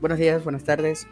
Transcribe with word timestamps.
buenos 0.00 0.18
días, 0.18 0.44
buenas 0.44 0.64
tardes, 0.64 1.06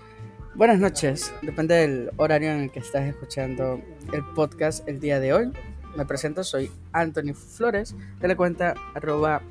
buenas 0.55 0.79
noches. 0.79 1.33
Depende 1.43 1.75
del 1.75 2.11
horario 2.17 2.51
en 2.51 2.61
el 2.61 2.71
que 2.71 2.79
estás 2.79 3.05
escuchando 3.05 3.81
el 4.13 4.25
podcast 4.35 4.87
el 4.89 5.01
día 5.01 5.19
de 5.19 5.33
hoy. 5.33 5.53
Me 5.97 6.07
presento, 6.07 6.45
soy 6.45 6.71
Anthony 6.93 7.35
Flores 7.35 7.95
de 8.21 8.29
la 8.29 8.37
cuenta 8.37 8.75
arroba 8.95 9.43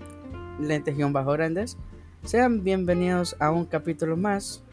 lentes-grandes. 0.60 1.78
Sean 2.24 2.64
bienvenidos 2.64 3.36
a 3.40 3.52
un 3.52 3.66
capítulo 3.66 4.16
más, 4.16 4.64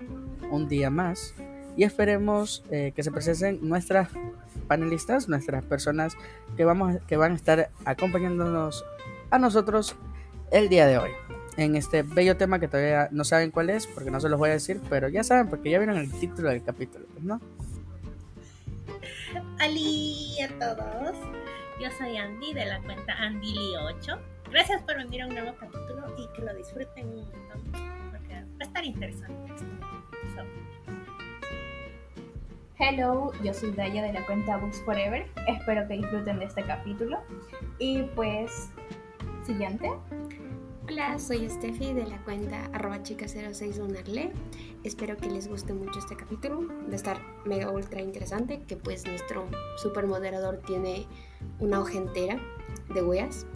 un 0.51 0.69
día 0.69 0.91
más, 0.91 1.35
y 1.77 1.85
esperemos 1.85 2.65
eh, 2.71 2.93
que 2.95 3.03
se 3.03 3.11
presenten 3.11 3.59
nuestras 3.69 4.11
panelistas, 4.69 5.29
nuestras 5.29 5.65
personas 5.65 6.15
que, 6.57 6.65
vamos, 6.65 6.99
que 7.09 7.17
van 7.17 7.33
a 7.33 7.37
estar 7.37 7.71
acompañándonos 7.85 8.85
a 9.31 9.39
nosotros 9.39 9.97
el 10.51 10.69
día 10.69 10.87
de 10.87 10.99
hoy 10.99 11.11
en 11.57 11.77
este 11.77 12.03
bello 12.03 12.37
tema 12.37 12.59
que 12.59 12.69
todavía 12.69 13.09
no 13.11 13.25
saben 13.25 13.51
cuál 13.51 13.71
es, 13.71 13.87
porque 13.87 14.11
no 14.11 14.21
se 14.21 14.29
los 14.29 14.39
voy 14.39 14.51
a 14.51 14.55
decir, 14.55 14.81
pero 14.89 15.09
ya 15.09 15.25
saben, 15.25 15.49
porque 15.49 15.71
ya 15.71 15.79
vieron 15.79 15.97
el 15.97 16.11
título 16.13 16.49
del 16.49 16.63
capítulo, 16.63 17.07
¿no? 17.21 17.41
Ali 19.59 20.37
a 20.43 20.49
todos, 20.59 21.17
yo 21.81 21.89
soy 21.99 22.17
Andy 22.17 22.53
de 22.55 22.67
la 22.67 22.81
cuenta 22.81 23.15
AndyLi8. 23.15 24.19
Gracias 24.51 24.83
por 24.83 24.97
venir 24.97 25.23
a 25.23 25.27
un 25.27 25.35
nuevo 25.35 25.55
capítulo 25.59 26.15
y 26.19 26.27
que 26.37 26.43
lo 26.43 26.55
disfruten 26.55 27.07
un 27.07 27.17
montón, 27.17 28.11
porque 28.11 28.35
va 28.35 28.61
a 28.61 28.65
estar 28.65 28.85
interesante 28.85 29.55
esto. 29.55 30.43
Hello, 32.79 33.31
yo 33.45 33.55
soy 33.55 33.71
Daya 33.71 34.03
de 34.03 34.13
la 34.13 34.27
cuenta 34.27 34.57
Books 34.57 34.83
Forever. 34.85 35.27
Espero 35.47 35.87
que 35.87 35.95
disfruten 35.95 36.41
de 36.41 36.47
este 36.47 36.65
capítulo. 36.65 37.21
Y 37.79 38.03
pues, 38.17 38.71
siguiente. 39.47 39.89
Hola, 40.93 41.19
soy 41.19 41.49
Steffi 41.49 41.95
de 41.95 42.07
la 42.07 42.23
cuenta 42.23 42.67
arroba 42.75 43.03
chica061arle. 43.03 44.31
Espero 44.85 45.17
que 45.17 45.31
les 45.31 45.49
guste 45.49 45.73
mucho 45.73 45.99
este 45.99 46.17
capítulo. 46.17 46.69
Va 46.69 46.93
a 46.93 46.95
estar 46.95 47.19
mega 47.47 47.71
ultra 47.71 48.03
interesante. 48.03 48.61
Que 48.69 48.77
pues 48.77 49.07
nuestro 49.07 49.49
super 49.79 50.07
moderador 50.07 50.61
tiene 50.67 51.07
una 51.61 51.81
hoja 51.81 51.97
entera 51.97 52.39
de 52.93 53.03
weas. 53.03 53.47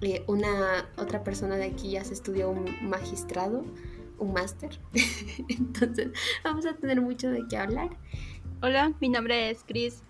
Eh, 0.00 0.24
una 0.26 0.88
otra 0.96 1.22
persona 1.22 1.56
de 1.58 1.66
aquí 1.66 1.92
ya 1.92 2.02
se 2.02 2.12
estudió 2.12 2.50
un 2.50 2.64
magistrado, 2.88 3.64
un 4.18 4.32
máster. 4.32 4.80
Entonces 5.48 6.10
vamos 6.42 6.66
a 6.66 6.74
tener 6.74 7.00
mucho 7.00 7.30
de 7.30 7.46
qué 7.48 7.56
hablar. 7.56 7.90
Hola, 8.62 8.92
mi 9.00 9.10
nombre 9.10 9.48
es 9.48 9.62
Chris 9.62 10.02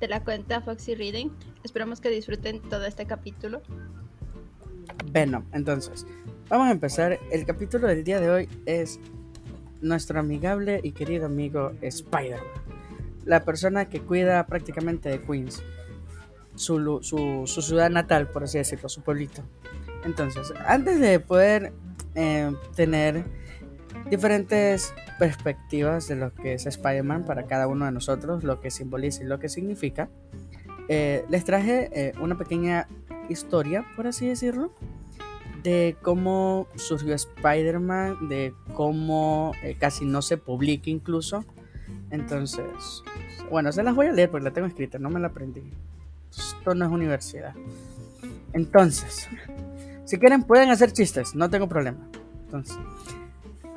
de 0.00 0.08
la 0.08 0.22
cuenta 0.22 0.60
Foxy 0.60 0.94
Reading. 0.94 1.30
Esperamos 1.64 2.02
que 2.02 2.10
disfruten 2.10 2.60
todo 2.60 2.84
este 2.84 3.06
capítulo. 3.06 3.62
Venom. 5.04 5.44
Entonces, 5.52 6.06
vamos 6.48 6.68
a 6.68 6.70
empezar. 6.70 7.18
El 7.30 7.44
capítulo 7.44 7.86
del 7.86 8.04
día 8.04 8.20
de 8.20 8.30
hoy 8.30 8.48
es 8.66 9.00
nuestro 9.80 10.20
amigable 10.20 10.80
y 10.82 10.92
querido 10.92 11.26
amigo 11.26 11.72
Spider-Man. 11.80 12.44
La 13.24 13.44
persona 13.44 13.88
que 13.88 14.00
cuida 14.00 14.46
prácticamente 14.46 15.08
de 15.08 15.22
Queens. 15.22 15.62
Su, 16.54 17.00
su, 17.02 17.62
ciudad 17.62 17.90
natal, 17.90 18.28
por 18.28 18.44
así 18.44 18.58
decirlo, 18.58 18.88
su 18.88 19.02
pueblito. 19.02 19.42
Entonces, 20.04 20.52
antes 20.66 21.00
de 21.00 21.18
poder 21.20 21.72
eh, 22.14 22.52
tener 22.74 23.24
diferentes 24.10 24.92
perspectivas 25.18 26.08
de 26.08 26.16
lo 26.16 26.34
que 26.34 26.54
es 26.54 26.66
Spider-Man 26.66 27.24
para 27.24 27.46
cada 27.46 27.66
uno 27.66 27.86
de 27.86 27.92
nosotros, 27.92 28.44
lo 28.44 28.60
que 28.60 28.70
simboliza 28.70 29.22
y 29.22 29.26
lo 29.26 29.38
que 29.38 29.48
significa, 29.48 30.08
eh, 30.88 31.24
les 31.28 31.44
traje 31.44 31.88
eh, 31.92 32.12
una 32.20 32.36
pequeña 32.36 32.88
historia, 33.30 33.84
por 33.96 34.06
así 34.06 34.26
decirlo, 34.26 34.72
de 35.62 35.96
cómo 36.02 36.66
surgió 36.76 37.14
Spider-Man, 37.14 38.28
de 38.28 38.54
cómo 38.74 39.52
eh, 39.62 39.76
casi 39.78 40.04
no 40.04 40.22
se 40.22 40.36
publica 40.36 40.90
incluso. 40.90 41.44
Entonces, 42.10 43.02
bueno, 43.50 43.72
se 43.72 43.82
las 43.82 43.94
voy 43.94 44.06
a 44.06 44.12
leer 44.12 44.30
porque 44.30 44.44
la 44.44 44.52
tengo 44.52 44.66
escrita, 44.66 44.98
no 44.98 45.10
me 45.10 45.20
la 45.20 45.28
aprendí. 45.28 45.62
Esto 46.30 46.74
no 46.74 46.84
es 46.84 46.90
universidad. 46.90 47.54
Entonces, 48.52 49.28
si 50.04 50.18
quieren 50.18 50.42
pueden 50.42 50.70
hacer 50.70 50.92
chistes, 50.92 51.34
no 51.34 51.50
tengo 51.50 51.68
problema. 51.68 51.98
Entonces, 52.44 52.78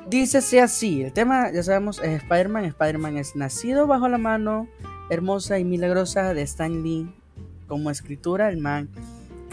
dícese 0.08 0.60
así, 0.60 1.02
el 1.02 1.12
tema 1.12 1.52
ya 1.52 1.62
sabemos 1.62 2.00
es 2.00 2.22
Spider-Man. 2.22 2.64
Spider-Man 2.64 3.16
es 3.18 3.36
nacido 3.36 3.86
bajo 3.86 4.08
la 4.08 4.18
mano 4.18 4.68
hermosa 5.10 5.58
y 5.58 5.64
milagrosa 5.64 6.34
de 6.34 6.42
Stan 6.42 6.82
Lee 6.82 7.08
como 7.68 7.90
escritura. 7.90 8.48
El 8.48 8.58
man 8.58 8.88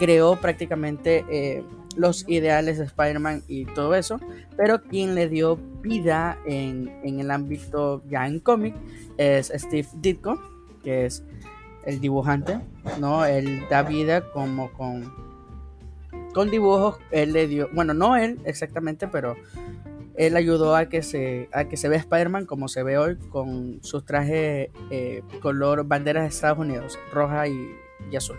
creó 0.02 0.34
prácticamente 0.34 1.24
eh, 1.30 1.62
los 1.94 2.28
ideales 2.28 2.78
de 2.78 2.86
Spider-Man 2.86 3.44
y 3.46 3.66
todo 3.66 3.94
eso, 3.94 4.18
pero 4.56 4.82
quien 4.82 5.14
le 5.14 5.28
dio 5.28 5.54
vida 5.80 6.36
en, 6.44 6.90
el 7.04 7.30
ámbito 7.30 8.02
ya 8.08 8.26
en 8.26 8.40
cómic 8.40 8.74
es 9.16 9.52
Steve 9.54 9.86
Ditko, 9.94 10.40
que 10.82 11.06
es 11.06 11.22
el 11.86 12.00
dibujante, 12.00 12.58
¿no? 12.98 13.24
Él 13.24 13.62
da 13.70 13.84
vida 13.84 14.28
como 14.32 14.72
con, 14.72 15.14
con 16.34 16.50
dibujos, 16.50 16.98
él 17.12 17.32
le 17.32 17.46
dio, 17.46 17.68
bueno, 17.72 17.94
no 17.94 18.16
él 18.16 18.40
exactamente, 18.44 19.06
pero 19.06 19.36
él 20.16 20.34
ayudó 20.34 20.74
a 20.74 20.86
que 20.86 21.02
se, 21.02 21.48
a 21.52 21.66
que 21.66 21.76
se 21.76 21.88
vea 21.88 22.00
Spider-Man 22.00 22.46
como 22.46 22.66
se 22.66 22.82
ve 22.82 22.98
hoy, 22.98 23.18
con 23.30 23.78
sus 23.84 24.04
trajes 24.04 24.68
eh, 24.90 25.22
color 25.40 25.86
banderas 25.86 26.24
de 26.24 26.30
Estados 26.30 26.58
Unidos, 26.58 26.98
roja 27.12 27.46
y 27.46 28.16
azul. 28.16 28.36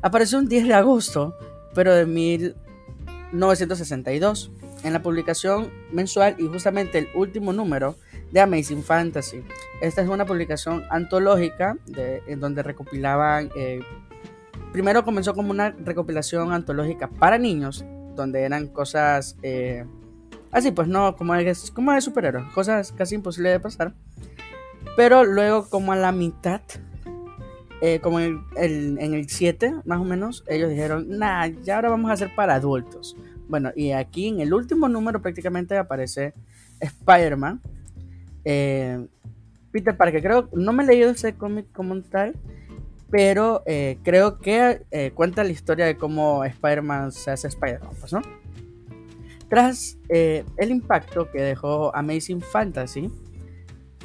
Apareció 0.00 0.38
un 0.38 0.48
10 0.48 0.68
de 0.68 0.74
agosto, 0.74 1.36
pero 1.74 1.92
de 1.92 2.06
1962, 2.06 4.52
en 4.84 4.92
la 4.92 5.02
publicación 5.02 5.72
mensual 5.92 6.36
y 6.38 6.46
justamente 6.46 6.98
el 6.98 7.08
último 7.14 7.52
número 7.52 7.96
de 8.30 8.40
Amazing 8.40 8.84
Fantasy. 8.84 9.42
Esta 9.80 10.02
es 10.02 10.08
una 10.08 10.24
publicación 10.24 10.84
antológica 10.90 11.76
en 11.96 12.38
donde 12.40 12.62
recopilaban... 12.62 13.50
Eh, 13.56 13.80
primero 14.72 15.04
comenzó 15.04 15.34
como 15.34 15.50
una 15.50 15.70
recopilación 15.70 16.52
antológica 16.52 17.08
para 17.08 17.38
niños, 17.38 17.84
donde 18.14 18.42
eran 18.42 18.68
cosas... 18.68 19.36
Eh, 19.42 19.84
así 20.52 20.70
pues, 20.70 20.86
no, 20.86 21.16
como 21.16 21.34
de, 21.34 21.56
como 21.74 21.92
de 21.92 22.00
superhéroes, 22.00 22.52
cosas 22.52 22.92
casi 22.92 23.16
imposibles 23.16 23.52
de 23.52 23.60
pasar. 23.60 23.94
Pero 24.96 25.24
luego 25.24 25.68
como 25.68 25.92
a 25.92 25.96
la 25.96 26.12
mitad 26.12 26.62
eh, 27.80 28.00
como 28.00 28.18
en 28.18 28.44
el, 28.56 29.28
7, 29.28 29.82
más 29.84 30.00
o 30.00 30.04
menos, 30.04 30.42
ellos 30.48 30.68
dijeron, 30.68 31.06
nah, 31.18 31.46
ya 31.46 31.76
ahora 31.76 31.90
vamos 31.90 32.10
a 32.10 32.14
hacer 32.14 32.34
para 32.34 32.54
adultos. 32.54 33.16
Bueno, 33.48 33.70
y 33.76 33.92
aquí 33.92 34.28
en 34.28 34.40
el 34.40 34.52
último 34.52 34.88
número 34.88 35.22
prácticamente 35.22 35.76
aparece 35.76 36.34
Spider-Man. 36.80 37.60
Eh, 38.44 39.06
Peter 39.70 39.96
Parker, 39.96 40.22
creo, 40.22 40.48
no 40.52 40.72
me 40.72 40.82
he 40.82 40.86
leído 40.86 41.10
ese 41.10 41.34
cómic 41.34 41.66
como 41.72 42.00
tal, 42.02 42.34
pero 43.10 43.62
eh, 43.64 43.98
creo 44.02 44.38
que 44.38 45.12
cuenta 45.14 45.44
la 45.44 45.50
historia 45.50 45.86
de 45.86 45.96
cómo 45.96 46.44
Spider-Man 46.44 47.12
se 47.12 47.30
hace 47.30 47.46
Spider-Man, 47.46 47.90
pues, 48.00 48.12
¿no? 48.12 48.22
Tras 49.48 49.98
el 50.08 50.70
impacto 50.70 51.30
que 51.30 51.40
dejó 51.40 51.94
Amazing 51.94 52.42
Fantasy 52.42 53.10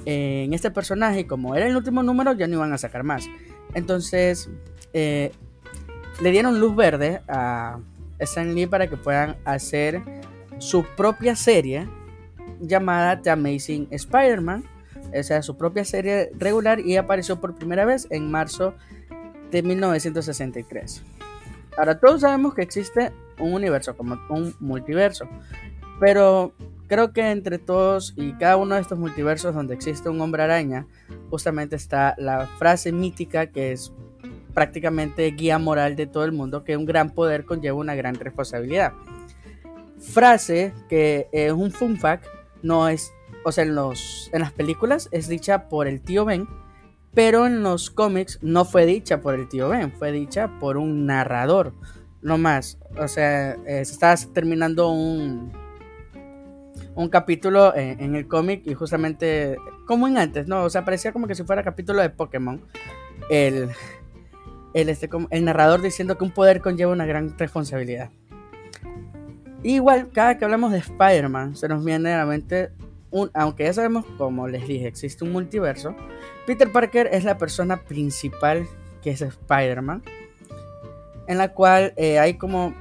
en 0.06 0.54
este 0.54 0.72
personaje, 0.72 1.28
como 1.28 1.56
era 1.56 1.66
el 1.68 1.76
último 1.76 2.04
número, 2.04 2.34
ya 2.34 2.48
no 2.48 2.56
iban 2.56 2.72
a 2.72 2.78
sacar 2.78 3.04
más. 3.04 3.28
Entonces, 3.74 4.50
eh, 4.94 5.32
le 6.22 6.32
dieron 6.32 6.60
luz 6.60 6.76
verde 6.76 7.22
a 7.28 7.80
Stan 8.20 8.54
Lee 8.54 8.68
para 8.68 8.88
que 8.88 8.98
puedan 8.98 9.36
hacer 9.46 10.02
su 10.60 10.86
propia 10.96 11.36
serie 11.36 11.88
llamada 12.60 13.22
The 13.22 13.32
Amazing 13.32 13.88
Spider-Man. 13.92 14.64
Esa 15.12 15.38
es 15.38 15.46
su 15.46 15.58
propia 15.58 15.86
serie 15.86 16.32
regular 16.38 16.80
y 16.80 16.98
apareció 16.98 17.40
por 17.40 17.56
primera 17.56 17.86
vez 17.86 18.08
en 18.10 18.32
marzo 18.32 18.74
de 19.52 19.62
1963. 19.62 21.04
Ahora 21.78 22.00
todos 22.00 22.22
sabemos 22.22 22.54
que 22.54 22.62
existe 22.62 23.12
un 23.40 23.54
universo 23.54 23.96
como 23.98 24.20
un 24.30 24.56
multiverso, 24.60 25.28
pero 26.00 26.54
creo 26.88 27.14
que 27.14 27.32
entre 27.32 27.58
todos 27.60 28.14
y 28.16 28.34
cada 28.34 28.58
uno 28.58 28.76
de 28.76 28.82
estos 28.82 29.00
multiversos 29.00 29.54
donde 29.56 29.74
existe 29.74 30.10
un 30.10 30.22
hombre 30.22 30.44
araña, 30.44 30.86
justamente 31.34 31.76
está 31.76 32.14
la 32.20 32.46
frase 32.46 32.92
mítica 32.92 33.48
que 33.48 33.72
es 33.72 33.92
prácticamente 34.54 35.26
guía 35.32 35.58
moral 35.58 35.96
de 35.96 36.06
todo 36.06 36.26
el 36.26 36.32
mundo, 36.32 36.64
que 36.64 36.78
un 36.78 36.86
gran 36.86 37.10
poder 37.10 37.44
conlleva 37.44 37.76
una 37.76 37.96
gran 37.96 38.14
responsabilidad. 38.14 38.94
Frase 39.98 40.74
que 40.90 41.30
es 41.32 41.52
un 41.52 41.72
fun 41.72 41.98
fact, 41.98 42.28
no 42.62 42.88
es, 42.88 43.12
o 43.46 43.52
sea, 43.52 43.64
en, 43.64 43.74
los, 43.74 44.30
en 44.32 44.42
las 44.42 44.52
películas 44.52 45.10
es 45.12 45.28
dicha 45.28 45.70
por 45.70 45.88
el 45.88 46.02
tío 46.02 46.24
Ben, 46.24 46.48
pero 47.16 47.48
en 47.48 47.64
los 47.64 47.90
cómics 47.90 48.38
no 48.44 48.64
fue 48.64 48.86
dicha 48.86 49.20
por 49.20 49.34
el 49.34 49.50
tío 49.50 49.70
Ben, 49.70 49.92
fue 49.92 50.12
dicha 50.12 50.60
por 50.60 50.78
un 50.78 51.08
narrador, 51.08 51.74
no 52.22 52.38
más. 52.38 52.78
O 52.96 53.08
sea, 53.08 53.58
se 53.66 53.82
está 53.82 54.16
terminando 54.36 54.92
un, 54.92 55.52
un 56.96 57.10
capítulo 57.10 57.76
en, 57.76 58.16
el 58.16 58.28
cómic 58.28 58.64
y 58.66 58.74
justamente 58.74 59.58
como 59.86 60.08
en 60.08 60.18
antes, 60.18 60.48
¿no? 60.48 60.64
O 60.64 60.70
sea, 60.70 60.86
parecía 60.86 61.12
como 61.12 61.28
que 61.28 61.36
si 61.36 61.44
fuera 61.44 61.64
capítulo 61.64 62.02
de 62.02 62.10
Pokémon. 62.10 62.62
El, 63.30 63.70
el, 64.74 64.90
este, 64.90 65.10
el 65.30 65.46
narrador 65.46 65.82
diciendo 65.82 66.18
que 66.18 66.24
un 66.24 66.32
poder 66.32 66.62
conlleva 66.62 66.92
una 66.92 67.06
gran 67.06 67.38
responsabilidad. 67.38 68.10
Igual, 69.64 70.10
cada 70.12 70.38
que 70.38 70.44
hablamos 70.44 70.72
de 70.72 70.80
Spider-Man, 70.80 71.56
se 71.56 71.70
nos 71.70 71.86
viene 71.86 72.14
a 72.14 72.18
la 72.18 72.26
mente, 72.26 72.72
un, 73.12 73.32
aunque 73.34 73.64
ya 73.64 73.74
sabemos, 73.74 74.06
como 74.18 74.48
les 74.48 74.68
dije, 74.68 74.88
existe 74.88 75.24
un 75.24 75.32
multiverso, 75.32 75.96
Peter 76.46 76.70
Parker 76.70 77.10
es 77.12 77.24
la 77.24 77.38
persona 77.38 77.78
principal 77.78 78.68
que 79.02 79.12
es 79.12 79.22
Spider-Man, 79.22 80.04
en 81.28 81.38
la 81.38 81.54
cual 81.54 81.94
eh, 81.96 82.20
hay 82.20 82.34
como 82.34 82.74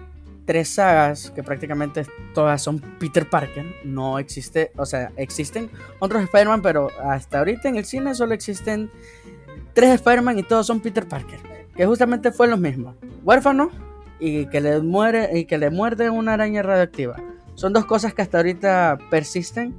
tres 0.45 0.69
sagas 0.69 1.31
que 1.31 1.43
prácticamente 1.43 2.07
todas 2.35 2.63
son 2.63 2.81
Peter 2.99 3.29
Parker. 3.29 3.67
No 3.85 4.19
existe, 4.19 4.73
o 4.77 4.87
sea, 4.87 5.13
existen 5.17 5.71
otros 5.99 6.23
Spider-Man, 6.23 6.63
pero 6.63 6.91
hasta 7.03 7.39
ahorita 7.39 7.69
en 7.69 7.77
el 7.77 7.85
cine 7.85 8.15
solo 8.15 8.35
existen 8.35 8.91
tres 9.75 9.91
Spider-Man 9.95 10.39
y 10.39 10.43
todos 10.43 10.67
son 10.67 10.81
Peter 10.81 11.07
Parker. 11.07 11.41
Que 11.75 11.87
justamente 11.87 12.33
fue 12.33 12.49
lo 12.49 12.57
mismo. 12.57 12.95
Huérfano 13.23 13.71
y 14.19 14.47
que 14.47 14.61
le 14.61 14.81
muere 14.81 15.39
y 15.39 15.47
que 15.47 15.59
le 15.59 15.71
muerde 15.71 16.11
una 16.11 16.35
araña 16.35 16.63
radioactiva. 16.63 17.17
Son 17.55 17.73
dos 17.73 17.85
cosas 17.87 18.15
que 18.15 18.23
hasta 18.23 18.39
ahorita 18.39 18.99
persisten. 19.11 19.75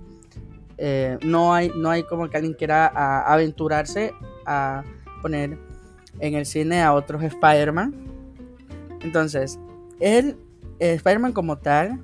Eh, 0.77 1.17
no, 1.23 1.53
hay, 1.53 1.71
no 1.75 1.89
hay 1.89 2.03
como 2.03 2.29
que 2.29 2.37
alguien 2.37 2.53
quiera 2.53 2.87
aventurarse 3.25 4.13
a 4.45 4.83
poner 5.21 5.57
en 6.19 6.33
el 6.35 6.45
cine 6.45 6.81
a 6.81 6.93
otros 6.93 7.23
Spider-Man. 7.23 7.93
Entonces, 9.01 9.59
él 9.99 10.37
Spider-Man 10.79 11.33
como 11.33 11.57
tal, 11.57 12.01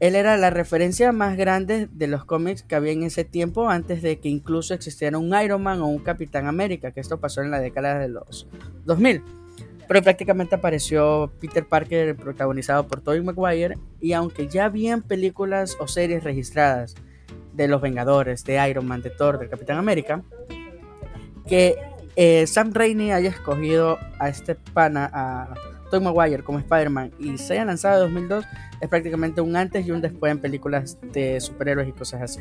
él 0.00 0.14
era 0.14 0.36
la 0.36 0.50
referencia 0.50 1.10
más 1.10 1.36
grande 1.36 1.88
de 1.90 2.06
los 2.06 2.24
cómics 2.24 2.62
que 2.62 2.76
había 2.76 2.92
en 2.92 3.02
ese 3.02 3.24
tiempo, 3.24 3.68
antes 3.68 4.00
de 4.00 4.20
que 4.20 4.28
incluso 4.28 4.72
existiera 4.72 5.18
un 5.18 5.34
Iron 5.42 5.62
Man 5.62 5.80
o 5.80 5.86
un 5.86 5.98
Capitán 5.98 6.46
América, 6.46 6.92
que 6.92 7.00
esto 7.00 7.18
pasó 7.18 7.42
en 7.42 7.50
la 7.50 7.58
década 7.58 7.98
de 7.98 8.08
los 8.08 8.46
2000. 8.84 9.22
Pero 9.88 10.02
prácticamente 10.02 10.54
apareció 10.54 11.32
Peter 11.40 11.66
Parker 11.66 12.14
protagonizado 12.14 12.86
por 12.86 13.00
Tobey 13.00 13.22
Maguire, 13.22 13.76
y 14.00 14.12
aunque 14.12 14.46
ya 14.46 14.66
habían 14.66 15.02
películas 15.02 15.76
o 15.80 15.88
series 15.88 16.22
registradas 16.22 16.94
de 17.54 17.66
los 17.66 17.80
Vengadores, 17.80 18.44
de 18.44 18.68
Iron 18.70 18.86
Man, 18.86 19.02
de 19.02 19.10
Thor, 19.10 19.40
de 19.40 19.48
Capitán 19.48 19.78
América, 19.78 20.22
que 21.48 21.76
eh, 22.14 22.46
Sam 22.46 22.72
Raimi 22.72 23.10
haya 23.10 23.30
escogido 23.30 23.98
a 24.20 24.28
este 24.28 24.54
pana, 24.54 25.10
a 25.12 25.54
Tom 25.90 26.04
Maguire 26.04 26.42
como 26.42 26.58
Spider-Man 26.58 27.12
y 27.18 27.38
se 27.38 27.54
haya 27.54 27.64
lanzado 27.64 28.04
en 28.04 28.14
2002 28.14 28.44
es 28.80 28.88
prácticamente 28.88 29.40
un 29.40 29.56
antes 29.56 29.86
y 29.86 29.90
un 29.90 30.00
después 30.00 30.32
en 30.32 30.40
películas 30.40 30.98
de 31.12 31.40
superhéroes 31.40 31.88
y 31.88 31.92
cosas 31.92 32.22
así. 32.22 32.40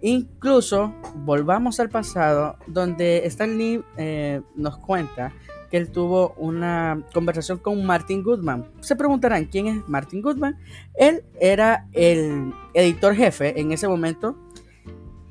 Incluso 0.00 0.92
volvamos 1.14 1.78
al 1.78 1.88
pasado 1.88 2.56
donde 2.66 3.24
Stan 3.26 3.56
Lee 3.56 3.84
eh, 3.96 4.40
nos 4.56 4.76
cuenta 4.78 5.32
que 5.70 5.76
él 5.76 5.90
tuvo 5.90 6.34
una 6.36 7.02
conversación 7.14 7.58
con 7.58 7.84
Martin 7.86 8.22
Goodman. 8.22 8.66
Se 8.80 8.96
preguntarán 8.96 9.46
quién 9.46 9.68
es 9.68 9.88
Martin 9.88 10.20
Goodman. 10.20 10.58
Él 10.94 11.24
era 11.40 11.86
el 11.92 12.52
editor 12.74 13.14
jefe 13.14 13.58
en 13.58 13.72
ese 13.72 13.88
momento 13.88 14.36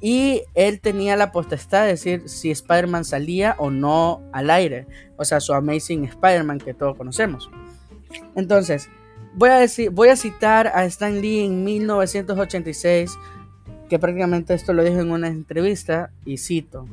y 0.02 0.42
él 0.56 0.82
tenía 0.82 1.16
la 1.16 1.32
potestad 1.32 1.84
de 1.84 1.90
decir 1.90 2.24
si 2.26 2.50
Spider-Man 2.50 3.06
salía 3.06 3.56
o 3.60 3.70
no 3.70 4.22
al 4.34 4.50
aire. 4.50 4.88
O 5.16 5.24
sea, 5.24 5.40
su 5.40 5.54
Amazing 5.54 6.06
Spider-Man 6.06 6.58
que 6.58 6.74
todos 6.74 6.98
conocemos. 6.98 7.52
Entonces, 8.36 8.90
voy 9.36 9.50
a, 9.50 9.60
decir, 9.60 9.92
voy 9.92 10.10
a 10.10 10.16
citar 10.16 10.68
a 10.68 10.86
Stan 10.86 11.22
Lee 11.22 11.46
en 11.46 11.64
1986, 11.64 13.12
que 13.90 14.00
prácticamente 14.00 14.56
esto 14.56 14.74
lo 14.74 14.84
dijo 14.84 15.00
en 15.00 15.12
una 15.12 15.28
entrevista, 15.28 16.12
y 16.26 16.38
cito. 16.38 16.88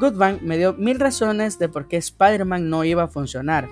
Goodman 0.00 0.40
me 0.42 0.58
dio 0.58 0.74
mil 0.74 0.98
razones 0.98 1.58
de 1.58 1.68
por 1.68 1.86
qué 1.86 1.98
Spider-Man 1.98 2.68
no 2.68 2.84
iba 2.84 3.04
a 3.04 3.08
funcionar. 3.08 3.68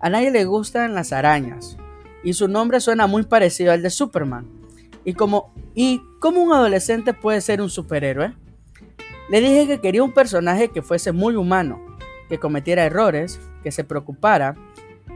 A 0.00 0.10
nadie 0.10 0.30
le 0.30 0.44
gustan 0.44 0.94
las 0.94 1.12
arañas, 1.12 1.78
y 2.22 2.34
su 2.34 2.46
nombre 2.46 2.80
suena 2.80 3.06
muy 3.06 3.22
parecido 3.22 3.72
al 3.72 3.82
de 3.82 3.90
Superman 3.90 4.59
y 5.10 5.14
como, 5.14 5.52
¿y 5.74 6.02
cómo 6.20 6.40
un 6.40 6.52
adolescente 6.52 7.14
puede 7.14 7.40
ser 7.40 7.60
un 7.60 7.68
superhéroe? 7.68 8.32
Le 9.28 9.40
dije 9.40 9.66
que 9.66 9.80
quería 9.80 10.04
un 10.04 10.12
personaje 10.12 10.68
que 10.68 10.82
fuese 10.82 11.10
muy 11.10 11.34
humano, 11.34 11.84
que 12.28 12.38
cometiera 12.38 12.84
errores, 12.84 13.40
que 13.64 13.72
se 13.72 13.82
preocupara, 13.82 14.54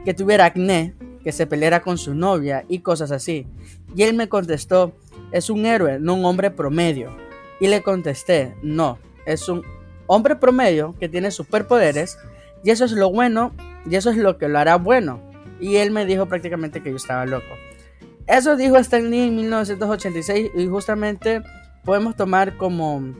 que 0.04 0.12
tuviera 0.12 0.46
acné, 0.46 0.96
que 1.22 1.30
se 1.30 1.46
peleara 1.46 1.80
con 1.80 1.96
su 1.96 2.12
novia 2.12 2.64
y 2.68 2.80
cosas 2.80 3.12
así. 3.12 3.46
Y 3.94 4.02
él 4.02 4.16
me 4.16 4.28
contestó, 4.28 4.96
es 5.30 5.48
un 5.48 5.64
héroe, 5.64 6.00
no 6.00 6.14
un 6.14 6.24
hombre 6.24 6.50
promedio. 6.50 7.16
Y 7.60 7.68
le 7.68 7.84
contesté, 7.84 8.52
no, 8.64 8.98
es 9.26 9.48
un 9.48 9.62
hombre 10.08 10.34
promedio 10.34 10.96
que 10.98 11.08
tiene 11.08 11.30
superpoderes 11.30 12.18
y 12.64 12.70
eso 12.70 12.84
es 12.84 12.90
lo 12.90 13.12
bueno 13.12 13.54
y 13.88 13.94
eso 13.94 14.10
es 14.10 14.16
lo 14.16 14.38
que 14.38 14.48
lo 14.48 14.58
hará 14.58 14.74
bueno. 14.74 15.20
Y 15.60 15.76
él 15.76 15.92
me 15.92 16.04
dijo 16.04 16.26
prácticamente 16.26 16.82
que 16.82 16.90
yo 16.90 16.96
estaba 16.96 17.26
loco. 17.26 17.54
Eso 18.26 18.56
dijo 18.56 18.76
Stan 18.78 19.10
Lee 19.10 19.28
en 19.28 19.36
1986 19.36 20.52
y 20.54 20.66
justamente 20.66 21.42
podemos 21.84 22.16
tomar 22.16 22.56
como 22.56 23.14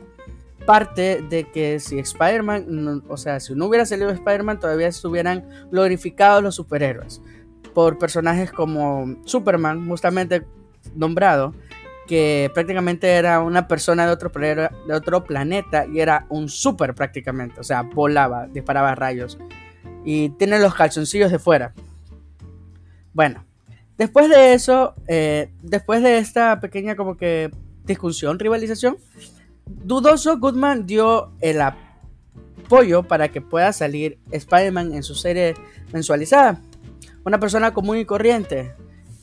parte 0.65 1.21
de 1.29 1.43
que 1.43 1.79
si 1.79 1.99
Spider-Man, 1.99 3.03
o 3.07 3.17
sea, 3.17 3.39
si 3.39 3.53
no 3.53 3.67
hubiera 3.67 3.85
salido 3.85 4.09
Spider-Man, 4.09 4.59
todavía 4.59 4.87
estuvieran 4.87 5.47
glorificados 5.71 6.41
los 6.41 6.55
superhéroes 6.55 7.21
por 7.73 7.99
personajes 7.99 8.51
como 8.51 9.15
Superman, 9.25 9.87
justamente 9.87 10.43
nombrado, 10.95 11.53
que 12.07 12.49
prácticamente 12.53 13.11
era 13.11 13.41
una 13.41 13.67
persona 13.67 14.05
de 14.05 14.11
otro, 14.11 14.31
de 14.39 14.93
otro 14.93 15.23
planeta 15.23 15.85
y 15.85 15.99
era 15.99 16.25
un 16.29 16.49
super 16.49 16.95
prácticamente, 16.95 17.59
o 17.59 17.63
sea, 17.63 17.83
volaba, 17.83 18.47
disparaba 18.47 18.95
rayos 18.95 19.37
y 20.03 20.29
tiene 20.29 20.59
los 20.59 20.73
calzoncillos 20.73 21.31
de 21.31 21.39
fuera. 21.39 21.73
Bueno, 23.13 23.44
Después 23.97 24.29
de 24.29 24.53
eso, 24.53 24.93
eh, 25.07 25.51
después 25.61 26.03
de 26.03 26.17
esta 26.17 26.59
pequeña 26.59 26.95
como 26.95 27.15
que 27.15 27.51
discusión, 27.85 28.39
rivalización, 28.39 28.97
dudoso 29.65 30.37
Goodman 30.37 30.85
dio 30.85 31.31
el 31.39 31.61
apoyo 31.61 33.03
para 33.03 33.29
que 33.29 33.41
pueda 33.41 33.71
salir 33.71 34.19
Spider-Man 34.31 34.93
en 34.93 35.03
su 35.03 35.15
serie 35.15 35.55
mensualizada. 35.93 36.61
Una 37.23 37.39
persona 37.39 37.73
común 37.73 37.97
y 37.97 38.05
corriente 38.05 38.73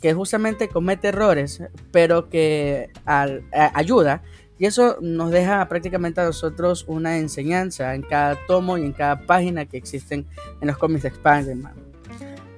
que 0.00 0.14
justamente 0.14 0.68
comete 0.68 1.08
errores, 1.08 1.62
pero 1.92 2.28
que 2.28 2.90
ayuda. 3.04 4.22
Y 4.58 4.66
eso 4.66 4.96
nos 5.00 5.30
deja 5.30 5.68
prácticamente 5.68 6.20
a 6.20 6.24
nosotros 6.24 6.84
una 6.88 7.18
enseñanza 7.18 7.94
en 7.94 8.02
cada 8.02 8.36
tomo 8.46 8.78
y 8.78 8.84
en 8.84 8.92
cada 8.92 9.26
página 9.26 9.66
que 9.66 9.76
existen 9.76 10.26
en 10.60 10.68
los 10.68 10.78
cómics 10.78 11.02
de 11.02 11.08
Spider-Man. 11.10 11.91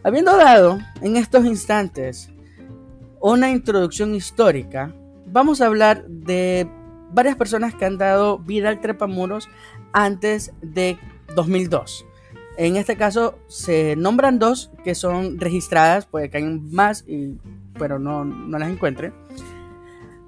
Habiendo 0.07 0.37
dado 0.37 0.81
en 1.01 1.17
estos 1.17 1.47
instantes 1.47 2.29
una 3.23 3.51
introducción 3.51 4.15
histórica, 4.15 4.95
vamos 5.25 5.63
a 5.63 5.67
hablar 5.67 6.05
de 6.07 6.69
varias 7.11 7.37
personas 7.37 7.75
que 7.75 7.87
han 7.87 7.97
dado 7.97 8.39
vida 8.39 8.69
al 8.69 8.83
trepamuros 8.83 9.49
antes 9.95 10.53
de 10.61 10.99
2002. 11.35 12.05
En 12.59 12.77
este 12.77 12.97
caso 12.99 13.39
se 13.49 13.97
nombran 13.97 14.39
dos 14.39 14.71
que 14.85 14.95
son 14.95 15.41
registradas, 15.41 16.05
puede 16.05 16.29
que 16.29 16.37
hay 16.37 16.45
más, 16.45 17.07
pero 17.79 17.99
no, 17.99 18.27
no 18.27 18.59
las 18.59 18.69
encuentre. 18.69 19.15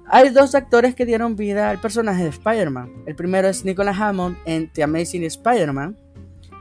Hay 0.07 0.29
dos 0.29 0.55
actores 0.55 0.95
que 0.95 1.05
dieron 1.05 1.35
vida 1.35 1.69
al 1.69 1.79
personaje 1.79 2.23
de 2.23 2.29
Spider-Man. 2.29 3.03
El 3.05 3.15
primero 3.15 3.47
es 3.47 3.63
Nicolas 3.63 3.99
Hammond 3.99 4.37
en 4.45 4.69
The 4.69 4.81
Amazing 4.81 5.23
Spider-Man, 5.25 5.95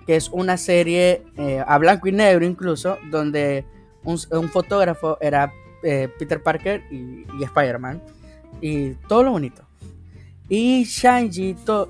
que 0.07 0.17
es 0.17 0.29
una 0.29 0.57
serie 0.57 1.25
eh, 1.37 1.63
a 1.67 1.79
blanco 1.79 2.09
y 2.09 2.13
negro 2.13 2.47
incluso, 2.47 2.97
donde 3.11 3.65
un, 4.05 4.49
fotógrafo 4.49 5.19
era 5.21 5.53
eh, 5.83 6.09
Peter 6.19 6.43
Parker 6.43 6.85
y, 6.91 7.27
Spider-Man, 7.43 8.01
y 8.61 8.91
todo 9.09 9.25
lo 9.25 9.33
bonito. 9.33 9.63
Y 10.49 10.85
Shanji, 10.85 11.55
to, 11.55 11.89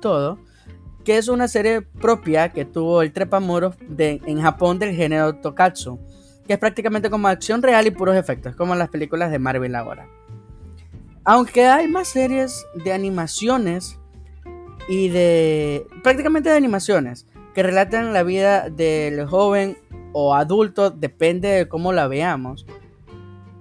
Todo, 0.00 0.38
que 1.04 1.16
es 1.16 1.28
una 1.28 1.46
serie 1.46 1.82
propia 1.82 2.48
que 2.48 2.64
tuvo 2.64 3.02
el 3.02 3.12
Trepamuros 3.12 3.76
de, 3.88 4.20
en 4.26 4.42
Japón 4.42 4.80
del 4.80 4.94
género 4.96 5.36
Tokatsu, 5.36 6.00
que 6.46 6.54
es 6.54 6.58
prácticamente 6.58 7.08
como 7.08 7.28
acción 7.28 7.62
real 7.62 7.86
y 7.86 7.92
puros 7.92 8.16
efectos, 8.16 8.56
como 8.56 8.74
las 8.74 8.88
películas 8.88 9.30
de 9.30 9.38
Marvel 9.38 9.76
ahora. 9.76 10.08
Aunque 11.24 11.66
hay 11.66 11.86
más 11.86 12.08
series 12.08 12.66
de 12.84 12.92
animaciones 12.92 13.96
y 14.88 15.08
de 15.08 15.86
prácticamente 16.02 16.50
de 16.50 16.56
animaciones 16.56 17.26
que 17.54 17.62
relatan 17.62 18.12
la 18.12 18.22
vida 18.22 18.70
del 18.70 19.26
joven 19.26 19.76
o 20.12 20.34
adulto, 20.34 20.90
depende 20.90 21.48
de 21.48 21.68
cómo 21.68 21.92
la 21.92 22.08
veamos. 22.08 22.66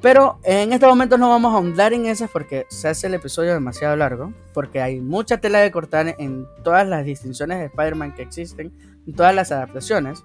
Pero 0.02 0.40
en 0.44 0.74
este 0.74 0.88
momento 0.88 1.18
no 1.18 1.30
vamos 1.30 1.54
a 1.54 1.58
ahondar 1.58 1.94
en 1.94 2.08
esas 2.08 2.30
porque 2.32 2.66
se 2.70 2.88
hace 2.88 3.06
el 3.06 3.14
episodio 3.14 3.54
demasiado 3.54 3.96
largo, 3.96 4.34
porque 4.52 4.82
hay 4.82 5.00
mucha 5.00 5.38
tela 5.38 5.60
de 5.60 5.72
cortar 5.72 6.16
en 6.18 6.48
todas 6.64 6.88
las 6.88 7.06
distinciones 7.06 7.60
de 7.60 7.66
Spider-Man 7.66 8.16
que 8.16 8.24
existen, 8.24 8.74
en 9.06 9.14
todas 9.14 9.36
las 9.36 9.52
adaptaciones. 9.52 10.24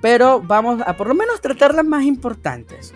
Pero 0.00 0.40
vamos 0.40 0.80
a 0.86 0.96
por 0.96 1.08
lo 1.08 1.14
menos 1.14 1.40
tratar 1.40 1.74
las 1.74 1.84
más 1.84 2.04
importantes, 2.04 2.94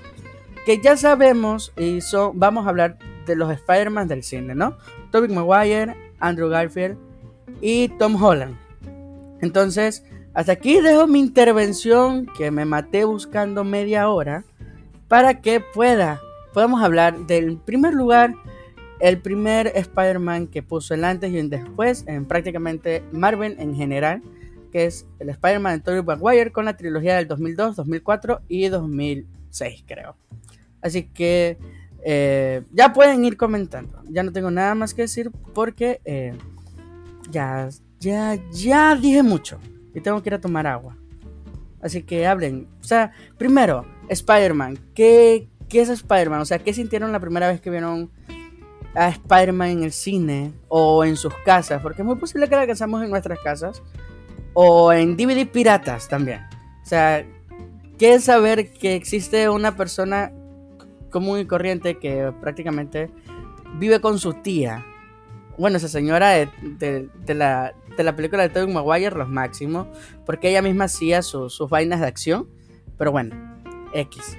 que 0.65 0.81
ya 0.81 0.97
sabemos 0.97 1.73
y 1.77 2.01
son, 2.01 2.39
vamos 2.39 2.67
a 2.67 2.69
hablar 2.69 2.99
de 3.27 3.35
los 3.35 3.51
Spider-Man 3.51 4.07
del 4.07 4.23
cine, 4.23 4.55
¿no? 4.55 4.77
Tobey 5.11 5.29
Maguire, 5.29 5.97
Andrew 6.21 6.49
Garfield, 6.49 6.97
y 7.61 7.89
Tom 7.89 8.23
Holland. 8.23 8.57
Entonces, 9.41 10.05
hasta 10.35 10.53
aquí 10.53 10.81
dejo 10.81 11.07
mi 11.07 11.21
intervención 11.21 12.27
que 12.39 12.51
me 12.51 12.65
maté 12.65 13.05
buscando 13.05 13.65
media 13.65 14.09
hora 14.09 14.45
para 15.09 15.41
que 15.43 15.61
pueda, 15.61 16.21
podamos 16.55 16.83
hablar 16.83 17.27
del 17.27 17.59
primer 17.59 17.93
lugar, 17.93 18.35
el 19.01 19.19
primer 19.19 19.73
Spider-Man 19.75 20.47
que 20.47 20.63
puso 20.63 20.95
el 20.95 21.05
antes 21.05 21.33
y 21.33 21.39
el 21.39 21.51
después 21.51 22.05
en 22.07 22.25
prácticamente 22.25 23.03
Marvel 23.13 23.57
en 23.59 23.75
general, 23.75 24.23
que 24.71 24.87
es 24.87 25.07
el 25.19 25.29
Spider-Man 25.29 25.79
de 25.79 25.83
Tobey 25.83 26.03
Maguire 26.03 26.51
con 26.51 26.65
la 26.65 26.77
trilogía 26.77 27.17
del 27.17 27.29
2002, 27.29 27.77
2004 27.77 28.41
y 28.49 28.69
2006 28.69 29.85
creo. 29.87 30.17
Así 30.81 31.05
que 31.05 31.59
eh, 32.05 32.63
ya 32.73 32.93
pueden 32.93 33.25
ir 33.25 33.37
comentando. 33.37 34.03
Ya 34.09 34.23
no 34.23 34.33
tengo 34.33 34.51
nada 34.51 34.75
más 34.75 34.95
que 34.95 35.03
decir 35.03 35.31
porque 35.53 36.01
eh, 36.05 36.35
ya, 37.31 37.69
ya, 38.01 38.39
ya 38.51 38.97
dije 38.97 39.23
mucho 39.23 39.59
y 39.95 40.01
tengo 40.01 40.23
que 40.23 40.31
ir 40.31 40.35
a 40.35 40.41
tomar 40.41 40.67
agua. 40.67 40.97
Así 41.81 42.03
que 42.03 42.27
hablen. 42.27 42.69
O 42.81 42.85
sea, 42.85 43.13
primero, 43.37 43.85
Spider-Man. 44.09 44.79
¿Qué, 44.95 45.49
¿Qué 45.69 45.81
es 45.81 45.89
Spider-Man? 45.89 46.41
O 46.41 46.45
sea, 46.45 46.59
¿qué 46.59 46.73
sintieron 46.73 47.13
la 47.13 47.21
primera 47.21 47.49
vez 47.49 47.61
que 47.61 47.71
vieron 47.71 48.11
a 48.95 49.09
Spider-Man 49.09 49.71
en 49.71 49.83
el 49.85 49.93
cine 49.93 50.53
o 50.69 51.05
en 51.05 51.17
sus 51.17 51.35
casas? 51.45 51.83
Porque 51.83 52.03
es 52.03 52.07
muy 52.07 52.17
posible 52.17 52.49
que 52.49 52.55
la 52.55 52.63
alcanzamos 52.63 53.03
en 53.03 53.11
nuestras 53.11 53.39
casas 53.41 53.83
o 54.55 54.93
en 54.93 55.17
DVD 55.17 55.47
piratas 55.47 56.09
también. 56.09 56.43
O 56.83 56.87
sea, 56.87 57.27
¿qué 57.99 58.15
es 58.15 58.25
saber 58.25 58.73
que 58.73 58.95
existe 58.95 59.49
una 59.49 59.77
persona 59.77 60.33
común 61.11 61.41
y 61.41 61.47
corriente 61.47 61.99
que 61.99 62.33
prácticamente 62.41 63.11
vive 63.79 64.01
con 64.01 64.19
su 64.19 64.35
tía? 64.35 64.85
Bueno, 65.59 65.77
esa 65.77 65.89
señora 65.89 66.31
de, 66.31 67.09
la, 67.29 67.75
de 67.97 68.03
la 68.03 68.17
película 68.17 68.43
de 68.43 68.49
Tobey 68.49 68.73
Maguire, 68.73 69.17
los 69.17 69.29
máximos, 69.29 69.87
porque 70.25 70.49
ella 70.51 70.63
misma 70.63 70.85
hacía 70.85 71.23
sus 71.23 71.69
vainas 71.69 72.01
de 72.01 72.07
acción. 72.07 72.49
Pero 72.99 73.13
bueno, 73.13 73.35
X. 73.95 74.39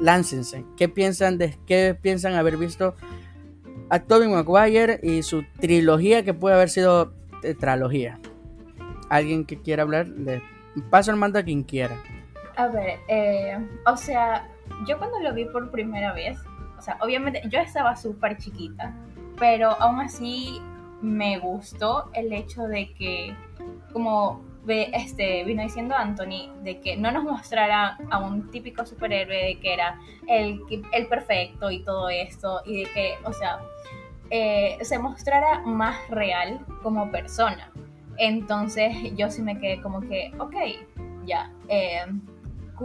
Láncense. 0.00 0.64
¿Qué 0.76 0.88
piensan 0.88 1.38
de 1.38 1.58
qué 1.66 1.96
piensan 2.00 2.34
haber 2.34 2.56
visto 2.56 2.94
a 3.90 4.00
Tobey 4.00 4.28
Maguire 4.28 4.98
y 5.02 5.22
su 5.22 5.44
trilogía 5.60 6.24
que 6.24 6.34
puede 6.34 6.54
haber 6.54 6.70
sido 6.70 7.12
tetralogía? 7.42 8.18
¿Alguien 9.08 9.44
que 9.44 9.60
quiera 9.60 9.82
hablar? 9.82 10.08
Le 10.08 10.42
paso 10.90 11.10
el 11.10 11.16
mando 11.16 11.38
a 11.38 11.42
quien 11.42 11.62
quiera. 11.62 11.96
A 12.56 12.68
ver, 12.68 12.98
eh, 13.08 13.58
o 13.86 13.96
sea, 13.96 14.48
yo 14.86 14.98
cuando 14.98 15.18
lo 15.20 15.34
vi 15.34 15.44
por 15.46 15.70
primera 15.70 16.12
vez, 16.12 16.38
o 16.78 16.82
sea, 16.82 16.96
obviamente 17.00 17.42
yo 17.48 17.58
estaba 17.58 17.96
súper 17.96 18.38
chiquita, 18.38 18.94
pero 19.40 19.70
aún 19.80 19.98
así 20.00 20.60
me 21.02 21.38
gustó 21.38 22.10
el 22.12 22.32
hecho 22.32 22.64
de 22.64 22.92
que, 22.94 23.34
como 23.92 24.44
este, 24.68 25.42
vino 25.44 25.62
diciendo 25.62 25.96
Anthony, 25.96 26.52
de 26.62 26.78
que 26.80 26.96
no 26.96 27.10
nos 27.10 27.24
mostrara 27.24 27.98
a 28.10 28.18
un 28.18 28.50
típico 28.50 28.84
superhéroe 28.84 29.46
de 29.46 29.58
que 29.58 29.72
era 29.72 29.98
el, 30.28 30.60
el 30.92 31.06
perfecto 31.08 31.70
y 31.70 31.82
todo 31.82 32.10
esto, 32.10 32.60
y 32.66 32.84
de 32.84 32.90
que, 32.90 33.14
o 33.24 33.32
sea, 33.32 33.60
eh, 34.28 34.78
se 34.82 34.98
mostrara 34.98 35.60
más 35.62 35.96
real 36.10 36.60
como 36.82 37.10
persona. 37.10 37.72
Entonces 38.18 38.94
yo 39.16 39.30
sí 39.30 39.40
me 39.40 39.58
quedé 39.58 39.80
como 39.80 40.02
que, 40.02 40.30
ok, 40.38 40.54
ya. 41.24 41.50
Eh, 41.68 42.04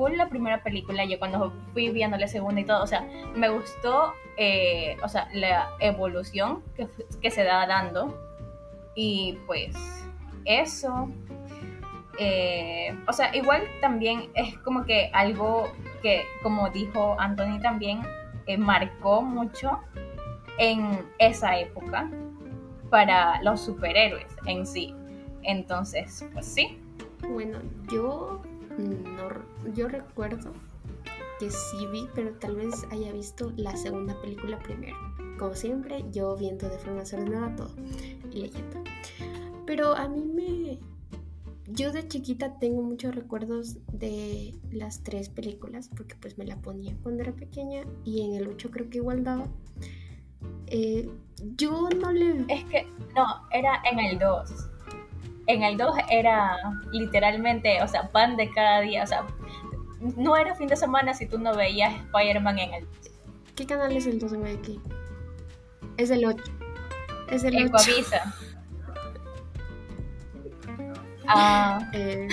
la 0.09 0.27
primera 0.29 0.63
película, 0.63 1.05
yo 1.05 1.17
cuando 1.19 1.53
fui 1.73 1.89
viendo 1.89 2.17
la 2.17 2.27
segunda 2.27 2.61
y 2.61 2.65
todo, 2.65 2.83
o 2.83 2.87
sea, 2.87 3.07
me 3.35 3.49
gustó, 3.49 4.13
eh, 4.37 4.97
o 5.03 5.07
sea, 5.07 5.27
la 5.33 5.69
evolución 5.79 6.63
que, 6.75 6.87
que, 7.21 7.31
se 7.31 7.43
da 7.43 7.65
dando. 7.65 8.21
Y 8.95 9.37
pues 9.47 9.75
eso, 10.45 11.09
eh, 12.17 12.95
o 13.07 13.13
sea, 13.13 13.35
igual 13.35 13.63
también 13.81 14.29
es 14.35 14.57
como 14.59 14.85
que 14.85 15.09
algo 15.13 15.71
que, 16.01 16.23
como 16.43 16.69
dijo 16.69 17.15
Anthony 17.19 17.59
también, 17.61 18.01
eh, 18.45 18.57
marcó 18.57 19.21
mucho 19.21 19.79
en 20.57 21.05
esa 21.19 21.57
época 21.59 22.09
para 22.89 23.41
los 23.41 23.61
superhéroes 23.61 24.27
en 24.45 24.65
sí. 24.65 24.95
Entonces, 25.43 26.25
pues 26.33 26.45
sí. 26.45 26.79
Bueno, 27.27 27.59
yo 27.91 28.41
no, 28.77 29.73
yo 29.73 29.87
recuerdo 29.87 30.51
que 31.39 31.49
sí 31.51 31.85
vi, 31.91 32.07
pero 32.13 32.31
tal 32.33 32.55
vez 32.55 32.85
haya 32.91 33.11
visto 33.11 33.51
la 33.55 33.75
segunda 33.75 34.19
película 34.21 34.59
primero. 34.59 34.95
Como 35.37 35.53
siempre, 35.53 36.05
yo 36.11 36.35
viendo 36.37 36.69
de 36.69 36.77
forma 36.77 37.01
desordenada 37.01 37.55
todo 37.55 37.71
y 38.31 38.41
leyendo. 38.41 38.83
Pero 39.65 39.95
a 39.95 40.07
mí 40.07 40.25
me... 40.25 40.79
Yo 41.67 41.91
de 41.91 42.07
chiquita 42.07 42.59
tengo 42.59 42.83
muchos 42.83 43.15
recuerdos 43.15 43.77
de 43.91 44.53
las 44.71 45.01
tres 45.01 45.29
películas, 45.29 45.89
porque 45.89 46.15
pues 46.15 46.37
me 46.37 46.45
la 46.45 46.57
ponía 46.57 46.95
cuando 47.01 47.23
era 47.23 47.31
pequeña 47.33 47.81
y 48.03 48.21
en 48.21 48.35
el 48.35 48.47
8 48.47 48.69
creo 48.69 48.89
que 48.89 48.99
igual 48.99 49.23
daba. 49.23 49.47
Eh, 50.67 51.09
yo 51.57 51.89
no 51.89 52.11
le... 52.11 52.45
Es 52.49 52.63
que, 52.65 52.87
no, 53.15 53.25
era 53.51 53.81
en 53.91 53.99
el 53.99 54.19
2 54.19 54.69
en 55.47 55.63
el 55.63 55.77
2 55.77 55.95
era 56.09 56.57
literalmente, 56.91 57.81
o 57.81 57.87
sea, 57.87 58.09
pan 58.11 58.35
de 58.37 58.49
cada 58.51 58.81
día, 58.81 59.03
o 59.03 59.07
sea, 59.07 59.25
no 59.99 60.35
era 60.37 60.55
fin 60.55 60.67
de 60.67 60.75
semana 60.75 61.13
si 61.13 61.27
tú 61.27 61.37
no 61.39 61.55
veías 61.55 61.93
Spider-Man 61.95 62.59
en 62.59 62.73
el 62.73 62.87
¿Qué 63.55 63.65
canal 63.65 63.95
es 63.95 64.05
el 64.05 64.19
2 64.19 64.33
en 64.33 64.47
aquí? 64.47 64.79
Es 65.97 66.09
el 66.09 66.25
8. 66.25 66.43
Es 67.29 67.43
el 67.45 67.55
8. 67.55 67.65
Ecuavisa. 67.67 68.35
ah. 71.27 71.89
Eh, 71.93 72.27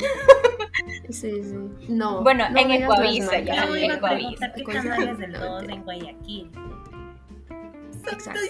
sí, 1.10 1.42
sí. 1.44 1.56
No. 1.88 2.22
Bueno, 2.24 2.50
no 2.50 2.58
en 2.58 2.70
Ecuavisa, 2.72 3.38
ya. 3.38 3.64
en 3.64 3.92
Ecuavisa. 3.92 4.52
¿Qué 4.52 4.64
canales 4.64 5.18
del 5.18 5.32
2 5.32 5.62
en 5.68 5.84
Guayaquil? 5.84 6.50
Exacto. 8.10 8.40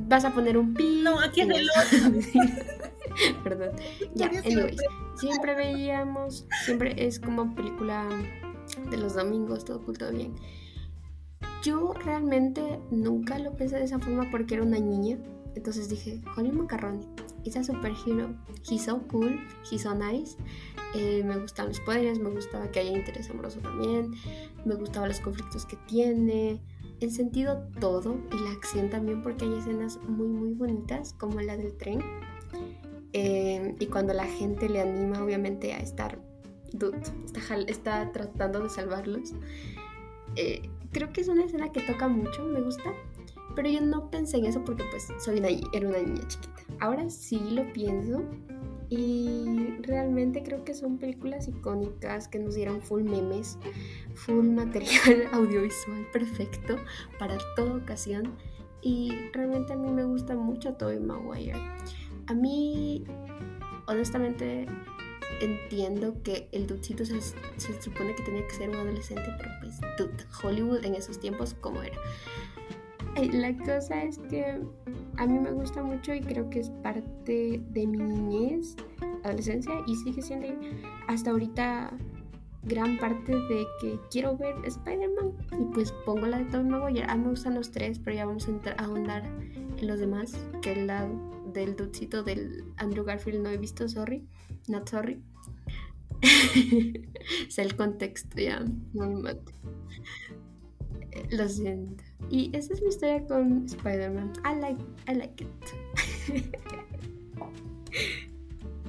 Vas 0.00 0.24
a 0.24 0.30
poner 0.30 0.58
un 0.58 0.74
pi. 0.74 1.02
No, 1.04 1.20
aquí 1.20 1.42
es 1.42 1.48
el 1.48 1.68
8. 1.70 2.90
Perdón. 3.44 3.70
Ya, 4.14 4.26
anyways. 4.26 4.80
Siempre 5.16 5.54
veíamos, 5.54 6.46
siempre 6.64 6.94
es 6.96 7.18
como 7.18 7.54
película 7.54 8.08
de 8.90 8.96
los 8.96 9.14
domingos, 9.14 9.64
todo 9.64 9.82
cool, 9.82 9.98
todo 9.98 10.12
bien. 10.12 10.34
Yo 11.62 11.94
realmente 11.94 12.80
nunca 12.90 13.38
lo 13.38 13.54
pensé 13.56 13.76
de 13.76 13.84
esa 13.84 13.98
forma 13.98 14.30
porque 14.30 14.54
era 14.54 14.62
una 14.62 14.78
niña. 14.78 15.18
Entonces 15.54 15.88
dije, 15.88 16.20
Holly 16.36 16.52
Macaroni, 16.52 17.06
es 17.44 17.56
a 17.56 17.64
superhero. 17.64 18.34
He's 18.68 18.84
so 18.84 19.00
cool, 19.08 19.40
he's 19.70 19.82
so 19.82 19.94
nice. 19.94 20.36
Eh, 20.94 21.22
me 21.24 21.38
gustan 21.38 21.68
los 21.68 21.80
poderes, 21.80 22.18
me 22.18 22.30
gustaba 22.30 22.70
que 22.70 22.80
haya 22.80 22.92
interés 22.92 23.30
amoroso 23.30 23.60
también. 23.60 24.12
Me 24.64 24.74
gustaban 24.74 25.08
los 25.08 25.20
conflictos 25.20 25.64
que 25.64 25.76
tiene. 25.86 26.60
En 27.00 27.10
sentido 27.10 27.68
todo 27.80 28.18
y 28.32 28.44
la 28.44 28.52
acción 28.52 28.88
también 28.88 29.22
porque 29.22 29.44
hay 29.44 29.54
escenas 29.54 29.98
muy 30.08 30.28
muy 30.28 30.54
bonitas 30.54 31.12
como 31.12 31.40
la 31.40 31.56
del 31.56 31.76
tren 31.76 32.00
eh, 33.18 33.74
y 33.78 33.86
cuando 33.86 34.12
la 34.12 34.26
gente 34.26 34.68
le 34.68 34.82
anima, 34.82 35.24
obviamente, 35.24 35.72
a 35.72 35.78
estar, 35.78 36.18
está, 36.74 37.56
está 37.66 38.12
tratando 38.12 38.62
de 38.62 38.68
salvarlos. 38.68 39.32
Eh, 40.34 40.68
creo 40.92 41.14
que 41.14 41.22
es 41.22 41.28
una 41.28 41.44
escena 41.44 41.72
que 41.72 41.80
toca 41.80 42.08
mucho, 42.08 42.44
me 42.44 42.60
gusta. 42.60 42.92
Pero 43.54 43.70
yo 43.70 43.80
no 43.80 44.10
pensé 44.10 44.36
en 44.36 44.44
eso 44.44 44.62
porque 44.62 44.84
pues 44.90 45.08
soy 45.18 45.38
una, 45.38 45.48
era 45.48 45.88
una 45.88 45.98
niña 45.98 46.28
chiquita. 46.28 46.62
Ahora 46.78 47.08
sí 47.08 47.40
lo 47.52 47.72
pienso 47.72 48.22
y 48.90 49.78
realmente 49.80 50.42
creo 50.42 50.62
que 50.62 50.74
son 50.74 50.98
películas 50.98 51.48
icónicas 51.48 52.28
que 52.28 52.38
nos 52.38 52.54
dieron 52.54 52.82
full 52.82 53.02
memes, 53.02 53.56
full 54.14 54.44
material 54.44 55.26
audiovisual 55.32 56.06
perfecto 56.12 56.76
para 57.18 57.38
toda 57.56 57.76
ocasión. 57.76 58.34
Y 58.82 59.10
realmente 59.32 59.72
a 59.72 59.76
mí 59.76 59.90
me 59.90 60.04
gusta 60.04 60.36
mucho 60.36 60.74
Tobey 60.74 61.00
Maguire. 61.00 61.56
A 62.28 62.34
mí, 62.34 63.04
honestamente, 63.86 64.66
entiendo 65.40 66.22
que 66.22 66.48
el 66.52 66.66
dudcito 66.66 67.04
se, 67.04 67.20
supone 67.80 68.14
que 68.14 68.22
tenía 68.22 68.46
que 68.46 68.54
ser 68.54 68.70
un 68.70 68.76
adolescente, 68.76 69.24
pero 69.38 69.50
pues, 69.60 69.80
dude, 69.98 70.24
Hollywood 70.42 70.84
en 70.84 70.94
esos 70.94 71.18
tiempos, 71.20 71.54
¿cómo 71.60 71.82
era? 71.82 71.96
La 73.32 73.56
cosa 73.56 74.02
es 74.02 74.18
que 74.18 74.60
a 75.16 75.26
mí 75.26 75.38
me 75.38 75.50
gusta 75.50 75.82
mucho 75.82 76.12
y 76.12 76.20
creo 76.20 76.50
que 76.50 76.60
es 76.60 76.70
parte 76.82 77.62
de 77.70 77.86
mi 77.86 77.96
niñez, 77.96 78.76
adolescencia, 79.24 79.72
y 79.86 79.96
sigue 79.96 80.20
siendo 80.20 80.48
hasta 81.08 81.30
ahorita 81.30 81.92
gran 82.64 82.98
parte 82.98 83.32
de 83.32 83.64
que 83.80 83.98
quiero 84.10 84.36
ver 84.36 84.54
Spider-Man 84.64 85.32
y 85.52 85.64
pues 85.72 85.92
pongo 86.04 86.26
la 86.26 86.38
de 86.38 86.44
Tom 86.46 86.68
Maguire. 86.68 87.04
A 87.08 87.16
mí 87.16 87.24
me 87.24 87.30
gustan 87.30 87.54
los 87.54 87.70
tres, 87.70 87.98
pero 87.98 88.16
ya 88.16 88.26
vamos 88.26 88.46
a 88.48 88.82
ahondar 88.82 89.22
en 89.78 89.86
los 89.86 90.00
demás, 90.00 90.36
que 90.60 90.72
el 90.72 90.88
lado 90.88 91.35
del 91.60 91.76
dudcito 91.76 92.22
del 92.22 92.64
Andrew 92.76 93.04
Garfield 93.04 93.42
no 93.42 93.50
he 93.50 93.58
visto, 93.58 93.88
sorry, 93.88 94.26
not 94.68 94.88
sorry. 94.88 95.22
sé 97.48 97.62
el 97.62 97.76
contexto, 97.76 98.40
ya, 98.40 98.64
no 98.92 99.08
me 99.08 99.22
mate. 99.22 99.52
Lo 101.30 101.48
siento. 101.48 102.04
Y 102.30 102.50
esa 102.54 102.74
es 102.74 102.82
mi 102.82 102.88
historia 102.88 103.24
con 103.26 103.64
Spider-Man. 103.64 104.32
I 104.44 104.60
like, 104.60 104.82
I 105.08 105.14
like 105.14 105.44
it. 105.44 105.48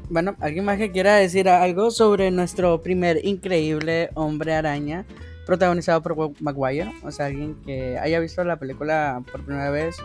Bueno, 0.09 0.37
¿alguien 0.39 0.63
más 0.63 0.77
que 0.77 0.89
quiera 0.89 1.17
decir 1.17 1.49
algo 1.49 1.91
sobre 1.91 2.31
nuestro 2.31 2.81
primer 2.81 3.25
increíble 3.25 4.09
hombre 4.13 4.53
araña 4.53 5.05
protagonizado 5.45 6.01
por 6.01 6.41
Maguire? 6.41 6.93
O 7.03 7.11
sea, 7.11 7.25
alguien 7.25 7.55
que 7.65 7.97
haya 7.97 8.17
visto 8.21 8.41
la 8.45 8.57
película 8.57 9.21
por 9.29 9.43
primera 9.43 9.69
vez 9.69 9.97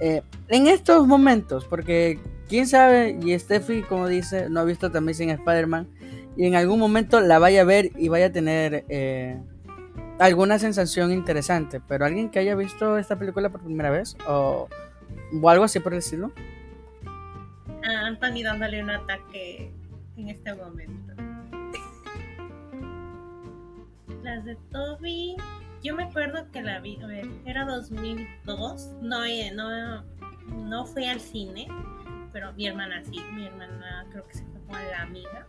eh, 0.00 0.22
en 0.48 0.66
estos 0.66 1.06
momentos, 1.06 1.64
porque 1.64 2.18
quién 2.48 2.66
sabe, 2.66 3.16
y 3.22 3.38
Steffi, 3.38 3.82
como 3.82 4.08
dice, 4.08 4.50
no 4.50 4.60
ha 4.60 4.64
visto 4.64 4.90
también 4.90 5.14
sin 5.14 5.30
Spider-Man, 5.30 5.88
y 6.36 6.46
en 6.46 6.56
algún 6.56 6.80
momento 6.80 7.20
la 7.20 7.38
vaya 7.38 7.60
a 7.60 7.64
ver 7.64 7.92
y 7.96 8.08
vaya 8.08 8.26
a 8.26 8.32
tener 8.32 8.84
eh, 8.88 9.40
alguna 10.18 10.58
sensación 10.58 11.12
interesante, 11.12 11.80
pero 11.80 12.04
alguien 12.04 12.30
que 12.30 12.40
haya 12.40 12.56
visto 12.56 12.98
esta 12.98 13.18
película 13.18 13.50
por 13.50 13.62
primera 13.62 13.90
vez 13.90 14.16
o, 14.26 14.68
o 15.40 15.50
algo 15.50 15.64
así 15.64 15.80
por 15.80 15.92
el 15.92 16.00
estilo. 16.00 16.32
A 17.84 18.06
Anthony 18.06 18.42
dándole 18.42 18.82
un 18.82 18.90
ataque 18.90 19.72
en 20.16 20.28
este 20.28 20.54
momento. 20.54 21.14
Las 24.22 24.44
de 24.44 24.56
Toby, 24.72 25.36
yo 25.84 25.94
me 25.94 26.04
acuerdo 26.04 26.50
que 26.50 26.62
la 26.62 26.80
vi, 26.80 26.96
ver, 26.96 27.28
era 27.44 27.66
2002, 27.66 28.88
no, 29.02 29.24
eh, 29.24 29.52
no, 29.54 30.02
no 30.48 30.86
fui 30.86 31.04
al 31.04 31.20
cine, 31.20 31.68
pero 32.32 32.54
mi 32.54 32.66
hermana 32.66 33.04
sí, 33.04 33.20
mi 33.34 33.46
hermana 33.46 34.06
creo 34.10 34.26
que 34.26 34.34
se 34.34 34.44
fue 34.46 34.60
con 34.62 34.90
la 34.90 35.02
amiga, 35.02 35.46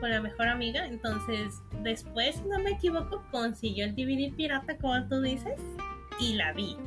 con 0.00 0.10
la 0.10 0.22
mejor 0.22 0.48
amiga, 0.48 0.86
entonces 0.86 1.60
después, 1.82 2.42
no 2.46 2.58
me 2.60 2.70
equivoco, 2.70 3.22
consiguió 3.30 3.84
el 3.84 3.94
DVD 3.94 4.34
pirata, 4.34 4.78
como 4.78 5.06
tú 5.06 5.20
dices, 5.20 5.60
y 6.18 6.34
la 6.36 6.54
vi, 6.54 6.78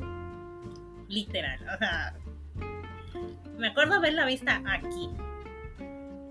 literal, 1.08 1.60
o 1.72 1.78
sea, 1.78 2.16
me 3.58 3.68
acuerdo 3.68 3.94
haberla 3.94 4.26
vista 4.26 4.60
aquí. 4.66 5.08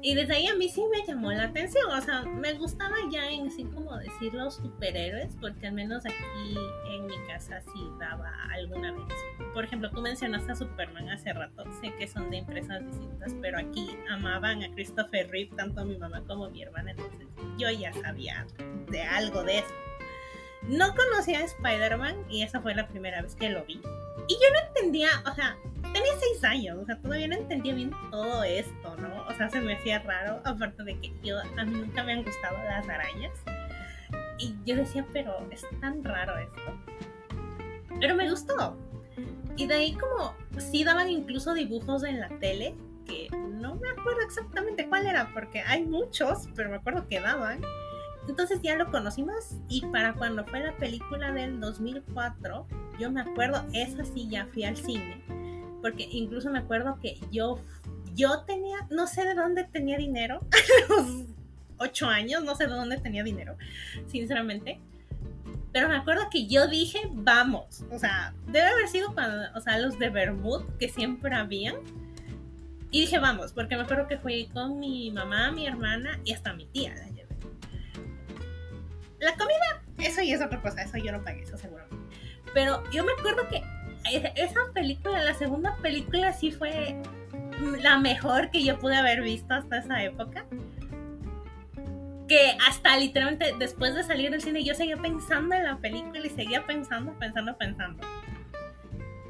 Y 0.02 0.16
desde 0.16 0.36
ahí 0.36 0.48
a 0.48 0.56
mí 0.56 0.70
sí 0.70 0.82
me 0.90 1.06
llamó 1.06 1.32
la 1.32 1.44
atención, 1.44 1.92
o 1.92 2.02
sea, 2.02 2.22
me 2.22 2.54
gustaba 2.54 2.96
ya 3.12 3.30
en 3.30 3.52
sí 3.52 3.66
como 3.66 3.98
decir 3.98 4.34
los 4.34 4.56
superhéroes, 4.56 5.36
porque 5.42 5.68
al 5.68 5.74
menos 5.74 6.06
aquí 6.06 6.56
en 6.90 7.06
mi 7.06 7.16
casa 7.28 7.62
sí 7.74 7.86
daba 8.00 8.32
alguna 8.54 8.94
vez. 8.94 9.14
Por 9.54 9.66
ejemplo, 9.66 9.92
tú 9.92 10.02
mencionaste 10.02 10.54
a 10.54 10.56
Superman 10.56 11.10
hace 11.10 11.34
rato, 11.34 11.66
sé 11.82 11.94
que 11.96 12.08
son 12.08 12.32
de 12.32 12.38
empresas 12.38 12.86
distintas, 12.86 13.36
pero 13.42 13.60
aquí 13.60 13.90
amaban 14.10 14.64
a 14.64 14.72
Christopher 14.72 15.30
Reeve, 15.30 15.52
tanto 15.58 15.84
mi 15.84 15.98
mamá 15.98 16.24
como 16.26 16.50
mi 16.50 16.64
hermana, 16.64 16.92
entonces 16.92 17.28
yo 17.58 17.70
ya 17.70 17.92
sabía 17.92 18.48
de 18.90 19.02
algo 19.04 19.44
de 19.44 19.60
eso. 19.60 19.74
No 20.64 20.96
conocía 20.96 21.40
a 21.40 21.44
Spider-Man 21.44 22.26
y 22.30 22.44
esa 22.44 22.62
fue 22.62 22.74
la 22.74 22.88
primera 22.88 23.22
vez 23.22 23.36
que 23.36 23.50
lo 23.50 23.66
vi. 23.66 23.82
Y 24.30 24.34
yo 24.34 24.54
no 24.54 24.68
entendía, 24.68 25.10
o 25.30 25.34
sea, 25.34 25.58
tenía 25.82 26.12
seis 26.20 26.44
años, 26.44 26.78
o 26.78 26.86
sea, 26.86 27.02
todavía 27.02 27.28
no 27.28 27.36
entendía 27.36 27.74
bien 27.74 27.92
todo 28.12 28.44
esto, 28.44 28.96
¿no? 28.98 29.26
O 29.28 29.34
sea, 29.34 29.50
se 29.50 29.60
me 29.60 29.76
hacía 29.76 30.00
raro, 30.00 30.40
aparte 30.46 30.84
de 30.84 31.00
que 31.00 31.12
yo, 31.24 31.40
a 31.40 31.66
mí 31.66 31.72
nunca 31.80 32.04
me 32.04 32.14
han 32.14 32.24
gustado 32.24 32.56
las 32.64 32.88
arañas. 32.88 33.34
Y 34.38 34.56
yo 34.66 34.76
decía, 34.76 35.04
pero 35.12 35.36
es 35.52 35.66
tan 35.82 36.04
raro 36.04 36.38
esto. 36.38 36.80
Pero 38.00 38.16
me 38.16 38.30
gustó. 38.30 38.78
Y 39.58 39.66
de 39.66 39.74
ahí 39.74 39.94
como, 39.96 40.36
sí 40.60 40.84
daban 40.84 41.10
incluso 41.10 41.56
dibujos 41.56 42.04
en 42.04 42.20
la 42.20 42.30
tele, 42.40 42.76
que 43.06 43.30
no 43.32 43.76
me 43.76 43.90
acuerdo 43.90 44.22
exactamente 44.22 44.88
cuál 44.88 45.08
era, 45.08 45.34
porque 45.34 45.62
hay 45.62 45.86
muchos, 45.86 46.48
pero 46.56 46.70
me 46.70 46.76
acuerdo 46.76 47.08
que 47.08 47.20
daban. 47.20 47.62
Entonces 48.30 48.62
ya 48.62 48.76
lo 48.76 48.90
conocimos 48.92 49.58
y 49.68 49.82
para 49.88 50.14
cuando 50.14 50.46
fue 50.46 50.62
la 50.62 50.78
película 50.78 51.34
del 51.34 51.60
2004, 51.60 52.68
yo 53.00 53.12
me 53.12 53.22
acuerdo, 53.22 53.66
esa 53.74 54.06
sí 54.06 54.30
ya 54.30 54.46
fui 54.46 54.64
al 54.64 54.78
cine 54.78 55.22
porque 55.82 56.08
incluso 56.12 56.50
me 56.50 56.60
acuerdo 56.60 57.00
que 57.02 57.20
yo, 57.32 57.60
yo 58.16 58.42
tenía, 58.42 58.78
no 58.90 59.08
sé 59.08 59.24
de 59.24 59.34
dónde 59.34 59.64
tenía 59.64 59.98
dinero, 59.98 60.42
a 61.80 61.86
los 61.86 62.04
años, 62.04 62.44
no 62.44 62.56
sé 62.56 62.66
de 62.66 62.74
dónde 62.74 62.98
tenía 62.98 63.24
dinero, 63.24 63.58
sinceramente. 64.08 64.80
Pero 65.72 65.88
me 65.88 65.96
acuerdo 65.96 66.30
que 66.32 66.48
yo 66.48 66.68
dije, 66.68 67.00
vamos, 67.12 67.86
o 67.92 68.00
sea, 68.00 68.34
debe 68.48 68.68
haber 68.68 68.88
sido 68.88 69.14
cuando, 69.14 69.46
o 69.56 69.62
sea, 69.62 69.78
los 69.78 70.00
de 70.00 70.10
Bermud 70.10 70.64
que 70.80 70.90
siempre 70.90 71.34
habían. 71.36 71.76
Y 72.92 73.02
dije, 73.02 73.20
vamos, 73.20 73.54
porque 73.54 73.76
me 73.76 73.84
acuerdo 73.84 74.08
que 74.08 74.18
fui 74.18 74.48
con 74.48 74.80
mi 74.80 75.12
mamá, 75.12 75.52
mi 75.52 75.68
hermana 75.68 76.20
y 76.26 76.34
hasta 76.34 76.54
mi 76.54 76.66
tía 76.66 76.96
la 79.20 79.36
comida, 79.36 79.84
eso 79.98 80.22
y 80.22 80.32
es 80.32 80.42
otra 80.42 80.62
cosa, 80.62 80.82
eso 80.82 80.98
yo 80.98 81.12
no 81.12 81.24
pagué, 81.24 81.44
eso 81.44 81.58
seguro. 81.58 81.84
Pero 82.54 82.84
yo 82.92 83.04
me 83.04 83.12
acuerdo 83.14 83.48
que 83.50 83.64
esa 84.36 84.60
película, 84.74 85.24
la 85.24 85.34
segunda 85.34 85.76
película 85.78 86.34
sí 86.34 86.52
fue 86.52 86.96
la 87.82 87.98
mejor 87.98 88.50
que 88.50 88.64
yo 88.64 88.80
pude 88.80 88.96
haber 88.96 89.22
visto 89.22 89.54
hasta 89.54 89.80
esa 89.80 90.04
época. 90.04 90.46
Que 92.28 92.58
hasta 92.68 92.96
literalmente 92.98 93.56
después 93.58 93.96
de 93.96 94.04
salir 94.04 94.30
del 94.32 94.42
cine 94.42 94.64
yo 94.64 94.76
seguía 94.76 94.98
pensando 94.98 95.56
en 95.56 95.64
la 95.64 95.78
película 95.78 96.26
y 96.26 96.30
seguía 96.30 96.66
pensando, 96.66 97.14
pensando, 97.20 97.58
pensando. 97.58 98.06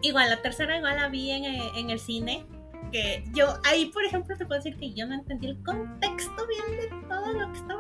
Igual, 0.02 0.30
la 0.30 0.42
tercera 0.42 0.78
igual 0.78 0.96
la 0.98 1.08
vi 1.08 1.32
en, 1.32 1.46
en 1.46 1.90
el 1.90 2.00
cine. 2.00 2.46
Que 2.92 3.24
yo 3.34 3.60
ahí, 3.66 3.88
por 3.88 4.04
ejemplo, 4.04 4.36
te 4.36 4.46
puedo 4.46 4.60
decir 4.62 4.78
que 4.78 4.94
yo 4.94 5.06
no 5.06 5.14
entendí 5.14 5.48
el 5.48 5.64
contexto 5.64 6.48
bien 6.48 6.80
de 6.80 7.08
todo 7.08 7.34
lo 7.34 7.52
que 7.52 7.58
estaba 7.58 7.79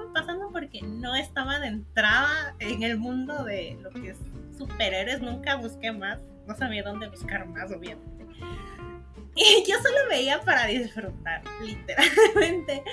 porque 0.69 0.85
no 0.85 1.15
estaba 1.15 1.59
de 1.59 1.67
entrada 1.67 2.55
en 2.59 2.83
el 2.83 2.97
mundo 2.97 3.43
de 3.43 3.75
lo 3.81 3.89
que 3.89 4.11
es 4.11 4.17
superhéroes. 4.55 5.21
Nunca 5.21 5.55
busqué 5.55 5.91
más 5.91 6.19
no 6.49 6.55
sabía 6.55 6.81
dónde 6.81 7.07
buscar 7.07 7.47
más, 7.47 7.71
obviamente. 7.71 8.25
Y 9.35 9.63
yo 9.69 9.75
solo 9.77 9.97
veía 10.09 10.41
para 10.41 10.65
disfrutar, 10.65 11.43
literalmente. 11.63 12.83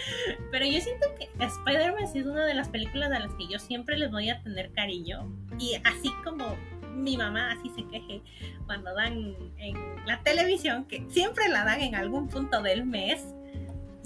Pero 0.51 0.67
yo 0.67 0.79
siento 0.81 1.07
que 1.19 1.31
Spider-Man 1.43 2.07
sí 2.13 2.19
es 2.19 2.27
una 2.27 2.45
de 2.45 2.53
las 2.53 2.69
películas 2.69 3.11
a 3.13 3.19
las 3.19 3.33
que 3.35 3.49
yo 3.49 3.59
siempre 3.59 3.97
les 3.97 4.11
voy 4.11 4.29
a 4.29 4.43
tener 4.43 4.71
cariño. 4.73 5.33
Y 5.59 5.75
así 5.85 6.13
como 6.23 6.55
mi 6.95 7.17
mamá 7.17 7.53
así 7.53 7.71
se 7.75 7.87
queje 7.89 8.23
cuando 8.67 8.95
dan 8.95 9.35
en 9.59 10.07
la 10.07 10.23
televisión, 10.23 10.85
que 10.85 11.07
siempre 11.09 11.49
la 11.49 11.65
dan 11.65 11.81
en 11.81 11.95
algún 11.95 12.29
punto 12.29 12.61
del 12.63 12.85
mes, 12.85 13.35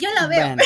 yo 0.01 0.09
la 0.15 0.27
veo. 0.27 0.47
Bueno, 0.47 0.63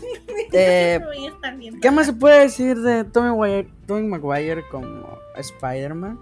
eh, 0.52 1.00
voy 1.04 1.26
a 1.26 1.30
estar 1.30 1.56
viendo. 1.56 1.80
¿Qué 1.80 1.90
más 1.90 2.06
se 2.06 2.12
puede 2.12 2.40
decir 2.40 2.78
de 2.78 3.04
Tommy 3.04 3.36
Maguire, 3.36 3.68
Tommy 3.86 4.06
Maguire 4.06 4.64
como 4.70 5.18
Spider-Man? 5.36 6.18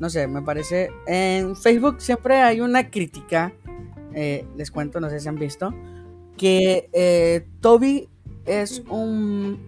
no 0.00 0.08
sé, 0.10 0.26
me 0.26 0.42
parece. 0.42 0.90
En 1.06 1.54
Facebook 1.54 1.96
siempre 2.00 2.40
hay 2.40 2.60
una 2.60 2.90
crítica, 2.90 3.52
eh, 4.14 4.44
les 4.56 4.70
cuento, 4.70 4.98
no 4.98 5.10
sé 5.10 5.20
si 5.20 5.28
han 5.28 5.38
visto, 5.38 5.72
que 6.36 6.88
eh, 6.92 7.46
Toby 7.60 8.08
es 8.46 8.82
un 8.88 9.60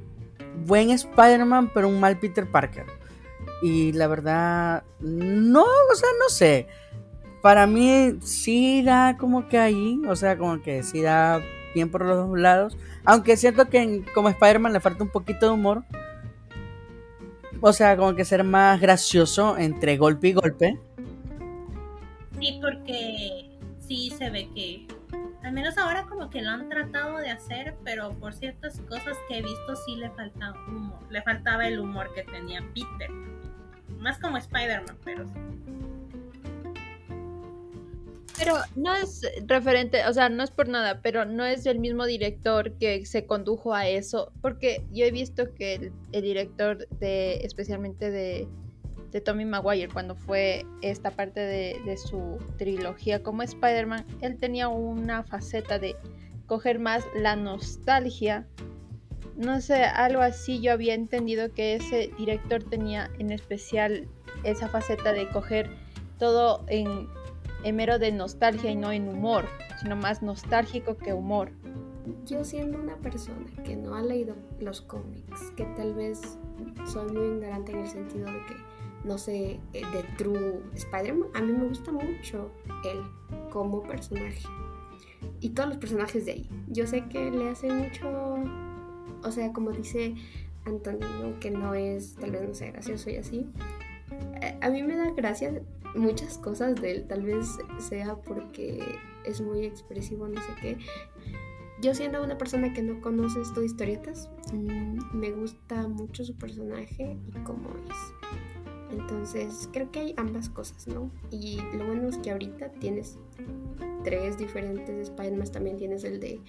buen 0.67 0.91
Spider-Man, 0.91 1.71
pero 1.73 1.89
un 1.89 2.01
mal 2.01 2.19
Peter 2.19 2.51
Parker. 2.51 2.87
Y 3.63 3.93
la 3.93 4.09
verdad, 4.09 4.83
no, 5.01 5.63
o 5.65 5.95
sea, 5.95 6.09
no 6.19 6.29
sé. 6.31 6.67
Para 7.43 7.67
mí 7.67 8.19
sí 8.23 8.83
da 8.83 9.17
como 9.19 9.49
que 9.49 9.59
ahí, 9.59 10.01
o 10.09 10.17
sea, 10.17 10.39
como 10.39 10.63
que 10.63 10.83
sí 10.83 11.03
da 11.03 11.43
bien 11.75 11.91
por 11.91 12.05
los 12.05 12.17
dos 12.29 12.39
lados. 12.39 12.77
Aunque 13.05 13.37
siento 13.37 13.69
que 13.69 13.79
en, 13.79 14.03
como 14.15 14.29
Spider-Man 14.29 14.73
le 14.73 14.81
falta 14.81 15.05
un 15.05 15.11
poquito 15.11 15.47
de 15.47 15.53
humor. 15.53 15.85
O 17.61 17.73
sea, 17.73 17.97
como 17.97 18.15
que 18.15 18.25
ser 18.25 18.43
más 18.45 18.81
gracioso 18.81 19.57
entre 19.57 19.97
golpe 19.97 20.29
y 20.29 20.33
golpe. 20.33 20.79
Sí, 22.41 22.59
porque 22.61 23.51
sí 23.79 24.13
se 24.17 24.31
ve 24.31 24.49
que, 24.55 24.87
al 25.45 25.53
menos 25.53 25.79
ahora 25.79 26.05
como 26.05 26.29
que 26.29 26.43
lo 26.43 26.51
han 26.51 26.69
tratado 26.69 27.19
de 27.19 27.31
hacer, 27.31 27.77
pero 27.85 28.11
por 28.11 28.35
ciertas 28.35 28.81
cosas 28.89 29.17
que 29.29 29.39
he 29.39 29.43
visto 29.43 29.77
sí 29.87 29.97
le 29.97 30.11
faltaba 30.11 30.59
humor, 30.67 30.99
le 31.09 31.23
faltaba 31.23 31.69
el 31.69 31.79
humor 31.79 32.13
que 32.15 32.25
tenía 32.25 32.65
Peter. 32.75 33.11
Más 33.99 34.19
como 34.19 34.39
Spider-Man, 34.39 34.97
pero 35.05 35.25
sí. 35.27 35.33
Pero 38.39 38.57
no 38.77 38.95
es 38.95 39.23
referente, 39.47 40.07
o 40.07 40.13
sea, 40.13 40.29
no 40.29 40.43
es 40.43 40.51
por 40.51 40.69
nada, 40.69 41.01
pero 41.03 41.25
no 41.25 41.45
es 41.45 41.67
el 41.67 41.79
mismo 41.79 42.07
director 42.07 42.73
que 42.79 43.05
se 43.07 43.27
condujo 43.27 43.75
a 43.75 43.89
eso, 43.89 44.33
porque 44.41 44.85
yo 44.91 45.05
he 45.05 45.11
visto 45.11 45.55
que 45.55 45.75
el, 45.75 45.93
el 46.13 46.23
director 46.23 46.89
de, 46.99 47.37
especialmente 47.45 48.11
de, 48.11 48.49
de, 49.11 49.21
Tommy 49.21 49.45
Maguire, 49.45 49.93
cuando 49.93 50.15
fue 50.15 50.65
esta 50.81 51.11
parte 51.11 51.41
de, 51.41 51.81
de 51.85 51.97
su 51.97 52.39
trilogía 52.57 53.23
como 53.23 53.43
Spider-Man, 53.43 54.07
él 54.23 54.39
tenía 54.39 54.69
una 54.69 55.23
faceta 55.23 55.79
de 55.79 55.95
coger 56.47 56.79
más 56.79 57.05
la 57.15 57.37
nostalgia. 57.37 58.47
No 59.37 59.61
sé, 59.61 59.85
algo 59.85 60.21
así 60.21 60.61
yo 60.61 60.73
había 60.73 60.95
entendido 60.95 61.53
que 61.53 61.77
ese 61.77 62.11
director 62.19 62.63
tenía 62.63 63.11
en 63.19 63.31
especial 63.31 64.09
esa 64.45 64.69
faceta 64.69 65.13
de 65.13 65.29
coger 65.29 65.71
todo 66.19 66.65
en 66.69 67.09
en 67.65 67.77
mero 67.77 67.99
de 67.99 68.13
nostalgia 68.13 68.71
y 68.71 68.77
no 68.77 68.93
en 68.93 69.09
humor, 69.09 69.47
sino 69.81 69.97
más 69.97 70.23
nostálgico 70.23 70.97
que 70.97 71.13
humor. 71.13 71.51
Yo 72.27 72.45
siendo 72.45 72.79
una 72.79 72.97
persona 72.97 73.47
que 73.65 73.77
no 73.77 73.95
ha 73.95 74.03
leído 74.03 74.35
los 74.61 74.81
cómics, 74.81 75.53
que 75.57 75.65
tal 75.77 75.95
vez 75.95 76.39
soy 76.87 77.11
muy 77.13 77.27
ignorante 77.27 77.73
en 77.73 77.79
el 77.79 77.89
sentido 77.89 78.27
de 78.27 78.39
que 78.47 78.55
no 79.05 79.19
sé 79.19 79.61
de 79.73 80.05
True 80.19 80.61
Spider-Man, 80.75 81.29
a 81.35 81.41
mí 81.41 81.53
me 81.53 81.69
gusta 81.69 81.93
mucho 81.93 82.51
él 82.85 83.01
como 83.51 83.83
personaje. 83.83 84.43
y 85.41 85.51
todos 85.51 85.69
los 85.71 85.79
personajes 85.79 86.25
de 86.27 86.33
ahí. 86.33 86.49
Yo 86.69 86.87
sé 86.87 87.05
que 87.07 87.31
le 87.31 87.49
hace 87.51 87.69
mucho, 87.73 88.09
o 89.23 89.31
sea, 89.31 89.53
como 89.53 89.71
dice 89.71 90.15
Antonio, 90.65 91.39
que 91.41 91.51
no 91.51 91.75
es, 91.75 92.15
tal 92.17 92.31
vez 92.33 92.43
no 92.49 92.55
sea 92.55 92.71
gracioso 92.73 93.11
y 93.11 93.17
así. 93.17 93.47
Eh, 94.41 94.57
A 94.61 94.69
mí 94.71 94.83
me 94.83 94.97
da 94.97 95.11
gracia 95.13 95.53
muchas 95.95 96.39
cosas 96.39 96.81
de 96.81 96.93
él, 96.93 97.07
tal 97.07 97.23
vez 97.23 97.59
sea 97.79 98.17
porque 98.17 98.99
es 99.25 99.41
muy 99.41 99.65
expresivo, 99.65 100.29
no 100.29 100.41
sé 100.41 100.53
qué. 100.61 100.79
Yo 101.81 101.95
siendo 101.95 102.23
una 102.23 102.39
persona 102.39 102.73
que 102.73 102.83
no 102.83 103.01
conoce 103.01 103.41
esto 103.41 103.63
historietas, 103.63 104.31
mm, 104.53 105.17
me 105.17 105.33
gusta 105.33 105.89
mucho 105.89 106.25
su 106.25 106.37
personaje 106.37 107.17
y 107.29 107.33
cómo 107.45 107.71
es. 107.91 108.33
Entonces, 108.93 109.69
creo 109.73 109.91
que 109.91 110.01
hay 110.01 110.15
ambas 110.17 110.49
cosas, 110.49 110.87
¿no? 110.87 111.11
Y 111.31 111.59
lo 111.77 111.87
bueno 111.87 112.09
es 112.09 112.19
que 112.19 112.31
ahorita 112.31 112.71
tienes 112.73 113.19
tres 114.05 114.39
diferentes 114.39 115.09
Spider-Man. 115.09 115.51
También 115.51 115.77
tienes 115.77 116.05
el 116.05 116.21
de 116.21 116.41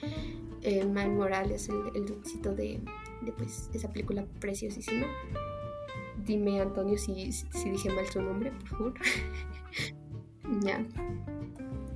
eh, 0.61 0.85
Morales, 0.85 1.69
el, 1.69 1.95
el 1.95 2.05
de, 2.05 2.79
de, 3.21 3.31
pues, 3.31 3.69
esa 3.73 3.91
película 3.91 4.25
preciosísima. 4.39 5.07
Dime, 6.25 6.61
Antonio, 6.61 6.97
si, 6.97 7.13
dije 7.71 7.89
mal 7.89 8.05
su 8.11 8.21
nombre, 8.21 8.51
por 8.51 8.67
favor. 8.69 8.93
ya. 10.61 10.83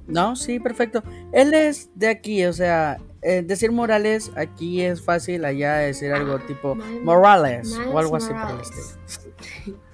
No, 0.08 0.36
sí, 0.36 0.60
perfecto. 0.60 1.04
Él 1.34 1.54
es 1.54 1.90
de 1.96 2.08
aquí, 2.08 2.46
o 2.46 2.54
sea, 2.54 2.98
eh, 3.22 3.42
decir 3.46 3.72
Morales 3.72 4.32
aquí 4.36 4.82
es 4.82 5.02
fácil, 5.02 5.44
allá 5.46 5.76
decir 5.76 6.14
algo 6.14 6.40
tipo 6.40 6.76
Miles- 6.76 7.04
Morales 7.04 7.78
o 7.92 7.98
algo 8.00 8.16
así 8.16 8.30
por 8.30 8.52
el. 8.52 9.76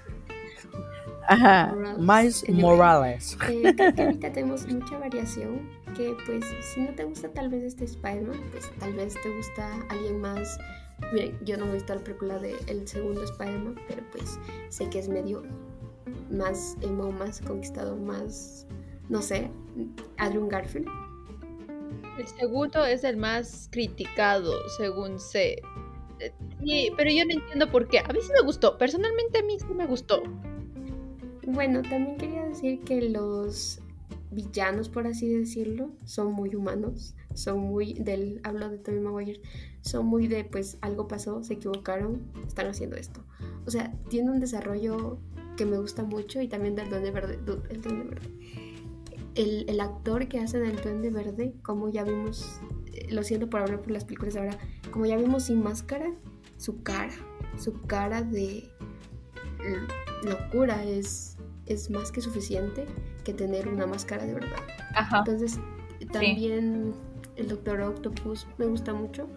Ajá, 1.28 1.74
Morales. 1.74 2.44
Miles. 2.46 2.50
Morales. 2.62 3.38
Eh, 3.50 3.74
creo 3.76 3.94
que 3.94 4.02
ahorita 4.04 4.32
tenemos 4.34 4.68
mucha 4.68 4.98
variación. 5.00 5.62
Que 5.96 6.16
pues, 6.26 6.44
si 6.74 6.82
no 6.82 6.90
te 6.96 7.04
gusta 7.06 7.30
tal 7.30 7.50
vez 7.50 7.64
este 7.64 7.86
Spider-Man, 7.86 8.40
pues 8.52 8.72
tal 8.80 8.94
vez 8.94 9.14
te 9.22 9.30
gusta 9.36 9.70
alguien 9.90 10.20
más. 10.22 10.58
Miren, 11.12 11.38
yo 11.46 11.58
no 11.58 11.66
he 11.68 11.74
visto 11.74 11.94
la 11.94 12.02
película 12.02 12.40
del 12.40 12.56
el 12.68 12.88
segundo 12.88 13.24
Spider-Man, 13.24 13.76
pero 13.88 14.04
pues 14.12 14.40
sé 14.70 14.90
que 14.90 15.00
es 15.00 15.10
medio 15.10 15.44
más 16.30 16.78
emo, 16.82 17.12
más 17.12 17.42
conquistador, 17.42 18.00
más. 18.00 18.66
No 19.10 19.22
sé, 19.22 19.52
Andrew 20.18 20.48
Garfield. 20.48 20.88
El 22.18 22.28
segundo 22.28 22.86
es 22.86 23.04
el 23.04 23.18
más 23.18 23.68
criticado, 23.72 24.54
según 24.78 25.20
sé. 25.20 25.62
Eh, 26.20 26.32
Sí, 26.64 26.92
pero 26.96 27.12
yo 27.12 27.26
no 27.26 27.34
entiendo 27.34 27.70
por 27.70 27.88
qué. 27.90 28.00
A 28.00 28.08
mí 28.14 28.20
sí 28.22 28.32
me 28.34 28.46
gustó. 28.46 28.78
Personalmente 28.78 29.40
a 29.40 29.44
mí 29.44 29.58
sí 29.60 29.74
me 29.74 29.86
gustó. 29.86 30.24
Bueno, 31.46 31.82
también 31.82 32.18
quería 32.18 32.46
decir 32.46 32.82
que 32.84 33.02
los 33.10 33.82
villanos, 34.32 34.88
por 34.90 35.06
así 35.08 35.28
decirlo, 35.34 35.92
son 36.06 36.32
muy 36.32 36.56
humanos. 36.56 37.16
Son 37.34 37.60
muy 37.60 37.94
del, 37.94 38.40
hablo 38.44 38.70
de 38.70 38.78
Tobey 38.78 39.00
Maguire, 39.00 39.42
son 39.82 40.06
muy 40.06 40.28
de, 40.28 40.44
pues 40.44 40.78
algo 40.82 41.08
pasó, 41.08 41.44
se 41.44 41.54
equivocaron, 41.54 42.22
están 42.48 42.68
haciendo 42.68 42.96
esto. 42.96 43.24
O 43.66 43.72
sea, 43.72 43.94
tiene 44.10 44.32
un 44.32 44.40
desarrollo 44.40 45.20
que 45.58 45.66
me 45.66 45.78
gusta 45.78 46.04
mucho 46.04 46.42
y 46.42 46.48
también 46.48 46.76
del 46.76 46.90
Duende 46.90 47.12
Verde. 47.12 47.40
El, 47.70 47.82
Duende 47.82 48.04
Verde. 48.04 48.30
el, 49.36 49.66
el 49.68 49.80
actor 49.80 50.28
que 50.28 50.40
hace 50.40 50.60
del 50.60 50.82
Duende 50.82 51.10
Verde, 51.10 51.54
como 51.62 51.90
ya 51.90 52.04
vimos, 52.04 52.60
eh, 52.94 53.08
lo 53.12 53.24
siento 53.24 53.50
por 53.50 53.62
hablar 53.62 53.82
por 53.82 53.92
las 53.92 54.06
películas 54.06 54.36
ahora, 54.36 54.58
como 54.92 55.06
ya 55.06 55.18
vimos 55.18 55.46
sin 55.46 55.62
máscara, 55.62 56.12
su 56.58 56.82
cara, 56.84 57.14
su 57.58 57.82
cara 57.82 58.22
de 58.22 58.70
locura 60.24 60.84
es, 60.84 61.38
es 61.66 61.90
más 61.90 62.12
que 62.12 62.22
suficiente 62.22 62.86
que 63.24 63.34
tener 63.34 63.68
una 63.68 63.86
máscara 63.86 64.26
de 64.26 64.34
verdad. 64.34 64.60
Ajá. 64.96 65.20
Entonces, 65.20 65.60
también 66.12 66.94
el 67.36 67.48
Doctor 67.48 67.82
Octopus 67.82 68.48
me 68.58 68.66
gusta 68.66 68.94
mucho. 68.94 69.28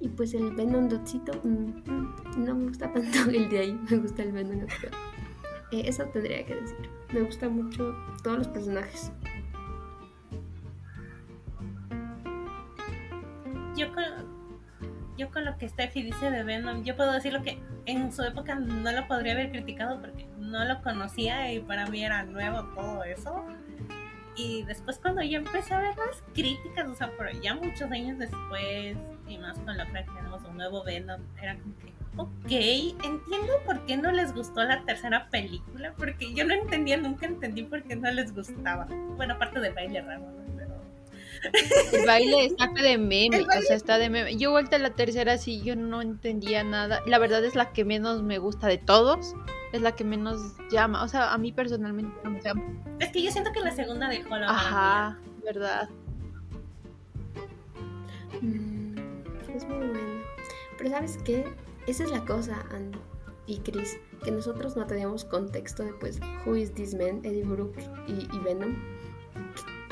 Y 0.00 0.08
pues 0.08 0.34
el 0.34 0.50
Venom 0.54 0.88
Dotcito, 0.88 1.32
mm, 1.44 1.90
mm, 1.90 2.44
no 2.44 2.54
me 2.54 2.68
gusta 2.68 2.92
tanto 2.92 3.18
el 3.30 3.48
de 3.48 3.58
ahí, 3.58 3.80
me 3.90 3.96
gusta 3.98 4.22
el 4.22 4.32
Venom. 4.32 4.66
Eh, 5.72 5.82
eso 5.86 6.04
tendría 6.06 6.44
que 6.44 6.54
decir. 6.56 6.90
Me 7.12 7.22
gusta 7.22 7.48
mucho 7.48 7.94
todos 8.22 8.38
los 8.38 8.48
personajes. 8.48 9.12
Yo 13.76 13.92
con, 13.92 14.04
yo 15.16 15.30
con 15.30 15.44
lo 15.44 15.56
que 15.58 15.68
Steffi 15.68 16.02
dice 16.02 16.30
de 16.30 16.44
Venom, 16.44 16.84
yo 16.84 16.96
puedo 16.96 17.12
decir 17.12 17.32
lo 17.32 17.42
que 17.42 17.58
en 17.86 18.12
su 18.12 18.22
época 18.22 18.54
no 18.54 18.92
lo 18.92 19.06
podría 19.08 19.32
haber 19.32 19.50
criticado 19.50 20.00
porque 20.00 20.26
no 20.38 20.64
lo 20.64 20.80
conocía 20.82 21.52
y 21.52 21.60
para 21.60 21.86
mí 21.86 22.04
era 22.04 22.24
nuevo 22.24 22.64
todo 22.74 23.04
eso. 23.04 23.44
Y 24.36 24.62
después 24.64 24.98
cuando 24.98 25.22
yo 25.22 25.38
empecé 25.38 25.74
a 25.74 25.80
ver 25.80 25.96
las 25.96 26.22
críticas, 26.34 26.88
o 26.88 26.94
sea, 26.94 27.10
pero 27.16 27.30
ya 27.40 27.54
muchos 27.54 27.90
años 27.90 28.18
después, 28.18 28.96
y 29.28 29.38
más 29.38 29.58
con 29.60 29.76
la 29.76 29.86
que 29.86 30.02
tenemos 30.02 30.42
un 30.44 30.56
nuevo 30.56 30.82
Venom, 30.84 31.20
era 31.40 31.56
como 31.56 31.74
que, 31.76 31.92
ok, 32.16 33.04
entiendo 33.04 33.52
por 33.64 33.84
qué 33.86 33.96
no 33.96 34.10
les 34.10 34.34
gustó 34.34 34.64
la 34.64 34.84
tercera 34.84 35.28
película, 35.30 35.94
porque 35.96 36.34
yo 36.34 36.44
no 36.44 36.54
entendía, 36.54 36.96
nunca 36.96 37.26
entendí 37.26 37.62
por 37.62 37.82
qué 37.84 37.96
no 37.96 38.10
les 38.10 38.34
gustaba. 38.34 38.86
Bueno, 39.16 39.34
aparte 39.34 39.60
del 39.60 39.74
baile 39.74 40.02
raro, 40.02 40.30
¿no? 40.30 40.43
El 41.92 42.06
baile 42.06 42.44
está 42.58 42.68
de 42.68 42.98
meme, 42.98 43.42
o 43.42 43.62
sea, 43.62 43.76
está 43.76 43.98
de 43.98 44.10
meme. 44.10 44.36
Yo 44.36 44.50
vuelta 44.50 44.76
a 44.76 44.78
la 44.78 44.90
tercera 44.90 45.38
sí, 45.38 45.62
yo 45.62 45.76
no 45.76 46.02
entendía 46.02 46.64
nada. 46.64 47.02
La 47.06 47.18
verdad 47.18 47.44
es 47.44 47.54
la 47.54 47.72
que 47.72 47.84
menos 47.84 48.22
me 48.22 48.38
gusta 48.38 48.66
de 48.66 48.78
todos. 48.78 49.34
Es 49.72 49.82
la 49.82 49.92
que 49.92 50.04
menos 50.04 50.40
llama. 50.70 51.02
O 51.02 51.08
sea, 51.08 51.32
a 51.32 51.38
mí 51.38 51.52
personalmente 51.52 52.16
no 52.22 52.30
me 52.30 52.40
llama. 52.40 52.62
Es 53.00 53.10
que 53.10 53.22
yo 53.22 53.30
siento 53.30 53.52
que 53.52 53.60
la 53.60 53.72
segunda 53.72 54.08
dejó 54.08 54.36
la 54.36 54.50
Ajá, 54.50 55.18
verdad. 55.44 55.88
Mm, 58.40 58.96
es 59.54 59.64
muy 59.66 59.78
bueno. 59.78 60.22
Pero 60.78 60.90
¿sabes 60.90 61.18
qué? 61.24 61.44
Esa 61.86 62.04
es 62.04 62.10
la 62.10 62.24
cosa, 62.24 62.64
Andy 62.70 62.98
y 63.46 63.58
Chris, 63.58 63.98
que 64.24 64.30
nosotros 64.30 64.76
no 64.76 64.86
teníamos 64.86 65.24
contexto 65.24 65.82
de 65.84 65.92
pues 65.94 66.20
Who 66.44 66.56
is 66.56 66.72
this 66.72 66.94
man, 66.94 67.20
Eddie 67.24 67.44
Brooke 67.44 67.80
y, 68.06 68.28
y 68.34 68.38
Venom. 68.40 68.74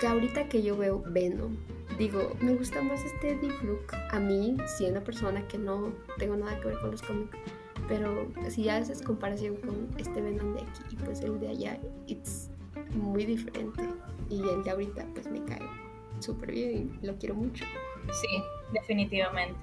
Que 0.02 0.08
ahorita 0.08 0.48
que 0.48 0.64
yo 0.64 0.76
veo 0.76 1.00
Venom, 1.06 1.56
digo, 1.96 2.34
me 2.40 2.56
gusta 2.56 2.82
más 2.82 3.04
este 3.04 3.34
Eddie 3.34 3.52
Brooke 3.62 3.94
a 4.10 4.18
mí, 4.18 4.56
siendo 4.66 5.04
persona 5.04 5.46
que 5.46 5.58
no 5.58 5.92
tengo 6.18 6.34
nada 6.34 6.58
que 6.58 6.66
ver 6.66 6.78
con 6.80 6.90
los 6.90 7.02
cómics. 7.02 7.38
Pero 7.86 8.26
si 8.48 8.64
ya 8.64 8.78
haces 8.78 9.00
comparación 9.00 9.58
con 9.58 9.88
este 9.98 10.20
Venom 10.20 10.54
de 10.54 10.62
aquí 10.62 10.82
y 10.90 10.96
pues 10.96 11.20
el 11.20 11.38
de 11.38 11.50
allá, 11.50 11.78
it's 12.08 12.50
muy 12.96 13.24
diferente. 13.24 13.84
Y 14.28 14.40
el 14.40 14.64
de 14.64 14.70
ahorita 14.72 15.06
pues 15.14 15.30
me 15.30 15.40
cae 15.44 15.62
súper 16.18 16.50
bien 16.50 16.98
y 17.00 17.06
lo 17.06 17.16
quiero 17.16 17.36
mucho. 17.36 17.64
Sí, 18.10 18.42
definitivamente. 18.72 19.60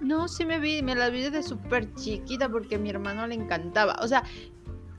No, 0.00 0.28
sí 0.28 0.46
me 0.46 0.60
vi, 0.60 0.82
me 0.82 0.94
las 0.94 1.10
vi 1.10 1.22
desde 1.22 1.42
súper 1.42 1.92
chiquita 1.94 2.48
porque 2.48 2.76
a 2.76 2.78
mi 2.78 2.90
hermano 2.90 3.26
le 3.26 3.34
encantaba. 3.34 3.96
O 4.02 4.06
sea, 4.06 4.22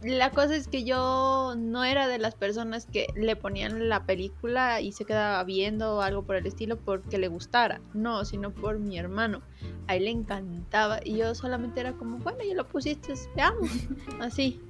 la 0.04 0.32
cosa 0.32 0.56
es 0.56 0.68
que 0.68 0.84
yo 0.84 1.56
no 1.58 1.84
era 1.84 2.08
de 2.08 2.20
las 2.20 2.36
personas 2.36 2.86
que 2.86 3.08
le 3.16 3.36
ponían 3.36 3.90
la 3.90 4.06
película 4.06 4.80
y 4.80 4.92
se 4.92 5.06
quedaba 5.06 5.44
viendo 5.44 5.96
o 5.96 6.02
algo 6.02 6.24
por 6.24 6.36
el 6.36 6.46
estilo 6.46 6.78
porque 6.78 7.18
le 7.18 7.28
gustara. 7.28 7.82
No, 7.94 8.24
sino 8.24 8.52
por 8.52 8.80
mi 8.80 9.00
hermano. 9.00 9.42
A 9.88 9.96
él 9.96 10.06
le 10.06 10.12
encantaba 10.12 11.00
y 11.04 11.18
yo 11.18 11.34
solamente 11.34 11.80
era 11.80 11.94
como, 11.94 12.20
bueno, 12.20 12.40
ya 12.48 12.54
lo 12.54 12.68
pusiste, 12.68 13.14
veamos. 13.36 13.70
Así. 14.20 14.62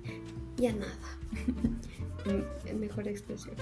Ya 0.55 0.71
nada. 0.73 0.95
Mejor 2.79 3.07
expresión. 3.07 3.55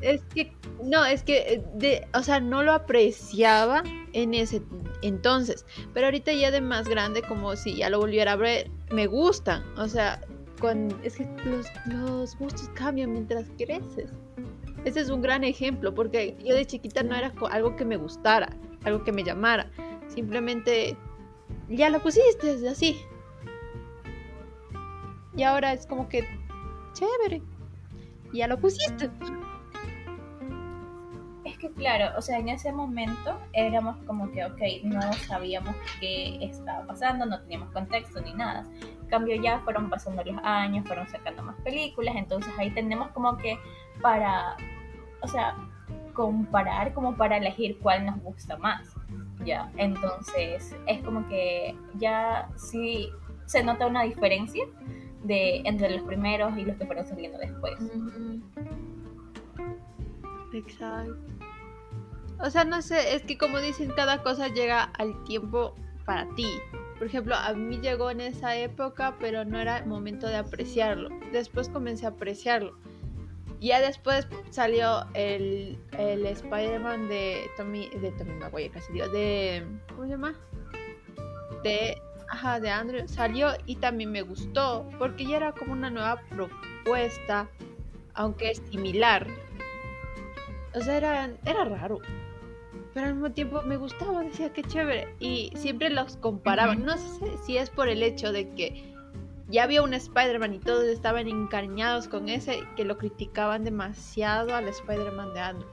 Es 0.00 0.22
que, 0.34 0.52
no, 0.82 1.04
es 1.04 1.22
que, 1.22 1.38
eh, 1.38 1.64
de, 1.74 2.08
o 2.12 2.22
sea, 2.22 2.40
no 2.40 2.62
lo 2.62 2.72
apreciaba 2.72 3.84
en 4.12 4.34
ese 4.34 4.62
entonces. 5.02 5.64
Pero 5.94 6.06
ahorita 6.06 6.32
ya 6.32 6.50
de 6.50 6.60
más 6.60 6.88
grande, 6.88 7.22
como 7.22 7.54
si 7.56 7.76
ya 7.76 7.88
lo 7.88 8.00
volviera 8.00 8.32
a 8.32 8.36
ver, 8.36 8.68
me 8.90 9.06
gusta. 9.06 9.64
O 9.76 9.86
sea, 9.86 10.20
con, 10.62 10.96
es 11.02 11.16
que 11.16 11.28
los, 11.44 11.66
los 11.86 12.38
gustos 12.38 12.70
cambian 12.74 13.10
mientras 13.10 13.46
creces. 13.58 14.10
Ese 14.84 15.00
es 15.00 15.10
un 15.10 15.20
gran 15.20 15.42
ejemplo, 15.42 15.92
porque 15.92 16.36
yo 16.42 16.54
de 16.54 16.64
chiquita 16.64 17.02
no 17.02 17.16
era 17.16 17.32
algo 17.50 17.74
que 17.74 17.84
me 17.84 17.96
gustara, 17.96 18.48
algo 18.84 19.02
que 19.02 19.10
me 19.10 19.24
llamara. 19.24 19.68
Simplemente, 20.06 20.96
ya 21.68 21.90
lo 21.90 22.00
pusiste, 22.00 22.68
así. 22.68 22.96
Y 25.36 25.42
ahora 25.42 25.72
es 25.72 25.84
como 25.84 26.08
que, 26.08 26.24
chévere. 26.92 27.42
Ya 28.32 28.46
lo 28.46 28.56
pusiste. 28.58 29.10
Es 31.44 31.58
que 31.58 31.70
claro, 31.72 32.16
o 32.16 32.22
sea, 32.22 32.38
en 32.38 32.48
ese 32.48 32.70
momento 32.72 33.36
éramos 33.52 33.96
como 34.06 34.30
que, 34.30 34.44
ok, 34.44 34.60
no 34.84 35.12
sabíamos 35.26 35.74
qué 36.00 36.38
estaba 36.40 36.86
pasando, 36.86 37.26
no 37.26 37.40
teníamos 37.40 37.72
contexto 37.72 38.20
ni 38.20 38.32
nada. 38.32 38.64
Cambio 39.12 39.36
ya 39.36 39.60
fueron 39.60 39.90
pasando 39.90 40.24
los 40.24 40.38
años, 40.42 40.86
fueron 40.86 41.06
sacando 41.06 41.42
más 41.42 41.56
películas, 41.56 42.16
entonces 42.16 42.50
ahí 42.58 42.70
tenemos 42.70 43.10
como 43.10 43.36
que 43.36 43.58
para, 44.00 44.56
o 45.20 45.28
sea, 45.28 45.54
comparar 46.14 46.94
como 46.94 47.14
para 47.14 47.36
elegir 47.36 47.78
cuál 47.80 48.06
nos 48.06 48.18
gusta 48.22 48.56
más. 48.56 48.96
Ya, 49.44 49.70
entonces 49.76 50.74
es 50.86 51.02
como 51.04 51.28
que 51.28 51.76
ya 51.98 52.48
sí 52.56 53.10
se 53.44 53.62
nota 53.62 53.86
una 53.86 54.04
diferencia 54.04 54.64
de 55.24 55.60
entre 55.66 55.90
los 55.90 56.02
primeros 56.04 56.56
y 56.56 56.64
los 56.64 56.74
que 56.78 56.86
fueron 56.86 57.04
saliendo 57.06 57.36
después. 57.36 57.78
Exacto. 60.54 61.18
O 62.40 62.48
sea, 62.48 62.64
no 62.64 62.80
sé, 62.80 63.14
es 63.14 63.22
que 63.24 63.36
como 63.36 63.58
dicen, 63.58 63.90
cada 63.90 64.22
cosa 64.22 64.48
llega 64.48 64.84
al 64.84 65.22
tiempo 65.24 65.74
para 66.06 66.26
ti. 66.34 66.48
Por 67.02 67.08
ejemplo, 67.08 67.34
a 67.34 67.52
mí 67.52 67.80
llegó 67.80 68.12
en 68.12 68.20
esa 68.20 68.56
época, 68.56 69.16
pero 69.18 69.44
no 69.44 69.58
era 69.58 69.84
momento 69.84 70.28
de 70.28 70.36
apreciarlo. 70.36 71.08
Después 71.32 71.68
comencé 71.68 72.06
a 72.06 72.10
apreciarlo. 72.10 72.78
Ya 73.60 73.80
después 73.80 74.28
salió 74.50 75.04
el, 75.14 75.80
el 75.98 76.24
Spider-Man 76.24 77.08
de 77.08 77.50
Tommy, 77.56 77.88
de 77.88 78.12
Tommy 78.12 78.34
Maguire, 78.34 78.70
casi 78.70 78.92
digo, 78.92 79.08
de, 79.08 79.66
¿cómo 79.88 80.04
se 80.04 80.10
llama? 80.10 80.38
De, 81.64 82.00
ajá, 82.28 82.60
de 82.60 82.70
Andrew. 82.70 83.08
Salió 83.08 83.48
y 83.66 83.74
también 83.74 84.12
me 84.12 84.22
gustó, 84.22 84.88
porque 84.96 85.26
ya 85.26 85.38
era 85.38 85.50
como 85.50 85.72
una 85.72 85.90
nueva 85.90 86.22
propuesta, 86.30 87.48
aunque 88.14 88.52
es 88.52 88.62
similar. 88.70 89.26
O 90.72 90.80
sea, 90.80 90.98
era, 90.98 91.30
era 91.46 91.64
raro. 91.64 92.00
Pero 92.94 93.06
al 93.06 93.14
mismo 93.14 93.32
tiempo 93.32 93.62
me 93.62 93.76
gustaba, 93.76 94.22
decía 94.22 94.52
que 94.52 94.62
chévere. 94.62 95.14
Y 95.18 95.52
siempre 95.56 95.90
los 95.90 96.16
comparaba. 96.16 96.74
No 96.74 96.96
sé 96.96 97.38
si 97.46 97.56
es 97.56 97.70
por 97.70 97.88
el 97.88 98.02
hecho 98.02 98.32
de 98.32 98.50
que 98.50 98.92
ya 99.48 99.64
había 99.64 99.82
un 99.82 99.94
Spider-Man 99.94 100.54
y 100.54 100.58
todos 100.58 100.84
estaban 100.84 101.28
encariñados 101.28 102.08
con 102.08 102.28
ese, 102.28 102.64
que 102.76 102.84
lo 102.84 102.98
criticaban 102.98 103.64
demasiado 103.64 104.54
al 104.54 104.68
Spider-Man 104.68 105.34
de 105.34 105.40
Andrew. 105.40 105.68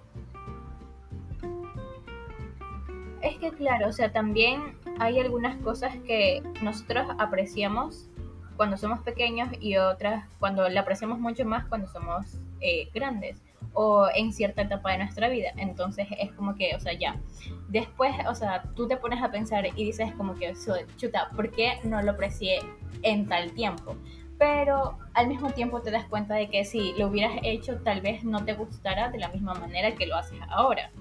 Es 3.21 3.37
que 3.37 3.51
claro, 3.51 3.89
o 3.89 3.91
sea, 3.91 4.11
también 4.11 4.77
hay 4.99 5.19
algunas 5.19 5.57
cosas 5.61 5.95
que 6.05 6.41
nosotros 6.61 7.07
apreciamos 7.19 8.09
cuando 8.55 8.77
somos 8.77 8.99
pequeños 8.99 9.49
y 9.59 9.77
otras 9.77 10.25
cuando 10.39 10.67
la 10.67 10.81
apreciamos 10.81 11.19
mucho 11.19 11.45
más 11.45 11.65
cuando 11.65 11.87
somos 11.87 12.39
eh, 12.59 12.89
grandes 12.93 13.41
o 13.73 14.07
en 14.13 14.33
cierta 14.33 14.63
etapa 14.63 14.91
de 14.91 14.99
nuestra 14.99 15.29
vida. 15.29 15.51
Entonces 15.57 16.07
es 16.17 16.31
como 16.33 16.55
que, 16.55 16.75
o 16.75 16.79
sea, 16.79 16.93
ya. 16.93 17.19
Después, 17.67 18.13
o 18.27 18.35
sea, 18.35 18.63
tú 18.75 18.87
te 18.87 18.97
pones 18.97 19.21
a 19.23 19.31
pensar 19.31 19.65
y 19.65 19.85
dices 19.85 20.11
como 20.13 20.35
que, 20.35 20.53
chuta, 20.97 21.29
¿por 21.35 21.51
qué 21.51 21.79
no 21.83 22.01
lo 22.01 22.11
aprecié 22.11 22.59
en 23.03 23.27
tal 23.27 23.51
tiempo? 23.53 23.95
Pero 24.37 24.97
al 25.13 25.27
mismo 25.27 25.51
tiempo 25.51 25.81
te 25.81 25.91
das 25.91 26.05
cuenta 26.05 26.35
de 26.35 26.49
que 26.49 26.63
si 26.63 26.93
lo 26.93 27.07
hubieras 27.07 27.33
hecho, 27.43 27.77
tal 27.81 28.01
vez 28.01 28.23
no 28.23 28.45
te 28.45 28.53
gustara 28.53 29.09
de 29.09 29.19
la 29.19 29.27
misma 29.29 29.53
manera 29.53 29.93
que 29.95 30.07
lo 30.07 30.15
haces 30.15 30.39
ahora. 30.49 30.91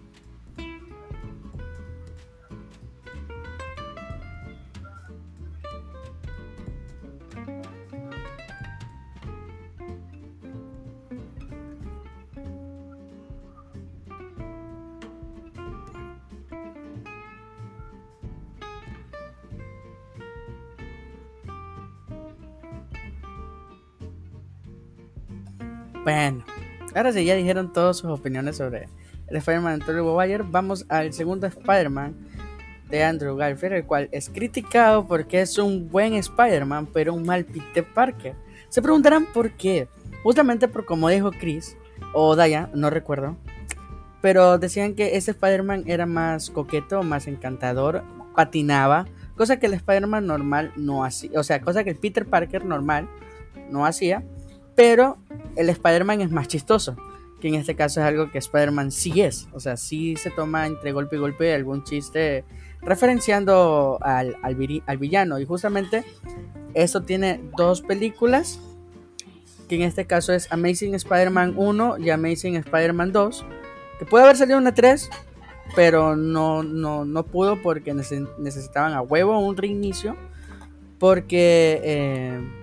Ahora 26.99 27.13
sí 27.13 27.25
ya 27.25 27.35
dijeron 27.35 27.73
todas 27.73 27.99
sus 27.99 28.11
opiniones 28.11 28.57
sobre 28.57 28.89
el 29.29 29.37
Spider-Man 29.37 29.79
de 29.79 29.85
Tobey 29.87 30.03
Maguire, 30.03 30.45
vamos 30.47 30.85
al 30.89 31.13
segundo 31.13 31.47
Spider-Man 31.47 32.15
de 32.91 33.05
Andrew 33.05 33.37
Garfield, 33.37 33.75
el 33.75 33.85
cual 33.85 34.09
es 34.11 34.29
criticado 34.29 35.07
porque 35.07 35.41
es 35.41 35.59
un 35.59 35.89
buen 35.89 36.15
Spider-Man, 36.15 36.89
pero 36.93 37.15
un 37.15 37.25
mal 37.25 37.45
Peter 37.45 37.87
Parker. 37.95 38.35
Se 38.69 38.83
preguntarán 38.83 39.27
por 39.27 39.53
qué. 39.53 39.89
Justamente 40.23 40.67
por 40.67 40.85
como 40.85 41.09
dijo 41.09 41.31
Chris, 41.31 41.77
o 42.15 42.35
Daya, 42.35 42.69
no 42.75 42.91
recuerdo. 42.91 43.37
Pero 44.21 44.59
decían 44.59 44.95
que 44.95 45.17
ese 45.17 45.31
Spider-Man 45.31 45.85
era 45.87 46.07
más 46.07 46.51
coqueto, 46.51 47.03
más 47.03 47.29
encantador, 47.29 48.03
patinaba, 48.35 49.07
cosa 49.37 49.59
que 49.59 49.67
el 49.67 49.75
Spider-Man 49.75 50.27
normal 50.27 50.73
no 50.77 51.05
hacía. 51.05 51.39
O 51.39 51.45
sea, 51.45 51.61
cosa 51.61 51.85
que 51.85 51.91
el 51.91 51.97
Peter 51.97 52.27
Parker 52.27 52.65
normal 52.65 53.09
no 53.71 53.87
hacía. 53.87 54.25
Pero 54.79 55.19
el 55.57 55.69
Spider-Man 55.71 56.21
es 56.21 56.31
más 56.31 56.47
chistoso, 56.47 56.95
que 57.41 57.49
en 57.49 57.57
este 57.57 57.75
caso 57.75 57.99
es 57.99 58.07
algo 58.07 58.31
que 58.31 58.39
Spider-Man 58.39 58.93
sí 58.93 59.23
es. 59.23 59.49
O 59.53 59.59
sea, 59.59 59.77
sí 59.77 60.15
se 60.15 60.31
toma 60.31 60.69
entre 60.69 60.93
golpe 60.93 61.17
y 61.17 61.19
golpe 61.19 61.53
algún 61.53 61.83
chiste 61.83 62.45
referenciando 62.81 63.99
al, 64.01 64.37
al, 64.41 64.55
villano. 64.99 65.41
Y 65.41 65.47
justamente 65.47 66.05
eso 66.75 67.03
tiene 67.03 67.41
dos 67.57 67.83
películas, 67.83 68.61
que 69.69 69.75
en 69.75 69.83
este 69.83 70.07
caso 70.07 70.33
es 70.33 70.47
Amazing 70.53 70.95
Spider-Man 70.95 71.55
1 71.57 71.99
y 71.99 72.11
Amazing 72.11 72.55
Spider-Man 72.55 73.11
2, 73.11 73.45
que 73.99 74.07
puede 74.07 74.27
haber 74.27 74.37
salido 74.37 74.59
una 74.59 74.75
3, 74.75 75.11
pero 75.75 76.15
no, 76.15 76.63
no, 76.63 77.05
no 77.05 77.27
pudo 77.27 77.61
porque 77.61 77.95
necesitaban 77.95 78.93
a 78.93 79.03
huevo 79.03 79.41
un 79.41 79.57
reinicio, 79.57 80.17
porque... 81.01 81.81
Eh, 81.83 82.59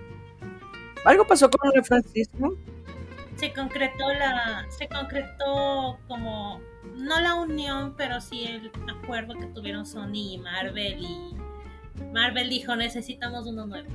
algo 1.05 1.25
pasó 1.25 1.49
con 1.49 1.71
el 1.73 1.83
Francisco. 1.83 2.57
Se 3.35 3.53
concretó 3.53 4.13
la, 4.13 4.65
se 4.69 4.87
concretó 4.87 5.99
como 6.07 6.61
no 6.95 7.19
la 7.21 7.35
unión, 7.35 7.93
pero 7.97 8.21
sí 8.21 8.45
el 8.45 8.71
acuerdo 8.89 9.35
que 9.37 9.45
tuvieron 9.47 9.85
Sony 9.85 10.33
y 10.33 10.37
Marvel 10.37 10.97
y 10.99 11.35
Marvel 12.13 12.49
dijo 12.49 12.75
necesitamos 12.75 13.45
uno 13.45 13.65
nuevo. 13.65 13.89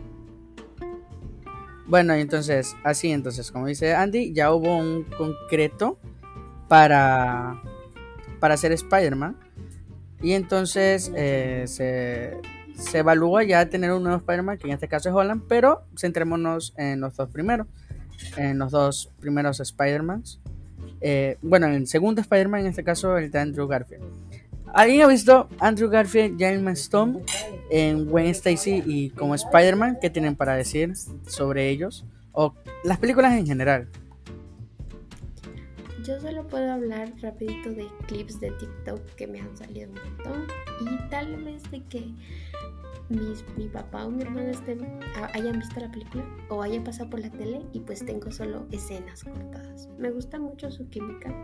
Bueno, 1.86 2.14
entonces, 2.14 2.76
así 2.84 3.10
entonces, 3.10 3.50
como 3.50 3.66
dice 3.66 3.94
Andy, 3.94 4.32
ya 4.32 4.52
hubo 4.52 4.76
un 4.76 5.02
concreto 5.04 5.98
para, 6.68 7.60
para 8.38 8.54
hacer 8.54 8.70
Spider-Man. 8.70 9.36
Y 10.22 10.34
entonces 10.34 11.10
eh, 11.16 11.64
se, 11.66 12.38
se 12.80 12.98
evalúa 12.98 13.44
ya 13.44 13.68
tener 13.68 13.92
un 13.92 14.02
nuevo 14.02 14.18
Spider-Man, 14.18 14.58
que 14.58 14.66
en 14.66 14.74
este 14.74 14.88
caso 14.88 15.08
es 15.08 15.14
Holland, 15.14 15.42
pero 15.48 15.82
centrémonos 15.96 16.74
en 16.76 17.00
los 17.00 17.16
dos 17.16 17.28
primeros, 17.28 17.66
en 18.36 18.58
los 18.58 18.72
dos 18.72 19.10
primeros 19.20 19.60
Spider-Mans. 19.60 20.40
Eh, 21.00 21.38
bueno, 21.42 21.66
en 21.66 21.74
el 21.74 21.86
segundo 21.86 22.20
Spider-Man, 22.20 22.60
en 22.60 22.66
este 22.66 22.84
caso 22.84 23.16
el 23.16 23.30
de 23.30 23.38
Andrew 23.38 23.66
Garfield. 23.66 24.04
¿Alguien 24.72 25.02
ha 25.02 25.06
visto 25.08 25.48
Andrew 25.58 25.90
Garfield 25.90 26.40
Emma 26.40 26.72
Stone 26.72 27.20
en 27.70 28.06
Gwen 28.06 28.26
Stacy 28.26 28.82
y 28.86 29.10
como 29.10 29.34
Spider-Man? 29.34 29.98
¿Qué 30.00 30.10
tienen 30.10 30.36
para 30.36 30.54
decir 30.54 30.94
sobre 31.26 31.68
ellos? 31.68 32.04
O 32.32 32.54
las 32.84 32.98
películas 32.98 33.36
en 33.36 33.46
general. 33.46 33.88
Yo 36.04 36.18
solo 36.18 36.46
puedo 36.46 36.72
hablar 36.72 37.12
rapidito 37.20 37.70
de 37.70 37.86
clips 38.06 38.40
de 38.40 38.50
TikTok 38.52 39.04
que 39.16 39.26
me 39.26 39.40
han 39.40 39.54
salido 39.56 39.90
un 39.90 39.96
montón 39.96 40.46
y 40.80 41.08
tal 41.10 41.44
vez 41.44 41.70
de 41.70 41.82
que 41.84 42.14
mi 43.10 43.68
papá 43.68 44.06
o 44.06 44.10
mi 44.10 44.22
hermana 44.22 44.52
hayan 45.34 45.58
visto 45.58 45.80
la 45.80 45.90
película 45.90 46.24
o 46.48 46.62
hayan 46.62 46.84
pasado 46.84 47.10
por 47.10 47.20
la 47.20 47.30
tele 47.30 47.60
y 47.72 47.80
pues 47.80 48.04
tengo 48.04 48.30
solo 48.30 48.66
escenas 48.70 49.24
cortadas. 49.24 49.88
Me 49.98 50.10
gusta 50.10 50.38
mucho 50.38 50.70
su 50.70 50.88
química. 50.88 51.34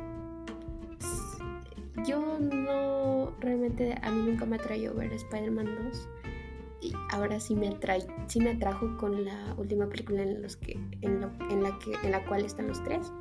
Yo 2.07 2.39
no, 2.39 3.33
realmente 3.41 3.99
a 4.01 4.11
mí 4.11 4.31
nunca 4.31 4.47
me 4.47 4.57
atrajo 4.57 4.95
ver 4.95 5.13
Spider-Man 5.13 5.67
2 5.91 6.09
y 6.83 6.93
ahora 7.11 7.41
sí 7.41 7.57
me 7.57 7.69
atrae, 7.69 8.07
sí 8.27 8.39
me 8.39 8.51
atrajo 8.51 8.97
con 8.97 9.25
la 9.25 9.55
última 9.57 9.89
película 9.89 10.23
en, 10.23 10.41
los 10.43 10.57
que, 10.57 10.79
en, 11.01 11.21
la 11.21 11.79
que, 11.79 11.93
en 12.05 12.13
la 12.13 12.25
cual 12.27 12.45
están 12.45 12.69
los 12.69 12.83
tres. 12.85 13.13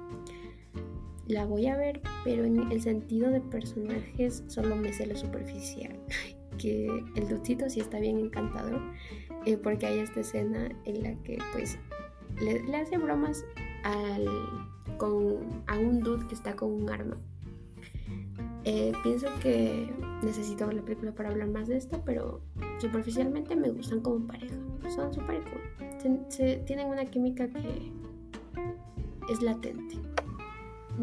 La 1.27 1.45
voy 1.45 1.67
a 1.67 1.75
ver, 1.75 2.01
pero 2.23 2.45
en 2.45 2.71
el 2.71 2.81
sentido 2.81 3.31
de 3.31 3.41
personajes 3.41 4.43
solo 4.47 4.75
me 4.75 4.93
sé 4.93 5.07
lo 5.07 5.15
superficial. 5.15 5.99
que 6.57 7.03
el 7.15 7.27
dudcito 7.27 7.69
sí 7.69 7.79
está 7.79 7.99
bien 7.99 8.19
encantador, 8.19 8.81
eh, 9.45 9.57
porque 9.57 9.85
hay 9.85 9.99
esta 9.99 10.21
escena 10.21 10.69
en 10.85 11.03
la 11.03 11.15
que 11.23 11.37
pues 11.53 11.77
le, 12.41 12.75
hace 12.75 12.97
bromas 12.97 13.45
con, 14.97 15.63
a 15.67 15.77
un 15.77 15.99
dude 15.99 16.27
que 16.27 16.35
está 16.35 16.55
con 16.55 16.71
un 16.71 16.89
arma. 16.89 17.17
Eh, 18.63 18.93
pienso 19.03 19.27
que 19.43 19.93
necesito 20.23 20.65
ver 20.65 20.77
la 20.77 20.81
película 20.81 21.11
para 21.11 21.29
hablar 21.29 21.49
más 21.49 21.67
de 21.67 21.77
esto, 21.77 22.01
pero 22.03 22.41
superficialmente 22.79 23.55
me 23.55 23.69
gustan 23.69 24.01
como 24.01 24.25
pareja. 24.25 24.55
Son 24.89 25.13
súper 25.13 25.41
cool. 25.43 26.27
tienen 26.65 26.87
una 26.87 27.05
química 27.05 27.47
que 27.47 27.91
es 29.29 29.41
latente. 29.41 29.97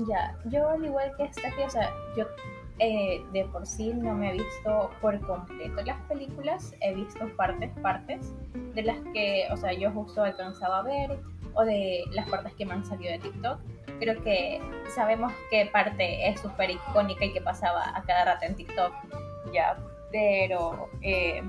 Ya, 0.08 0.36
yo 0.46 0.68
al 0.68 0.84
igual 0.84 1.12
que 1.16 1.24
esta, 1.24 1.48
o 1.64 1.70
sea, 1.70 1.90
yo 2.16 2.26
eh, 2.78 3.22
de 3.32 3.44
por 3.44 3.66
sí 3.66 3.92
no 3.94 4.14
me 4.14 4.30
he 4.30 4.32
visto 4.32 4.90
por 5.00 5.20
completo 5.20 5.82
las 5.84 6.00
películas, 6.08 6.74
he 6.80 6.94
visto 6.94 7.28
partes, 7.36 7.70
partes 7.82 8.34
de 8.74 8.82
las 8.82 8.98
que, 9.12 9.46
o 9.50 9.56
sea, 9.56 9.72
yo 9.72 9.90
justo 9.90 10.24
alcanzaba 10.24 10.78
a 10.78 10.82
ver 10.82 11.18
o 11.54 11.64
de 11.64 12.04
las 12.12 12.28
partes 12.28 12.54
que 12.54 12.64
me 12.64 12.72
han 12.72 12.84
salido 12.84 13.12
de 13.12 13.18
TikTok. 13.18 13.60
Creo 13.98 14.22
que 14.22 14.60
sabemos 14.94 15.32
qué 15.50 15.68
parte 15.72 16.28
es 16.28 16.40
súper 16.40 16.70
icónica 16.70 17.24
y 17.24 17.32
que 17.32 17.40
pasaba 17.40 17.96
a 17.96 18.02
cada 18.02 18.24
rato 18.24 18.46
en 18.46 18.56
TikTok, 18.56 18.92
ya, 19.52 19.76
pero 20.10 20.88
eh, 21.02 21.42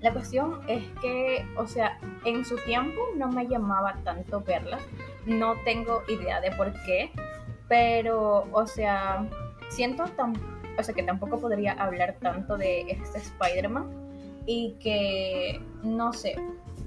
la 0.00 0.12
cuestión 0.12 0.60
es 0.68 0.82
que, 1.00 1.44
o 1.56 1.66
sea, 1.66 1.98
en 2.24 2.44
su 2.44 2.56
tiempo 2.58 3.00
no 3.16 3.28
me 3.28 3.46
llamaba 3.46 3.94
tanto 4.02 4.40
verlas, 4.40 4.80
no 5.26 5.54
tengo 5.64 6.02
idea 6.08 6.40
de 6.40 6.50
por 6.52 6.72
qué, 6.84 7.10
Pero, 7.68 8.48
o 8.52 8.66
sea, 8.66 9.26
siento 9.68 10.04
tan, 10.04 10.34
o 10.78 10.82
sea, 10.82 10.94
que 10.94 11.02
tampoco 11.02 11.38
podría 11.38 11.72
hablar 11.72 12.16
tanto 12.20 12.56
de 12.56 12.82
este 12.90 13.18
Spider-Man 13.18 13.90
y 14.46 14.76
que, 14.80 15.60
no 15.82 16.12
sé, 16.12 16.36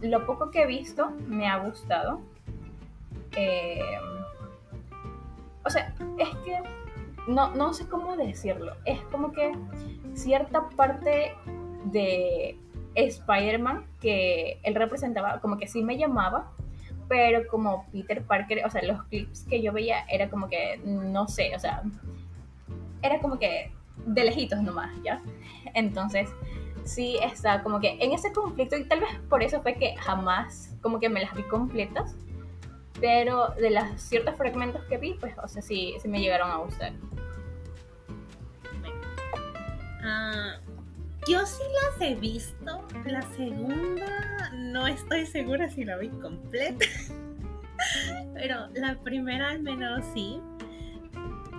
lo 0.01 0.25
poco 0.25 0.49
que 0.49 0.63
he 0.63 0.67
visto 0.67 1.11
me 1.27 1.47
ha 1.47 1.59
gustado. 1.59 2.21
Eh, 3.35 3.79
o 5.63 5.69
sea, 5.69 5.93
es 6.17 6.29
que 6.43 6.59
no, 7.27 7.53
no 7.53 7.73
sé 7.73 7.87
cómo 7.87 8.17
decirlo. 8.17 8.73
Es 8.85 8.99
como 9.11 9.31
que 9.31 9.53
cierta 10.15 10.69
parte 10.69 11.35
de 11.85 12.57
Spider-Man 12.95 13.85
que 13.99 14.59
él 14.63 14.75
representaba, 14.75 15.39
como 15.39 15.57
que 15.57 15.67
sí 15.67 15.83
me 15.83 15.97
llamaba, 15.97 16.51
pero 17.11 17.45
como 17.49 17.85
Peter 17.91 18.23
Parker, 18.23 18.65
o 18.65 18.69
sea, 18.69 18.81
los 18.83 19.03
clips 19.07 19.43
que 19.43 19.61
yo 19.61 19.73
veía 19.73 20.05
era 20.09 20.29
como 20.29 20.47
que, 20.47 20.79
no 20.85 21.27
sé, 21.27 21.53
o 21.53 21.59
sea, 21.59 21.83
era 23.01 23.19
como 23.19 23.37
que 23.37 23.69
de 24.05 24.23
lejitos 24.23 24.61
nomás, 24.61 24.91
¿ya? 25.03 25.21
Entonces, 25.73 26.29
sí 26.85 27.17
está 27.21 27.63
como 27.63 27.81
que 27.81 27.97
en 27.99 28.13
ese 28.13 28.31
conflicto, 28.31 28.77
y 28.77 28.85
tal 28.85 29.01
vez 29.01 29.09
por 29.29 29.43
eso 29.43 29.61
fue 29.61 29.75
que 29.75 29.93
jamás 29.97 30.73
como 30.81 31.01
que 31.01 31.09
me 31.09 31.19
las 31.19 31.35
vi 31.35 31.43
completas, 31.43 32.15
pero 33.01 33.49
de 33.55 33.71
los 33.71 33.83
ciertos 34.01 34.37
fragmentos 34.37 34.81
que 34.85 34.97
vi, 34.97 35.15
pues, 35.15 35.35
o 35.43 35.49
sea, 35.49 35.61
sí, 35.61 35.95
sí 36.01 36.07
me 36.07 36.21
llegaron 36.21 36.49
a 36.49 36.55
gustar. 36.59 36.93
Ah, 40.01 40.61
yo 41.27 41.45
sí 41.45 41.63
las 41.83 42.01
he 42.01 42.15
visto. 42.15 42.87
La 43.05 43.21
segunda 43.35 44.51
no 44.53 44.87
estoy 44.87 45.25
segura 45.25 45.69
si 45.69 45.85
la 45.85 45.97
vi 45.97 46.09
completa. 46.09 46.85
Pero 48.33 48.67
la 48.73 48.95
primera 49.03 49.49
al 49.49 49.61
menos 49.61 50.05
sí. 50.13 50.39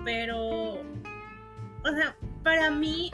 Pero, 0.04 0.74
o 0.74 1.92
sea, 1.94 2.16
para 2.42 2.70
mí 2.70 3.10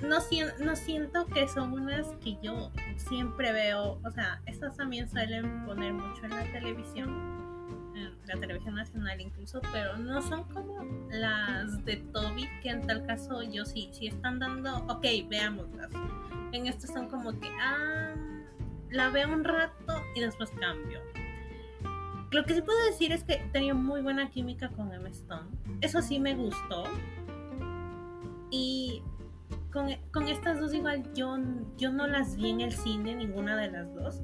no, 0.00 0.18
no 0.60 0.76
siento 0.76 1.26
que 1.26 1.48
son 1.48 1.72
unas 1.72 2.08
que 2.22 2.36
yo 2.42 2.72
siempre 2.96 3.52
veo. 3.52 4.00
O 4.04 4.10
sea, 4.10 4.40
estas 4.46 4.76
también 4.76 5.08
suelen 5.08 5.64
poner 5.64 5.92
mucho 5.92 6.24
en 6.24 6.30
la 6.30 6.52
televisión 6.52 7.45
la 8.26 8.36
televisión 8.38 8.74
nacional 8.74 9.20
incluso, 9.20 9.60
pero 9.72 9.96
no 9.96 10.20
son 10.22 10.44
como 10.44 10.84
las 11.10 11.84
de 11.84 11.96
Toby, 11.96 12.48
que 12.62 12.70
en 12.70 12.86
tal 12.86 13.06
caso 13.06 13.42
yo 13.42 13.64
sí, 13.64 13.88
sí 13.92 14.08
están 14.08 14.38
dando, 14.38 14.76
ok, 14.88 15.04
veámoslas. 15.28 15.90
En 16.52 16.66
esto 16.66 16.86
son 16.86 17.08
como 17.08 17.38
que, 17.38 17.48
ah, 17.60 18.14
la 18.90 19.10
veo 19.10 19.32
un 19.32 19.44
rato 19.44 20.02
y 20.14 20.20
después 20.20 20.50
cambio. 20.50 21.00
Lo 22.32 22.44
que 22.44 22.54
sí 22.54 22.62
puedo 22.62 22.78
decir 22.86 23.12
es 23.12 23.24
que 23.24 23.36
tenía 23.52 23.74
muy 23.74 24.02
buena 24.02 24.30
química 24.30 24.68
con 24.70 24.92
Emma 24.92 25.08
Stone. 25.08 25.48
Eso 25.80 26.02
sí 26.02 26.18
me 26.18 26.34
gustó. 26.34 26.84
Y 28.50 29.02
con, 29.72 29.88
con, 30.12 30.28
estas 30.28 30.60
dos 30.60 30.74
igual 30.74 31.02
yo, 31.14 31.36
yo 31.76 31.92
no 31.92 32.06
las 32.06 32.36
vi 32.36 32.50
en 32.50 32.60
el 32.60 32.72
cine, 32.72 33.14
ninguna 33.14 33.56
de 33.56 33.70
las 33.70 33.94
dos 33.94 34.22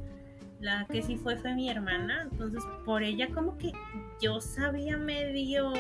la 0.63 0.87
que 0.87 1.03
sí 1.03 1.17
fue 1.17 1.37
fue 1.37 1.55
mi 1.55 1.69
hermana, 1.69 2.29
entonces 2.31 2.63
por 2.85 3.03
ella 3.03 3.29
como 3.35 3.59
que 3.59 3.73
yo 4.21 4.41
sabía 4.41 4.97
medio 4.97 5.73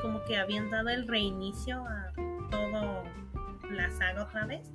como 0.00 0.22
que 0.24 0.36
habían 0.36 0.70
dado 0.70 0.88
el 0.90 1.08
reinicio 1.08 1.84
a 1.84 2.12
todo 2.48 3.02
la 3.72 3.90
saga 3.90 4.22
otra 4.22 4.46
vez, 4.46 4.70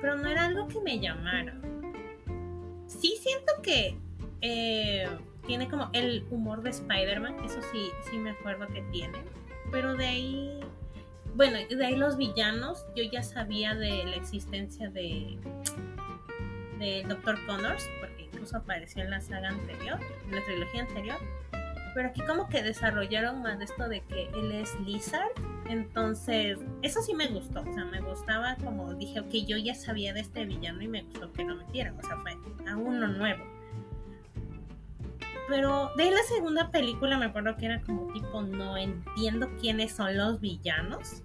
pero 0.00 0.16
no 0.16 0.28
era 0.28 0.46
algo 0.46 0.68
que 0.68 0.80
me 0.80 1.00
llamara. 1.00 1.60
Sí 2.86 3.16
siento 3.20 3.52
que 3.60 3.98
eh, 4.40 5.08
tiene 5.46 5.68
como 5.68 5.90
el 5.92 6.24
humor 6.30 6.62
de 6.62 6.70
Spider-Man, 6.70 7.44
eso 7.44 7.60
sí, 7.72 7.90
sí 8.08 8.18
me 8.18 8.30
acuerdo 8.30 8.68
que 8.68 8.82
tiene, 8.92 9.18
pero 9.72 9.96
de 9.96 10.06
ahí, 10.06 10.60
bueno, 11.34 11.58
de 11.68 11.84
ahí 11.84 11.96
los 11.96 12.16
villanos, 12.16 12.86
yo 12.94 13.02
ya 13.02 13.24
sabía 13.24 13.74
de 13.74 14.04
la 14.04 14.14
existencia 14.14 14.90
de, 14.90 15.38
de 16.78 17.04
Dr. 17.08 17.44
Connors, 17.46 17.84
apareció 18.54 19.02
en 19.02 19.10
la 19.10 19.20
saga 19.20 19.48
anterior, 19.48 19.98
en 20.26 20.34
la 20.34 20.44
trilogía 20.44 20.82
anterior. 20.82 21.18
Pero 21.94 22.08
aquí 22.08 22.22
como 22.26 22.48
que 22.48 22.62
desarrollaron 22.62 23.42
más 23.42 23.58
de 23.58 23.64
esto 23.66 23.88
de 23.88 24.00
que 24.02 24.28
él 24.34 24.52
es 24.52 24.78
Lizard. 24.80 25.30
Entonces, 25.68 26.58
eso 26.82 27.02
sí 27.02 27.14
me 27.14 27.28
gustó. 27.28 27.60
O 27.60 27.72
sea, 27.72 27.84
me 27.84 28.00
gustaba 28.00 28.56
como 28.56 28.94
dije, 28.94 29.20
ok, 29.20 29.30
yo 29.46 29.56
ya 29.58 29.74
sabía 29.74 30.12
de 30.12 30.20
este 30.20 30.44
villano 30.44 30.82
y 30.82 30.88
me 30.88 31.02
gustó 31.02 31.32
que 31.32 31.44
lo 31.44 31.56
metieran. 31.56 31.98
O 31.98 32.02
sea, 32.02 32.16
fue 32.18 32.32
a 32.66 32.76
uno 32.76 33.08
nuevo. 33.08 33.44
Pero 35.48 35.90
de 35.96 36.10
la 36.10 36.22
segunda 36.22 36.70
película 36.70 37.18
me 37.18 37.26
acuerdo 37.26 37.56
que 37.56 37.66
era 37.66 37.82
como 37.82 38.10
tipo, 38.12 38.42
no 38.42 38.76
entiendo 38.76 39.50
quiénes 39.60 39.92
son 39.92 40.16
los 40.16 40.40
villanos. 40.40 41.22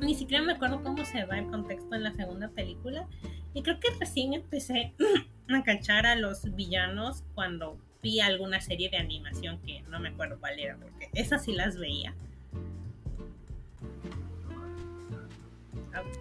Ni 0.00 0.14
siquiera 0.14 0.44
me 0.44 0.52
acuerdo 0.52 0.82
cómo 0.82 1.04
se 1.04 1.24
va 1.24 1.38
el 1.38 1.46
contexto 1.46 1.94
en 1.94 2.02
la 2.02 2.12
segunda 2.12 2.48
película. 2.48 3.06
Y 3.54 3.62
creo 3.62 3.80
que 3.80 3.88
recién 3.98 4.34
empecé 4.34 4.94
cachar 5.64 6.06
a 6.06 6.14
los 6.14 6.54
villanos 6.54 7.24
cuando 7.34 7.78
vi 8.02 8.20
alguna 8.20 8.60
serie 8.60 8.90
de 8.90 8.98
animación 8.98 9.58
que 9.62 9.82
no 9.88 9.98
me 9.98 10.10
acuerdo 10.10 10.38
cuál 10.38 10.58
era, 10.58 10.76
porque 10.76 11.08
esas 11.14 11.44
sí 11.44 11.52
las 11.52 11.78
veía. 11.78 12.14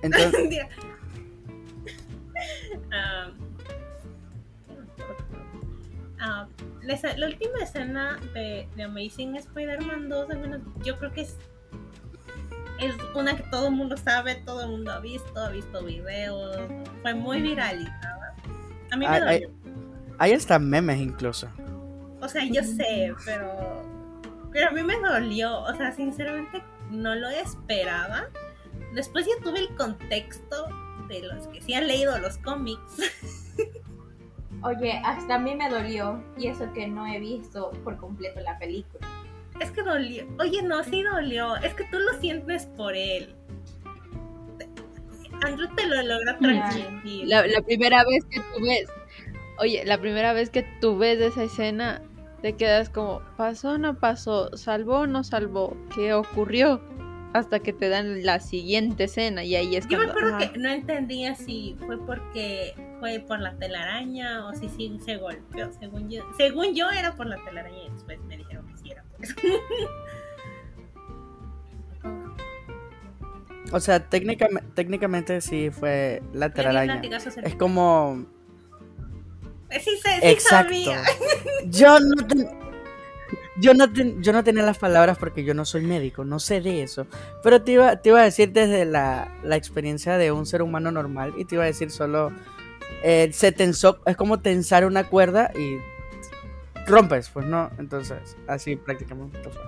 Entonces... 0.01 0.65
Ah, 2.91 3.31
ah, 6.19 6.47
la, 6.83 7.25
última 7.25 7.63
escena 7.63 8.19
de, 8.35 8.69
de 8.75 8.83
Amazing 8.83 9.35
Spider-Man 9.35 10.07
2, 10.07 10.29
al 10.29 10.39
menos 10.39 10.61
yo 10.83 10.99
creo 10.99 11.11
que 11.11 11.21
es 11.21 11.37
es 12.79 12.95
una 13.15 13.35
que 13.35 13.43
todo 13.43 13.67
el 13.67 13.73
mundo 13.73 13.97
sabe, 13.97 14.35
todo 14.35 14.61
el 14.61 14.69
mundo 14.69 14.91
ha 14.91 14.99
visto, 14.99 15.39
ha 15.39 15.49
visto 15.49 15.83
videos, 15.83 16.57
fue 17.01 17.13
muy 17.13 17.41
viralizada. 17.41 18.06
A 18.91 18.97
mí 18.97 19.07
me 19.07 19.19
dolió. 19.19 19.51
Hay, 20.19 20.33
hasta 20.33 20.57
memes 20.57 20.99
incluso. 20.99 21.47
O 22.21 22.27
sea, 22.27 22.43
yo 22.45 22.63
sé, 22.63 23.13
pero, 23.25 23.51
pero 24.51 24.69
a 24.69 24.71
mí 24.71 24.81
me 24.81 24.97
dolió, 24.99 25.61
o 25.61 25.73
sea, 25.75 25.91
sinceramente 25.91 26.63
no 26.89 27.13
lo 27.15 27.29
esperaba. 27.29 28.25
Después 28.93 29.25
ya 29.25 29.43
tuve 29.43 29.59
el 29.59 29.75
contexto 29.75 30.67
de 31.07 31.21
los 31.21 31.47
que 31.47 31.61
sí 31.61 31.73
han 31.73 31.87
leído 31.87 32.17
los 32.17 32.37
cómics. 32.39 33.13
Oye, 34.63 34.99
hasta 35.05 35.35
a 35.35 35.39
mí 35.39 35.55
me 35.55 35.69
dolió 35.69 36.23
y 36.35 36.47
eso 36.47 36.71
que 36.73 36.87
no 36.87 37.05
he 37.05 37.19
visto 37.19 37.71
por 37.83 37.97
completo 37.97 38.39
la 38.39 38.57
película 38.57 39.07
es 39.59 39.71
que 39.71 39.83
dolió. 39.83 40.25
Oye, 40.39 40.61
no, 40.61 40.83
sí 40.83 41.03
dolió. 41.03 41.55
Es 41.57 41.73
que 41.73 41.85
tú 41.85 41.99
lo 41.99 42.13
sientes 42.19 42.65
por 42.77 42.95
él. 42.95 43.35
Andrew 45.43 45.67
te 45.75 45.87
lo 45.87 46.01
logra 46.01 46.37
transmitir. 46.37 47.27
La, 47.27 47.47
la, 47.47 47.61
primera 47.61 48.03
vez 48.03 48.25
que 48.25 48.39
tú 48.39 48.63
ves, 48.63 48.89
oye, 49.59 49.83
la 49.85 49.99
primera 49.99 50.33
vez 50.33 50.49
que 50.49 50.63
tú 50.81 50.97
ves 50.97 51.19
esa 51.19 51.43
escena, 51.43 52.01
te 52.41 52.53
quedas 52.53 52.89
como, 52.89 53.21
pasó 53.37 53.71
o 53.71 53.77
no 53.77 53.99
pasó, 53.99 54.55
salvó 54.55 54.99
o 54.99 55.07
no 55.07 55.23
salvó, 55.23 55.75
¿qué 55.95 56.13
ocurrió? 56.13 56.81
Hasta 57.33 57.59
que 57.59 57.73
te 57.73 57.89
dan 57.89 58.25
la 58.25 58.39
siguiente 58.39 59.03
escena 59.03 59.43
y 59.43 59.55
ahí 59.55 59.75
es 59.75 59.87
Yo 59.87 59.99
me 59.99 60.05
acuerdo 60.05 60.37
que 60.37 60.57
no 60.57 60.69
entendía 60.69 61.35
si 61.35 61.75
fue 61.85 62.03
porque 62.03 62.73
fue 62.99 63.19
por 63.19 63.39
la 63.39 63.55
telaraña 63.57 64.47
o 64.47 64.53
si 64.53 64.69
sí 64.69 64.97
se 65.03 65.17
golpeó. 65.17 65.71
Según 65.79 66.09
yo, 66.09 66.23
según 66.37 66.73
yo 66.73 66.89
era 66.89 67.15
por 67.15 67.27
la 67.27 67.37
telaraña 67.43 67.83
y 67.85 67.89
después 67.89 68.19
me 68.21 68.37
dijeron 68.37 68.65
o 73.71 73.79
sea, 73.79 74.07
técnicamente, 74.07 74.69
técnicamente 74.73 75.41
sí 75.41 75.69
fue 75.71 76.21
la 76.33 76.53
telaraña. 76.53 77.01
Es 77.43 77.55
como... 77.55 78.25
Sí, 79.69 79.79
sí, 79.81 80.09
Exacto. 80.21 80.73
Yo 81.65 81.99
no, 81.99 82.15
yo, 83.59 83.73
no 83.73 83.85
yo 84.21 84.33
no 84.33 84.43
tenía 84.43 84.63
las 84.63 84.77
palabras 84.77 85.17
porque 85.17 85.43
yo 85.43 85.53
no 85.53 85.65
soy 85.65 85.81
médico, 85.81 86.23
no 86.23 86.39
sé 86.39 86.61
de 86.61 86.83
eso. 86.83 87.07
Pero 87.43 87.61
te 87.61 87.73
iba, 87.73 87.97
te 87.97 88.09
iba 88.09 88.21
a 88.21 88.23
decir 88.23 88.53
desde 88.53 88.85
la, 88.85 89.35
la 89.43 89.55
experiencia 89.57 90.17
de 90.17 90.31
un 90.31 90.45
ser 90.45 90.61
humano 90.61 90.91
normal 90.91 91.33
y 91.37 91.45
te 91.45 91.55
iba 91.55 91.63
a 91.63 91.67
decir 91.67 91.91
solo... 91.91 92.31
Eh, 93.03 93.29
se 93.31 93.51
tensó, 93.51 93.99
es 94.05 94.15
como 94.15 94.39
tensar 94.39 94.85
una 94.85 95.03
cuerda 95.03 95.51
y 95.55 95.77
rompes, 96.87 97.29
pues 97.29 97.45
no. 97.45 97.69
Entonces, 97.77 98.37
así 98.47 98.75
prácticamente 98.75 99.37
fue. 99.43 99.61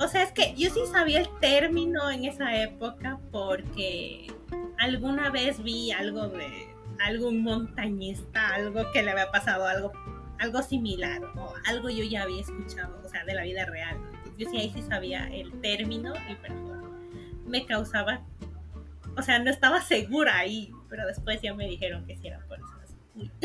O 0.00 0.06
sea, 0.06 0.22
es 0.22 0.32
que 0.32 0.54
yo 0.56 0.70
sí 0.70 0.80
sabía 0.90 1.20
el 1.20 1.28
término 1.40 2.10
en 2.10 2.24
esa 2.24 2.56
época 2.56 3.18
porque 3.32 4.32
alguna 4.78 5.30
vez 5.30 5.62
vi 5.62 5.90
algo 5.90 6.28
de 6.28 6.68
algún 7.04 7.42
montañista, 7.42 8.54
algo 8.54 8.90
que 8.92 9.02
le 9.02 9.10
había 9.10 9.30
pasado 9.30 9.66
algo, 9.66 9.92
algo 10.38 10.62
similar 10.62 11.20
o 11.36 11.52
algo 11.66 11.90
yo 11.90 12.04
ya 12.04 12.22
había 12.22 12.40
escuchado, 12.40 13.00
o 13.04 13.08
sea, 13.08 13.24
de 13.24 13.34
la 13.34 13.42
vida 13.42 13.64
real. 13.66 13.96
Yo 14.36 14.48
sí 14.48 14.56
ahí 14.56 14.70
sí 14.72 14.82
sabía 14.82 15.26
el 15.28 15.52
término 15.60 16.14
y 16.30 16.36
pero 16.42 16.54
me 17.46 17.66
causaba, 17.66 18.20
o 19.16 19.22
sea, 19.22 19.40
no 19.40 19.50
estaba 19.50 19.80
segura 19.82 20.38
ahí, 20.38 20.72
pero 20.88 21.06
después 21.06 21.40
ya 21.42 21.54
me 21.54 21.66
dijeron 21.66 22.06
que 22.06 22.16
sí 22.16 22.28
era 22.28 22.38
por 22.46 22.58
eso. 22.58 23.42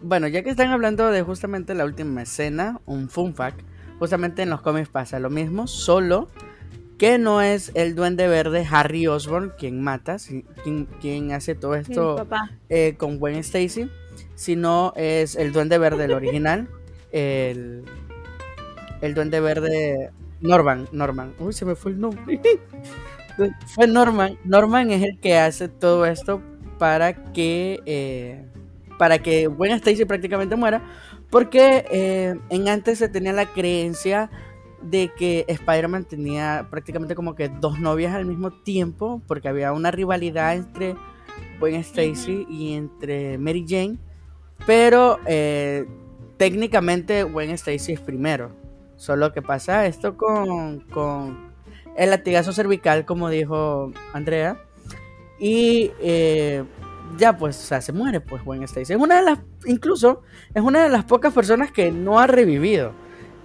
bueno, 0.00 0.26
ya 0.26 0.42
que 0.42 0.50
están 0.50 0.70
hablando 0.70 1.08
de 1.10 1.22
justamente 1.22 1.74
la 1.74 1.84
última 1.84 2.22
escena, 2.22 2.80
un 2.84 3.08
fun 3.08 3.34
fact, 3.34 3.60
justamente 3.98 4.42
en 4.42 4.50
los 4.50 4.60
cómics 4.60 4.88
pasa 4.88 5.18
lo 5.18 5.30
mismo, 5.30 5.66
solo 5.66 6.28
que 6.98 7.16
no 7.18 7.40
es 7.40 7.70
el 7.74 7.94
duende 7.94 8.26
verde 8.26 8.66
Harry 8.68 9.06
Osborn 9.06 9.52
quien 9.56 9.82
mata, 9.82 10.16
quien, 10.64 10.86
quien 11.00 11.32
hace 11.32 11.54
todo 11.54 11.76
esto 11.76 12.26
eh, 12.68 12.96
con 12.98 13.18
Gwen 13.18 13.36
Stacy, 13.36 13.88
sino 14.34 14.92
es 14.96 15.36
el 15.36 15.52
duende 15.52 15.78
verde, 15.78 16.06
el 16.06 16.12
original, 16.12 16.68
el, 17.12 17.84
el 19.00 19.14
duende 19.14 19.40
verde 19.40 20.10
Norman, 20.40 20.88
Norman, 20.90 21.34
uy, 21.38 21.52
se 21.52 21.64
me 21.64 21.76
fue 21.76 21.92
el 21.92 22.00
nombre, 22.00 22.40
fue 23.66 23.86
Norman, 23.86 24.36
Norman 24.44 24.90
es 24.90 25.02
el 25.02 25.18
que 25.20 25.38
hace 25.38 25.68
todo 25.68 26.04
esto 26.04 26.42
para 26.78 27.32
que, 27.32 27.80
eh, 27.86 28.44
para 28.98 29.20
que 29.20 29.46
Gwen 29.46 29.72
Stacy 29.72 30.04
prácticamente 30.04 30.56
muera, 30.56 30.82
porque 31.30 31.84
eh, 31.90 32.38
en 32.50 32.68
antes 32.68 32.98
se 32.98 33.08
tenía 33.08 33.32
la 33.32 33.46
creencia 33.46 34.30
de 34.82 35.10
que 35.16 35.44
Spider-Man 35.48 36.04
tenía 36.04 36.68
prácticamente 36.70 37.14
como 37.14 37.34
que 37.34 37.48
dos 37.48 37.78
novias 37.80 38.14
al 38.14 38.26
mismo 38.26 38.50
tiempo, 38.50 39.20
porque 39.26 39.48
había 39.48 39.72
una 39.72 39.90
rivalidad 39.90 40.54
entre 40.54 40.94
Gwen 41.60 41.76
Stacy 41.76 42.46
y 42.48 42.74
entre 42.74 43.38
Mary 43.38 43.64
Jane, 43.68 43.98
pero 44.66 45.18
eh, 45.26 45.86
técnicamente 46.36 47.24
Gwen 47.24 47.50
Stacy 47.50 47.92
es 47.92 48.00
primero. 48.00 48.50
Solo 48.96 49.32
que 49.32 49.42
pasa 49.42 49.86
esto 49.86 50.16
con, 50.16 50.80
con 50.80 51.52
el 51.96 52.10
latigazo 52.10 52.52
cervical, 52.52 53.04
como 53.04 53.28
dijo 53.28 53.92
Andrea, 54.12 54.60
y 55.38 55.92
eh, 56.00 56.64
ya 57.16 57.36
pues, 57.36 57.58
o 57.58 57.62
sea, 57.62 57.80
se 57.80 57.92
muere 57.92 58.20
pues 58.20 58.44
Gwen 58.44 58.62
Stacy. 58.64 58.92
Es 58.92 58.98
una 58.98 59.16
de 59.16 59.22
las, 59.22 59.38
incluso, 59.66 60.22
es 60.54 60.62
una 60.62 60.82
de 60.82 60.88
las 60.88 61.04
pocas 61.04 61.32
personas 61.32 61.72
que 61.72 61.90
no 61.90 62.18
ha 62.18 62.26
revivido. 62.26 62.92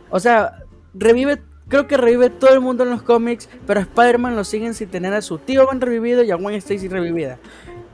O 0.09 0.19
sea, 0.19 0.63
revive, 0.93 1.41
creo 1.67 1.87
que 1.87 1.97
revive 1.97 2.29
todo 2.29 2.53
el 2.53 2.61
mundo 2.61 2.83
en 2.83 2.89
los 2.89 3.03
cómics, 3.03 3.49
pero 3.65 3.79
a 3.79 3.83
Spider-Man 3.83 4.35
lo 4.35 4.43
siguen 4.43 4.73
sin 4.73 4.89
tener 4.89 5.13
a 5.13 5.21
su 5.21 5.37
tío 5.37 5.67
Ben 5.67 5.81
revivido 5.81 6.23
y 6.23 6.31
a 6.31 6.35
Gwen 6.35 6.55
Stacy 6.55 6.87
revivida. 6.87 7.39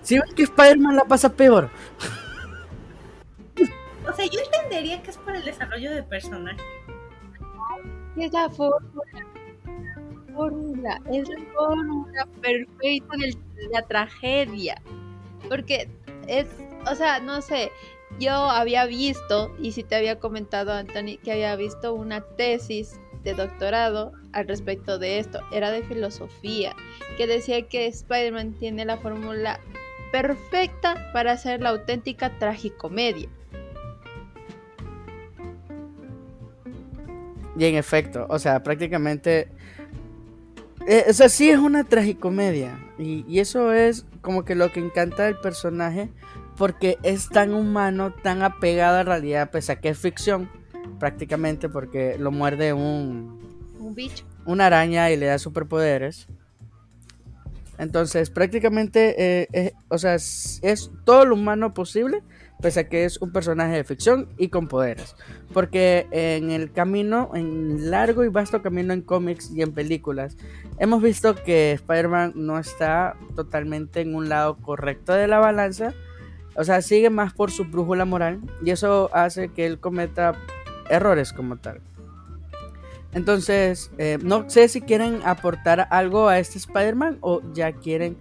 Si 0.01 0.17
ven 0.17 0.33
que 0.35 0.43
Spider-Man 0.43 0.95
la 0.95 1.05
pasa 1.05 1.31
peor. 1.33 1.69
O 4.07 4.13
sea, 4.13 4.25
yo 4.25 4.39
entendería 4.39 5.01
que 5.03 5.11
es 5.11 5.17
por 5.17 5.35
el 5.35 5.45
desarrollo 5.45 5.91
de 5.91 6.03
personaje. 6.03 6.57
Es 8.17 8.33
la 8.33 8.49
fórmula. 8.49 9.27
Fórmula. 10.33 11.01
Es 11.11 11.29
la 11.29 11.39
fórmula 11.53 12.27
perfecta 12.41 13.17
de 13.17 13.69
la 13.71 13.81
tragedia. 13.83 14.81
Porque 15.47 15.89
es, 16.27 16.47
o 16.89 16.95
sea, 16.95 17.19
no 17.19 17.41
sé. 17.41 17.71
Yo 18.19 18.31
había 18.31 18.85
visto, 18.85 19.55
y 19.59 19.71
si 19.71 19.83
te 19.83 19.95
había 19.95 20.19
comentado, 20.19 20.73
Anthony, 20.73 21.17
que 21.23 21.31
había 21.31 21.55
visto 21.55 21.93
una 21.93 22.21
tesis 22.21 22.99
de 23.23 23.33
doctorado 23.33 24.13
al 24.33 24.47
respecto 24.47 24.97
de 24.97 25.19
esto. 25.19 25.39
Era 25.51 25.69
de 25.71 25.83
filosofía, 25.83 26.75
que 27.17 27.27
decía 27.27 27.67
que 27.67 27.85
Spider-Man 27.85 28.53
tiene 28.53 28.83
la 28.85 28.97
fórmula 28.97 29.59
perfecta 30.11 31.11
para 31.13 31.33
hacer 31.33 31.61
la 31.61 31.69
auténtica 31.69 32.37
tragicomedia. 32.39 33.29
Y 37.57 37.65
en 37.65 37.75
efecto, 37.75 38.25
o 38.29 38.39
sea, 38.39 38.63
prácticamente. 38.63 39.49
eh, 40.87 41.13
sí 41.13 41.49
es 41.49 41.59
una 41.59 41.83
tragicomedia. 41.83 42.79
Y, 42.99 43.25
y 43.27 43.39
eso 43.39 43.71
es 43.73 44.05
como 44.21 44.45
que 44.45 44.53
lo 44.53 44.71
que 44.71 44.79
encanta 44.81 45.23
del 45.23 45.37
personaje. 45.39 46.09
Porque 46.57 46.97
es 47.03 47.29
tan 47.29 47.53
humano, 47.53 48.13
tan 48.21 48.41
apegado 48.43 48.95
a 48.97 49.03
la 49.03 49.11
realidad, 49.11 49.49
pese 49.49 49.71
a 49.71 49.79
que 49.79 49.87
es 49.89 49.97
ficción, 49.97 50.49
prácticamente, 50.99 51.69
porque 51.69 52.17
lo 52.19 52.31
muerde 52.31 52.73
un, 52.73 53.39
Un 53.79 53.95
bicho. 53.95 54.25
una 54.45 54.65
araña 54.65 55.09
y 55.09 55.15
le 55.15 55.27
da 55.27 55.39
superpoderes. 55.39 56.27
Entonces, 57.77 58.29
prácticamente, 58.29 59.15
eh, 59.43 59.47
es- 59.53 59.73
o 59.87 59.97
sea, 59.97 60.15
es, 60.15 60.59
es 60.61 60.91
todo 61.05 61.23
lo 61.25 61.35
humano 61.35 61.73
posible, 61.73 62.21
pese 62.61 62.81
a 62.81 62.89
que 62.89 63.05
es 63.05 63.21
un 63.21 63.31
personaje 63.31 63.73
de 63.73 63.83
ficción 63.83 64.27
y 64.37 64.49
con 64.49 64.67
poderes. 64.67 65.15
Porque 65.53 66.07
en 66.11 66.51
el 66.51 66.71
camino, 66.71 67.31
en 67.33 67.89
largo 67.89 68.23
y 68.23 68.29
vasto 68.29 68.61
camino 68.61 68.93
en 68.93 69.01
cómics 69.01 69.51
y 69.51 69.61
en 69.61 69.73
películas, 69.73 70.37
hemos 70.77 71.01
visto 71.01 71.35
que 71.35 71.71
Spider-Man 71.73 72.33
no 72.35 72.59
está 72.59 73.15
totalmente 73.35 74.01
en 74.01 74.15
un 74.15 74.29
lado 74.29 74.57
correcto 74.57 75.13
de 75.13 75.27
la 75.27 75.39
balanza. 75.39 75.93
O 76.55 76.63
sea, 76.63 76.81
sigue 76.81 77.09
más 77.09 77.33
por 77.33 77.51
su 77.51 77.65
brújula 77.65 78.05
moral 78.05 78.41
y 78.63 78.71
eso 78.71 79.09
hace 79.13 79.49
que 79.49 79.65
él 79.65 79.79
cometa 79.79 80.35
errores 80.89 81.31
como 81.31 81.57
tal. 81.57 81.81
Entonces, 83.13 83.91
eh, 83.97 84.19
no 84.21 84.49
sé 84.49 84.67
si 84.67 84.81
quieren 84.81 85.21
aportar 85.23 85.87
algo 85.89 86.27
a 86.27 86.37
este 86.37 86.57
Spider-Man 86.57 87.17
o 87.21 87.41
ya 87.53 87.71
quieren 87.71 88.17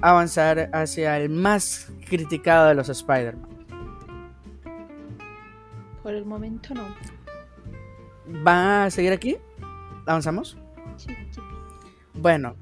avanzar 0.00 0.70
hacia 0.72 1.18
el 1.18 1.28
más 1.28 1.92
criticado 2.08 2.68
de 2.68 2.74
los 2.74 2.88
Spider-Man. 2.88 3.53
Por 6.04 6.14
el 6.14 6.26
momento 6.26 6.74
no. 6.74 6.84
¿Van 8.26 8.82
a 8.82 8.90
seguir 8.90 9.12
aquí? 9.12 9.38
¿Avanzamos? 10.04 10.58
Sí, 10.98 11.08
sí. 11.30 11.40
Bueno, 12.12 12.56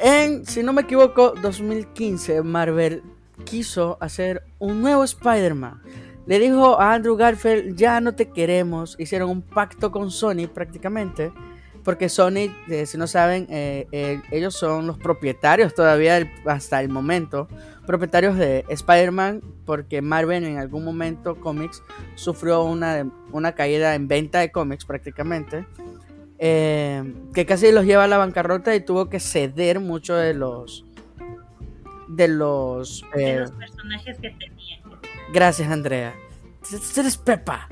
en, 0.00 0.46
si 0.46 0.62
no 0.62 0.72
me 0.72 0.82
equivoco, 0.82 1.34
2015 1.42 2.40
Marvel 2.42 3.02
quiso 3.44 3.98
hacer 4.00 4.44
un 4.60 4.80
nuevo 4.80 5.02
Spider-Man. 5.02 5.82
Le 6.26 6.38
dijo 6.38 6.80
a 6.80 6.94
Andrew 6.94 7.16
Garfield, 7.16 7.76
ya 7.76 8.00
no 8.00 8.14
te 8.14 8.30
queremos. 8.30 8.94
Hicieron 9.00 9.30
un 9.30 9.42
pacto 9.42 9.90
con 9.90 10.12
Sony 10.12 10.46
prácticamente. 10.46 11.32
Porque 11.82 12.08
Sony, 12.08 12.54
eh, 12.68 12.86
si 12.86 12.96
no 12.96 13.08
saben, 13.08 13.48
eh, 13.50 13.88
eh, 13.90 14.20
ellos 14.30 14.54
son 14.54 14.86
los 14.86 14.98
propietarios 14.98 15.74
todavía 15.74 16.30
hasta 16.46 16.80
el 16.80 16.90
momento. 16.90 17.48
Propietarios 17.88 18.36
de 18.36 18.66
Spider-Man. 18.68 19.40
Porque 19.64 20.02
Marvel 20.02 20.44
en 20.44 20.58
algún 20.58 20.84
momento 20.84 21.40
cómics 21.40 21.82
sufrió 22.16 22.62
una, 22.64 23.10
una 23.32 23.52
caída 23.52 23.94
en 23.94 24.08
venta 24.08 24.40
de 24.40 24.52
cómics 24.52 24.84
prácticamente. 24.84 25.66
eh, 26.38 27.02
que 27.32 27.46
casi 27.46 27.72
los 27.72 27.86
lleva 27.86 28.04
a 28.04 28.08
la 28.08 28.18
bancarrota 28.18 28.74
y 28.76 28.80
tuvo 28.80 29.08
que 29.08 29.20
ceder 29.20 29.80
mucho 29.80 30.14
de 30.14 30.34
los... 30.34 30.84
De 32.08 32.28
los... 32.28 33.04
de 33.14 33.30
eh, 33.30 33.40
los 33.40 33.50
personajes 33.52 34.18
que 34.18 34.30
tenían. 34.30 34.80
Gracias, 35.32 35.70
Andrea. 35.70 36.14
Eres 36.96 37.16
Pepa. 37.16 37.68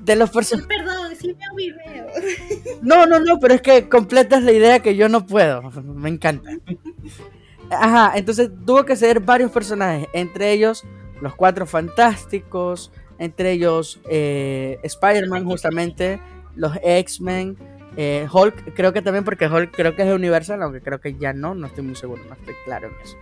De 0.00 0.16
los 0.16 0.30
personajes. 0.30 0.68
Perdón, 0.68 1.16
sí 1.16 1.32
veo 1.32 1.54
videos. 1.56 2.82
No, 2.82 3.06
no, 3.06 3.20
no, 3.20 3.38
pero 3.38 3.54
es 3.54 3.62
que 3.62 3.88
completas 3.88 4.42
la 4.42 4.50
idea 4.50 4.80
que 4.80 4.96
yo 4.96 5.08
no 5.08 5.24
puedo. 5.24 5.62
Me 5.82 6.08
encanta. 6.08 6.50
Ajá, 7.70 8.12
entonces 8.16 8.50
tuvo 8.66 8.84
que 8.84 8.96
ser 8.96 9.20
varios 9.20 9.50
personajes, 9.50 10.08
entre 10.12 10.52
ellos 10.52 10.84
los 11.20 11.34
cuatro 11.34 11.66
fantásticos, 11.66 12.92
entre 13.18 13.52
ellos 13.52 14.00
eh, 14.08 14.78
Spider-Man, 14.82 15.44
justamente, 15.44 16.20
los 16.56 16.72
X-Men, 16.82 17.56
eh, 17.96 18.26
Hulk, 18.30 18.74
creo 18.74 18.92
que 18.92 19.02
también 19.02 19.24
porque 19.24 19.46
Hulk 19.46 19.74
creo 19.74 19.94
que 19.94 20.02
es 20.02 20.12
Universal, 20.12 20.62
aunque 20.62 20.80
creo 20.80 21.00
que 21.00 21.16
ya 21.16 21.32
no, 21.32 21.54
no 21.54 21.66
estoy 21.66 21.84
muy 21.84 21.94
seguro, 21.94 22.22
no 22.28 22.34
estoy 22.34 22.54
claro 22.64 22.88
en 22.88 22.94
eso. 23.02 23.16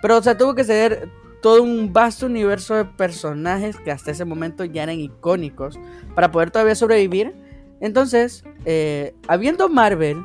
Pero, 0.00 0.18
o 0.18 0.22
sea, 0.22 0.36
tuvo 0.36 0.54
que 0.54 0.64
ser 0.64 1.08
todo 1.40 1.62
un 1.62 1.92
vasto 1.92 2.26
universo 2.26 2.74
de 2.74 2.84
personajes 2.84 3.76
que 3.76 3.90
hasta 3.90 4.10
ese 4.10 4.24
momento 4.24 4.64
ya 4.64 4.82
eran 4.82 5.00
icónicos 5.00 5.78
para 6.14 6.30
poder 6.30 6.50
todavía 6.50 6.74
sobrevivir. 6.74 7.34
Entonces, 7.80 8.44
eh, 8.64 9.14
habiendo 9.28 9.68
Marvel 9.68 10.22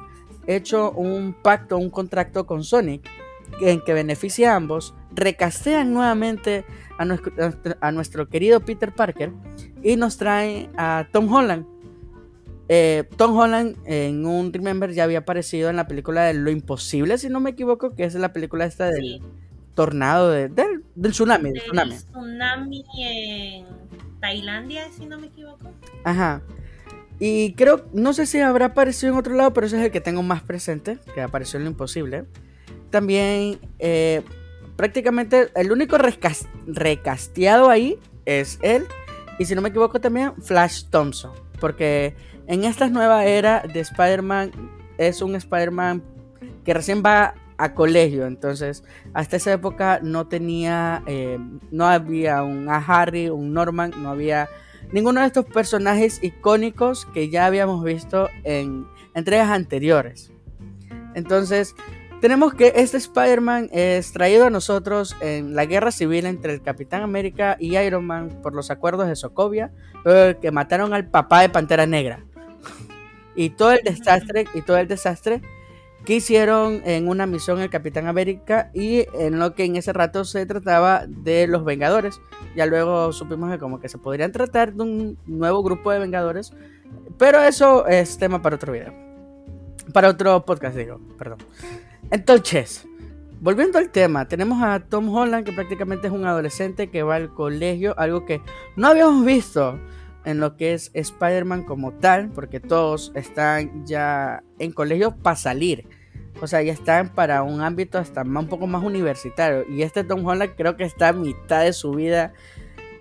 hecho 0.48 0.92
un 0.92 1.34
pacto, 1.34 1.78
un 1.78 1.90
contrato 1.90 2.46
con 2.46 2.64
Sonic, 2.64 3.08
en 3.62 3.82
que 3.82 3.94
beneficia 3.94 4.54
a 4.54 4.56
ambos, 4.56 4.94
recastean 5.14 5.94
nuevamente 5.94 6.66
a 6.98 7.06
nuestro, 7.06 7.32
a 7.82 7.92
nuestro 7.92 8.30
querido 8.30 8.60
Peter 8.62 8.94
Parker 8.94 9.32
y 9.82 9.96
nos 9.96 10.18
traen 10.18 10.70
a 10.78 11.08
Tom 11.12 11.32
Holland. 11.32 11.66
Eh, 12.70 13.04
Tom 13.18 13.36
Holland 13.38 13.76
en 13.86 14.26
un 14.26 14.54
Remember 14.54 14.92
ya 14.94 15.04
había 15.04 15.20
aparecido 15.20 15.70
en 15.70 15.76
la 15.76 15.86
película 15.88 16.24
de 16.24 16.34
Lo 16.34 16.50
Imposible, 16.50 17.18
si 17.18 17.30
no 17.30 17.40
me 17.40 17.52
equivoco, 17.52 17.94
que 17.96 18.04
es 18.06 18.16
la 18.16 18.32
película 18.34 18.66
esta 18.66 18.86
del 18.90 19.02
Sí. 19.04 19.22
tornado, 19.76 20.30
de- 20.32 20.48
del, 20.50 20.84
del 20.96 21.12
tsunami, 21.12 21.52
del 21.52 21.62
tsunami 21.62 22.84
en 23.00 23.66
Tailandia, 24.22 24.84
si 24.98 25.06
no 25.06 25.20
me 25.20 25.28
equivoco. 25.28 25.72
Ajá. 26.06 26.42
Y 27.20 27.54
creo, 27.54 27.86
no 27.94 28.14
sé 28.14 28.26
si 28.26 28.40
habrá 28.40 28.68
aparecido 28.68 29.14
en 29.14 29.20
otro 29.20 29.36
lado, 29.36 29.54
pero 29.54 29.68
ese 29.68 29.78
es 29.80 29.86
el 29.86 29.92
que 29.92 30.02
tengo 30.02 30.24
más 30.24 30.42
presente, 30.42 30.98
que 31.14 31.22
apareció 31.22 31.58
en 31.58 31.66
Lo 31.66 31.72
Imposible. 31.72 32.26
También, 32.94 33.60
eh, 33.80 34.22
prácticamente, 34.76 35.50
el 35.56 35.72
único 35.72 35.98
rescas- 35.98 36.48
recasteado 36.68 37.72
ahí 37.72 37.98
es 38.26 38.60
él. 38.62 38.86
Y 39.40 39.46
si 39.46 39.56
no 39.56 39.64
me 39.64 39.70
equivoco 39.70 40.00
también, 40.00 40.34
Flash 40.44 40.84
Thompson. 40.92 41.32
Porque 41.60 42.16
en 42.46 42.66
esta 42.66 42.90
nueva 42.90 43.26
era 43.26 43.62
de 43.62 43.80
Spider-Man, 43.80 44.52
es 45.00 45.24
un 45.24 45.34
Spider-Man 45.34 46.04
que 46.64 46.76
recién 46.76 47.02
va 47.04 47.34
a 47.58 47.74
colegio. 47.74 48.28
Entonces, 48.28 48.84
hasta 49.16 49.38
esa 49.38 49.54
época 49.54 50.00
no 50.04 50.28
tenía, 50.28 51.02
eh, 51.08 51.40
no 51.72 51.88
había 51.88 52.44
un 52.44 52.70
a 52.70 52.78
Harry, 52.78 53.28
un 53.28 53.54
Norman, 53.54 53.92
no 53.98 54.10
había 54.10 54.50
ninguno 54.92 55.22
de 55.22 55.26
estos 55.26 55.46
personajes 55.46 56.20
icónicos 56.22 57.08
que 57.08 57.32
ya 57.32 57.48
habíamos 57.48 57.84
visto 57.84 58.30
en 58.44 58.86
entregas 59.16 59.50
anteriores. 59.50 60.32
Entonces, 61.16 61.76
tenemos 62.24 62.54
que 62.54 62.72
este 62.78 62.96
Spider-Man 62.96 63.68
es 63.74 64.14
traído 64.14 64.46
a 64.46 64.50
nosotros 64.50 65.14
en 65.20 65.56
la 65.56 65.66
guerra 65.66 65.92
civil 65.92 66.26
entre 66.26 66.54
el 66.54 66.62
Capitán 66.62 67.02
América 67.02 67.58
y 67.60 67.76
Iron 67.76 68.06
Man 68.06 68.40
por 68.42 68.56
los 68.56 68.72
acuerdos 68.72 69.10
de 69.10 69.18
Sokovia, 69.18 69.74
que 70.40 70.50
mataron 70.54 70.94
al 70.94 71.06
papá 71.10 71.42
de 71.42 71.50
Pantera 71.50 71.86
Negra. 71.86 72.24
Y 73.36 73.50
todo 73.50 73.74
el 73.74 73.84
desastre, 73.84 74.46
y 74.54 74.62
todo 74.62 74.78
el 74.78 74.88
desastre 74.88 75.42
que 76.06 76.16
hicieron 76.16 76.82
en 76.86 77.10
una 77.10 77.26
misión 77.26 77.60
el 77.60 77.70
Capitán 77.70 78.08
América 78.08 78.72
y 78.74 79.06
en 79.20 79.38
lo 79.38 79.54
que 79.54 79.66
en 79.66 79.76
ese 79.76 79.92
rato 79.92 80.24
se 80.24 80.46
trataba 80.46 81.04
de 81.06 81.48
los 81.48 81.66
Vengadores. 81.66 82.22
Ya 82.56 82.66
luego 82.68 83.12
supimos 83.12 83.52
que 83.52 83.60
como 83.60 83.82
que 83.82 83.90
se 83.90 83.98
podrían 83.98 84.32
tratar 84.32 84.72
de 84.72 84.82
un 84.82 85.18
nuevo 85.26 85.62
grupo 85.62 85.92
de 85.92 86.00
Vengadores, 86.00 86.54
pero 87.18 87.42
eso 87.42 87.86
es 87.86 88.18
tema 88.18 88.42
para 88.42 88.56
otro 88.56 88.72
video. 88.72 88.94
Para 89.92 90.08
otro 90.08 90.46
podcast, 90.46 90.78
digo, 90.78 91.02
perdón. 91.18 91.40
Entonces, 92.14 92.88
volviendo 93.42 93.80
al 93.80 93.90
tema, 93.90 94.28
tenemos 94.28 94.62
a 94.62 94.82
Tom 94.82 95.10
Holland, 95.10 95.44
que 95.44 95.52
prácticamente 95.52 96.06
es 96.06 96.14
un 96.14 96.28
adolescente 96.28 96.92
que 96.92 97.02
va 97.02 97.16
al 97.16 97.34
colegio, 97.34 97.96
algo 97.98 98.24
que 98.24 98.40
no 98.76 98.90
habíamos 98.90 99.26
visto 99.26 99.80
en 100.24 100.40
lo 100.40 100.56
que 100.56 100.76
es 100.76 100.92
Spider-Man 100.94 101.64
como 101.64 101.92
tal, 101.94 102.30
porque 102.30 102.60
todos 102.60 103.12
están 103.16 103.88
ya 103.88 104.44
en 104.60 104.72
colegio 104.74 105.16
para 105.16 105.36
salir. 105.36 105.88
O 106.40 106.46
sea, 106.46 106.62
ya 106.62 106.72
están 106.72 107.10
para 107.10 107.42
un 107.42 107.62
ámbito 107.62 107.98
hasta 107.98 108.22
un 108.22 108.48
poco 108.48 108.68
más 108.68 108.84
universitario. 108.84 109.66
Y 109.68 109.82
este 109.82 110.04
Tom 110.04 110.24
Holland 110.24 110.54
creo 110.56 110.78
que 110.78 110.84
está 110.84 111.08
a 111.08 111.14
mitad 111.14 111.64
de 111.64 111.74
su 111.74 111.94
vida 111.94 112.34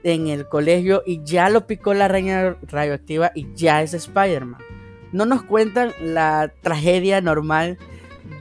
en 0.04 0.28
el 0.28 0.48
colegio 0.48 1.02
y 1.04 1.22
ya 1.22 1.50
lo 1.50 1.66
picó 1.66 1.92
la 1.92 2.06
araña 2.06 2.56
radioactiva 2.62 3.30
y 3.34 3.52
ya 3.52 3.82
es 3.82 3.92
Spider-Man. 3.92 4.62
No 5.12 5.26
nos 5.26 5.42
cuentan 5.42 5.92
la 6.00 6.50
tragedia 6.62 7.20
normal 7.20 7.76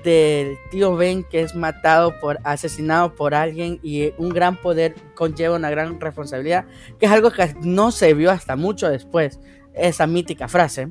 del 0.04 0.58
tío 0.70 0.96
Ben 0.96 1.24
que 1.24 1.42
es 1.42 1.56
matado 1.56 2.20
por 2.20 2.40
asesinado 2.44 3.16
por 3.16 3.34
alguien 3.34 3.80
y 3.84 4.14
un 4.18 4.30
gran 4.30 4.56
poder 4.56 4.96
conlleva 5.16 5.56
una 5.56 5.70
gran 5.70 6.00
responsabilidad, 6.00 6.66
que 7.00 7.06
es 7.06 7.12
algo 7.12 7.32
que 7.32 7.56
no 7.62 7.92
se 7.92 8.14
vio 8.14 8.32
hasta 8.32 8.56
mucho 8.56 8.90
después, 8.90 9.40
esa 9.74 10.08
mítica 10.08 10.48
frase 10.48 10.90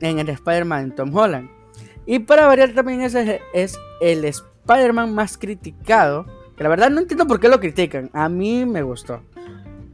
en 0.00 0.18
el 0.18 0.28
Spider-Man 0.28 0.94
Tom 0.94 1.14
Holland. 1.14 1.50
Y 2.06 2.20
para 2.20 2.46
variar 2.46 2.72
también 2.72 3.00
ese 3.00 3.40
es 3.52 3.78
el 4.00 4.24
Spider-Man 4.24 5.14
más 5.14 5.36
criticado, 5.38 6.26
que 6.56 6.62
la 6.62 6.68
verdad 6.68 6.90
no 6.90 7.00
entiendo 7.00 7.26
por 7.26 7.40
qué 7.40 7.48
lo 7.48 7.60
critican, 7.60 8.10
a 8.12 8.28
mí 8.28 8.64
me 8.64 8.82
gustó. 8.82 9.22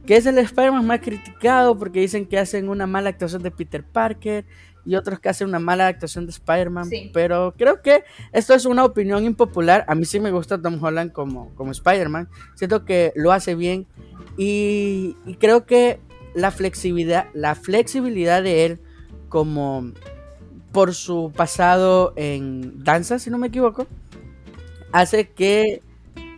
Que 0.05 0.17
es 0.17 0.25
el 0.25 0.37
Spider-Man 0.37 0.85
más 0.85 0.99
criticado 0.99 1.77
porque 1.77 2.01
dicen 2.01 2.25
que 2.25 2.37
hacen 2.37 2.67
una 2.67 2.85
mala 2.85 3.09
actuación 3.09 3.41
de 3.41 3.51
Peter 3.51 3.83
Parker 3.83 4.45
y 4.85 4.95
otros 4.95 5.19
que 5.19 5.29
hacen 5.29 5.47
una 5.47 5.59
mala 5.59 5.87
actuación 5.87 6.25
de 6.25 6.31
Spider-Man. 6.31 6.89
Pero 7.13 7.53
creo 7.57 7.81
que 7.81 8.03
esto 8.31 8.53
es 8.53 8.65
una 8.65 8.83
opinión 8.83 9.25
impopular. 9.25 9.85
A 9.87 9.95
mí 9.95 10.05
sí 10.05 10.19
me 10.19 10.31
gusta 10.31 10.61
Tom 10.61 10.83
Holland 10.83 11.11
como, 11.11 11.53
como 11.55 11.71
Spider-Man. 11.71 12.29
Siento 12.55 12.85
que 12.85 13.13
lo 13.15 13.31
hace 13.31 13.55
bien. 13.55 13.87
Y, 14.37 15.15
creo 15.39 15.65
que 15.65 15.99
la 16.33 16.51
flexibilidad, 16.51 17.27
la 17.33 17.55
flexibilidad 17.55 18.43
de 18.43 18.65
él, 18.65 18.79
como 19.29 19.91
por 20.71 20.93
su 20.93 21.31
pasado 21.35 22.13
en 22.15 22.83
danza, 22.83 23.19
si 23.19 23.29
no 23.29 23.37
me 23.37 23.47
equivoco, 23.47 23.87
hace 24.91 25.29
que. 25.29 25.81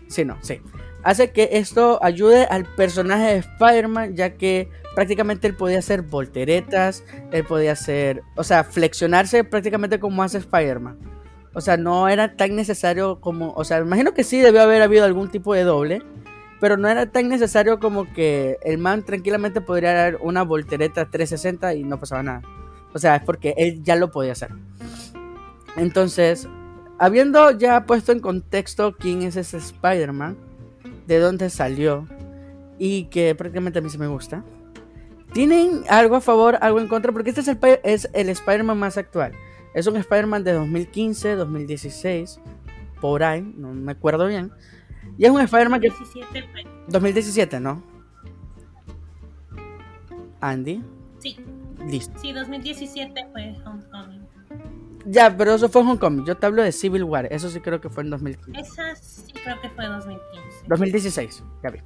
Sí, 0.07 0.25
no, 0.25 0.37
sí. 0.41 0.61
Hace 1.03 1.31
que 1.31 1.49
esto 1.53 1.99
ayude 2.03 2.45
al 2.45 2.65
personaje 2.65 3.25
de 3.25 3.37
Spider-Man, 3.37 4.15
ya 4.15 4.35
que 4.35 4.69
prácticamente 4.95 5.47
él 5.47 5.55
podía 5.55 5.79
hacer 5.79 6.01
volteretas, 6.01 7.03
él 7.31 7.43
podía 7.43 7.73
hacer, 7.73 8.23
o 8.35 8.43
sea, 8.43 8.63
flexionarse 8.63 9.43
prácticamente 9.43 9.99
como 9.99 10.23
hace 10.23 10.39
Spider-Man. 10.39 10.97
O 11.53 11.61
sea, 11.61 11.77
no 11.77 12.09
era 12.09 12.35
tan 12.35 12.55
necesario 12.55 13.21
como, 13.21 13.53
o 13.53 13.63
sea, 13.63 13.79
imagino 13.79 14.13
que 14.13 14.23
sí 14.23 14.39
debió 14.39 14.61
haber 14.61 14.81
habido 14.81 15.05
algún 15.05 15.29
tipo 15.29 15.53
de 15.53 15.63
doble, 15.63 16.01
pero 16.59 16.77
no 16.77 16.87
era 16.87 17.05
tan 17.05 17.29
necesario 17.29 17.79
como 17.79 18.11
que 18.13 18.57
el 18.63 18.77
man 18.77 19.03
tranquilamente 19.03 19.61
podría 19.61 19.93
dar 19.93 20.17
una 20.21 20.43
voltereta 20.43 21.05
360 21.05 21.75
y 21.75 21.83
no 21.83 21.99
pasaba 21.99 22.23
nada. 22.23 22.41
O 22.93 22.99
sea, 22.99 23.17
es 23.17 23.23
porque 23.23 23.53
él 23.57 23.83
ya 23.83 23.95
lo 23.95 24.11
podía 24.11 24.31
hacer. 24.31 24.51
Entonces, 25.75 26.47
habiendo 26.97 27.51
ya 27.51 27.85
puesto 27.85 28.11
en 28.11 28.19
contexto 28.19 28.95
quién 28.97 29.21
es 29.21 29.35
ese 29.35 29.57
Spider-Man, 29.57 30.37
de 31.05 31.19
dónde 31.19 31.49
salió 31.49 32.07
y 32.77 33.05
que 33.05 33.35
prácticamente 33.35 33.79
a 33.79 33.81
mí 33.81 33.89
se 33.89 33.97
me 33.97 34.07
gusta, 34.07 34.43
¿Tienen 35.35 35.83
algo 35.89 36.15
a 36.15 36.21
favor, 36.21 36.57
algo 36.61 36.79
en 36.79 36.87
contra? 36.87 37.11
Porque 37.11 37.31
este 37.31 37.41
es 37.41 37.49
el, 37.49 37.59
es 37.83 38.09
el 38.13 38.29
Spider-Man 38.29 38.79
más 38.79 38.97
actual. 38.97 39.33
Es 39.73 39.85
un 39.85 39.97
Spider-Man 39.97 40.45
de 40.45 40.53
2015, 40.53 41.35
2016, 41.35 42.39
por 43.01 43.21
ahí, 43.21 43.41
no 43.41 43.73
me 43.73 43.91
acuerdo 43.91 44.27
bien. 44.27 44.49
Y 45.17 45.25
es 45.25 45.31
un 45.31 45.41
Spider-Man 45.41 45.81
que... 45.81 45.91
2017, 46.87 47.59
¿no? 47.59 47.83
Andy. 50.39 50.81
Sí. 51.19 51.37
Listo. 51.85 52.17
Sí, 52.17 52.31
2017 52.31 53.27
fue 53.33 53.57
Homecoming. 53.65 54.25
Ya, 55.05 55.35
pero 55.35 55.55
eso 55.55 55.67
fue 55.67 55.81
Homecoming. 55.81 56.23
Yo 56.23 56.37
te 56.37 56.45
hablo 56.45 56.63
de 56.63 56.71
Civil 56.71 57.03
War. 57.03 57.27
Eso 57.29 57.49
sí 57.49 57.59
creo 57.59 57.81
que 57.81 57.89
fue 57.89 58.03
en 58.03 58.11
2015. 58.11 58.61
Esa 58.61 58.95
sí 58.95 59.33
creo 59.33 59.59
que 59.59 59.69
fue 59.71 59.85
2015. 59.85 60.65
2016, 60.69 61.43
ya 61.61 61.71
vi. 61.71 61.79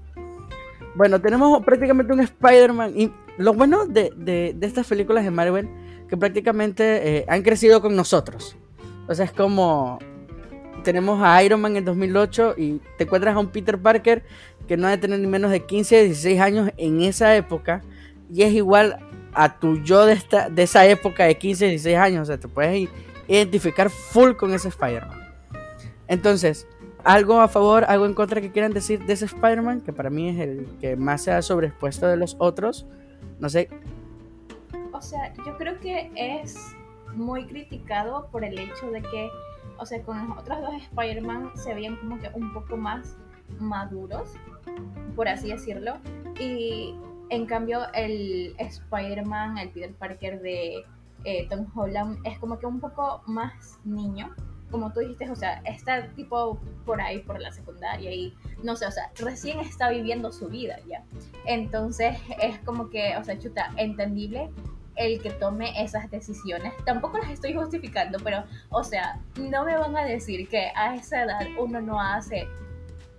Bueno, 1.00 1.22
tenemos 1.22 1.64
prácticamente 1.64 2.12
un 2.12 2.20
Spider-Man. 2.20 2.92
Y 2.94 3.10
lo 3.38 3.54
bueno 3.54 3.86
de, 3.86 4.54
estas 4.60 4.86
películas 4.86 5.24
de 5.24 5.32
Marvel, 5.32 5.70
que 6.10 6.18
prácticamente 6.18 7.20
eh, 7.20 7.26
han 7.30 7.42
crecido 7.42 7.82
con 7.82 7.96
nosotros. 7.96 8.58
O 9.08 9.16
sea, 9.16 9.24
es 9.24 9.32
como. 9.32 9.98
Tenemos 10.84 11.22
a 11.24 11.42
Iron 11.42 11.62
Man 11.62 11.78
en 11.78 11.86
2008 11.86 12.56
y 12.58 12.82
te 12.98 13.06
encuentras 13.06 13.34
a 13.34 13.40
un 13.40 13.48
Peter 13.48 13.78
Parker 13.78 14.26
que 14.68 14.76
no 14.76 14.88
ha 14.88 14.90
de 14.90 14.98
tener 14.98 15.22
ni 15.22 15.28
menos 15.28 15.52
de 15.52 15.66
15, 15.66 16.04
16 16.04 16.42
años 16.42 16.70
en 16.76 17.00
esa 17.00 17.34
época. 17.34 17.82
Y 18.30 18.42
es 18.42 18.52
igual 18.52 19.00
a 19.34 19.58
tu 19.58 19.82
yo 19.82 20.06
de, 20.06 20.12
esta, 20.12 20.50
de 20.50 20.64
esa 20.64 20.86
época 20.86 21.24
de 21.24 21.38
15, 21.38 21.68
16 21.68 21.96
años. 21.96 22.24
O 22.24 22.26
sea, 22.26 22.38
te 22.38 22.50
puedes 22.50 22.90
identificar 23.30 23.90
full 23.90 24.34
con 24.34 24.54
ese 24.54 24.68
Spider-Man. 24.68 25.18
Entonces, 26.10 26.68
¿Algo 27.04 27.40
a 27.40 27.48
favor, 27.48 27.86
algo 27.86 28.06
en 28.06 28.14
contra 28.14 28.42
que 28.42 28.52
quieran 28.52 28.74
decir 28.74 29.06
de 29.06 29.14
ese 29.14 29.26
Spider-Man? 29.26 29.82
Que 29.82 29.94
para 29.94 30.10
mí 30.10 30.30
es 30.30 30.40
el 30.40 30.68
que 30.80 30.98
más 30.98 31.24
se 31.24 31.32
ha 31.32 31.42
sobreexpuesto 31.42 32.08
de 32.08 32.18
los 32.18 32.36
otros. 32.40 32.86
No 33.40 33.50
sé. 33.50 33.70
O 34.92 35.02
sea, 35.02 35.34
yo 35.46 35.58
creo 35.58 35.80
que 35.80 36.12
es 36.16 36.76
muy 37.16 37.46
criticado 37.48 38.28
por 38.32 38.44
el 38.44 38.60
hecho 38.60 38.92
de 38.92 39.02
que, 39.02 39.30
o 39.78 39.86
sea, 39.86 40.02
con 40.04 40.28
los 40.28 40.38
otros 40.38 40.60
dos 40.62 40.74
Spider-Man 40.84 41.52
se 41.56 41.74
veían 41.74 41.96
como 41.98 42.20
que 42.20 42.30
un 42.34 42.54
poco 42.54 42.76
más 42.76 43.16
maduros, 43.60 44.34
por 45.16 45.30
así 45.30 45.50
decirlo. 45.50 45.98
Y 46.38 46.96
en 47.30 47.46
cambio, 47.46 47.82
el 47.94 48.56
Spider-Man, 48.58 49.58
el 49.58 49.70
Peter 49.70 49.94
Parker 49.94 50.42
de 50.42 50.84
eh, 51.24 51.48
Tom 51.50 51.66
Holland, 51.74 52.20
es 52.26 52.38
como 52.40 52.60
que 52.60 52.66
un 52.66 52.82
poco 52.82 53.22
más 53.26 53.80
niño 53.86 54.36
como 54.72 54.92
tú 54.92 55.02
dijiste, 55.02 55.30
o 55.30 55.36
sea, 55.36 55.62
está 55.66 56.08
tipo 56.16 56.60
por 56.86 57.02
ahí, 57.02 57.20
por 57.20 57.40
la 57.40 57.52
secundaria 57.52 58.12
y 58.12 58.34
no 58.64 58.76
sé, 58.76 58.86
o 58.86 58.92
sea, 58.92 59.12
recién 59.20 59.60
está 59.60 59.90
viviendo 59.90 60.32
su 60.32 60.48
vida 60.48 60.78
ya. 60.88 61.04
Entonces 61.46 62.18
es 62.42 62.60
como 62.60 62.90
que, 62.90 63.16
o 63.18 63.24
sea, 63.24 63.38
chuta, 63.38 63.72
entendible 63.78 64.50
el 64.96 65.22
que 65.22 65.32
tome 65.32 65.82
esas 65.82 66.12
decisiones. 66.12 66.74
Tampoco 66.86 67.18
las 67.18 67.32
estoy 67.32 67.54
justificando, 67.54 68.20
pero, 68.24 68.44
o 68.70 68.84
sea, 68.84 69.20
no 69.38 69.64
me 69.64 69.78
van 69.78 69.96
a 69.96 70.04
decir 70.04 70.48
que 70.50 70.72
a 70.76 70.96
esa 70.96 71.24
edad 71.24 71.48
uno 71.58 71.82
no 71.82 72.00
hace 72.00 72.48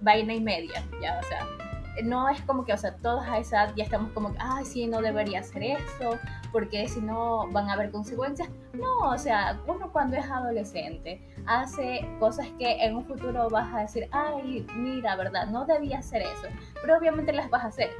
vaina 0.00 0.34
y 0.34 0.40
media, 0.40 0.84
ya, 1.00 1.18
o 1.18 1.26
sea, 1.26 1.69
no 2.04 2.28
es 2.28 2.40
como 2.42 2.64
que, 2.64 2.72
o 2.72 2.76
sea, 2.76 2.96
todos 2.96 3.24
a 3.26 3.38
esa 3.38 3.74
ya 3.74 3.84
estamos 3.84 4.12
como 4.12 4.32
ay, 4.38 4.64
sí, 4.64 4.86
no 4.86 5.00
debería 5.00 5.40
hacer 5.40 5.62
eso, 5.62 6.18
porque 6.52 6.88
si 6.88 7.00
no 7.00 7.48
van 7.50 7.68
a 7.68 7.74
haber 7.74 7.90
consecuencias. 7.90 8.48
No, 8.72 9.10
o 9.10 9.18
sea, 9.18 9.60
uno 9.66 9.90
cuando 9.92 10.16
es 10.16 10.24
adolescente 10.30 11.20
hace 11.46 12.08
cosas 12.18 12.46
que 12.58 12.82
en 12.84 12.96
un 12.96 13.04
futuro 13.04 13.48
vas 13.50 13.74
a 13.74 13.80
decir, 13.80 14.08
ay, 14.12 14.66
mira, 14.74 15.16
¿verdad? 15.16 15.46
No 15.48 15.66
debía 15.66 15.98
hacer 15.98 16.22
eso, 16.22 16.48
pero 16.80 16.96
obviamente 16.96 17.32
las 17.32 17.50
vas 17.50 17.64
a 17.64 17.68
hacer, 17.68 17.90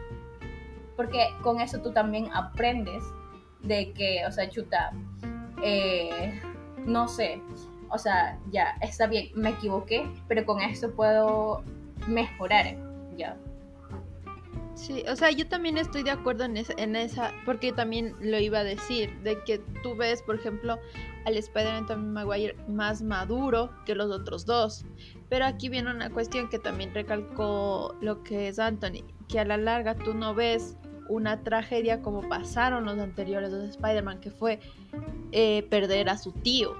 porque 0.97 1.28
con 1.43 1.61
eso 1.61 1.80
tú 1.80 1.93
también 1.93 2.30
aprendes 2.32 3.03
de 3.62 3.93
que, 3.93 4.24
o 4.26 4.32
sea, 4.32 4.49
chuta, 4.49 4.93
eh, 5.62 6.41
no 6.86 7.09
sé, 7.09 7.43
o 7.91 7.99
sea, 7.99 8.38
ya, 8.51 8.76
está 8.80 9.07
bien, 9.07 9.28
me 9.34 9.51
equivoqué, 9.51 10.09
pero 10.28 10.47
con 10.47 10.61
esto 10.61 10.93
puedo 10.93 11.62
mejorar, 12.07 12.76
ya. 13.16 13.36
Sí, 14.75 15.05
o 15.09 15.16
sea, 15.16 15.31
yo 15.31 15.47
también 15.47 15.77
estoy 15.77 16.03
de 16.03 16.11
acuerdo 16.11 16.45
en 16.45 16.57
esa, 16.57 16.73
en 16.77 16.97
esa, 16.97 17.33
porque 17.45 17.73
también 17.73 18.14
lo 18.21 18.39
iba 18.39 18.61
a 18.61 18.64
decir, 18.64 19.18
de 19.21 19.43
que 19.45 19.59
tú 19.83 19.95
ves, 19.95 20.23
por 20.23 20.37
ejemplo, 20.37 20.79
al 21.27 21.37
Spider-Man 21.37 21.87
Tobey 21.87 22.05
Maguire 22.05 22.57
más 22.68 23.03
maduro 23.03 23.71
que 23.85 23.95
los 23.95 24.11
otros 24.11 24.47
dos. 24.47 24.85
Pero 25.29 25.45
aquí 25.45 25.68
viene 25.68 25.91
una 25.91 26.11
cuestión 26.11 26.49
que 26.49 26.59
también 26.59 26.95
recalcó 26.95 27.95
lo 28.01 28.23
que 28.23 28.49
es 28.49 28.59
Anthony, 28.59 29.05
que 29.29 29.41
a 29.41 29.45
la 29.45 29.57
larga 29.57 29.95
tú 29.95 30.14
no 30.14 30.35
ves 30.35 30.77
una 31.09 31.43
tragedia 31.43 32.01
como 32.03 32.29
pasaron 32.29 32.85
los 32.85 32.99
anteriores 32.99 33.51
dos 33.51 33.68
Spider-Man, 33.68 34.21
que 34.21 34.31
fue 34.31 34.61
eh, 35.33 35.66
perder 35.68 36.09
a 36.09 36.16
su 36.16 36.33
tío. 36.33 36.75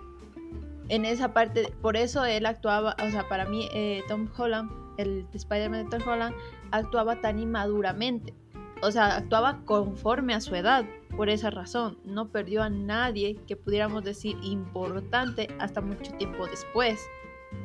En 0.89 1.05
esa 1.05 1.33
parte, 1.33 1.73
por 1.83 1.97
eso 1.97 2.25
él 2.25 2.47
actuaba, 2.47 2.97
o 3.05 3.11
sea, 3.11 3.29
para 3.29 3.45
mí 3.45 3.69
eh, 3.73 4.03
Tom 4.09 4.29
Holland, 4.37 4.71
el 5.01 5.27
Spider-Man 5.33 5.85
de 5.85 5.99
Tom 5.99 6.09
Holland, 6.09 6.35
actuaba 6.71 7.21
tan 7.21 7.39
inmaduramente. 7.39 8.35
O 8.83 8.91
sea, 8.91 9.17
actuaba 9.17 9.61
conforme 9.65 10.35
a 10.35 10.41
su 10.41 10.55
edad. 10.55 10.85
Por 11.17 11.29
esa 11.29 11.51
razón, 11.51 11.99
no 12.05 12.29
perdió 12.29 12.63
a 12.63 12.71
nadie 12.71 13.37
que 13.47 13.57
pudiéramos 13.57 14.05
decir 14.05 14.37
importante 14.43 15.49
hasta 15.59 15.81
mucho 15.81 16.13
tiempo 16.13 16.47
después. 16.47 17.01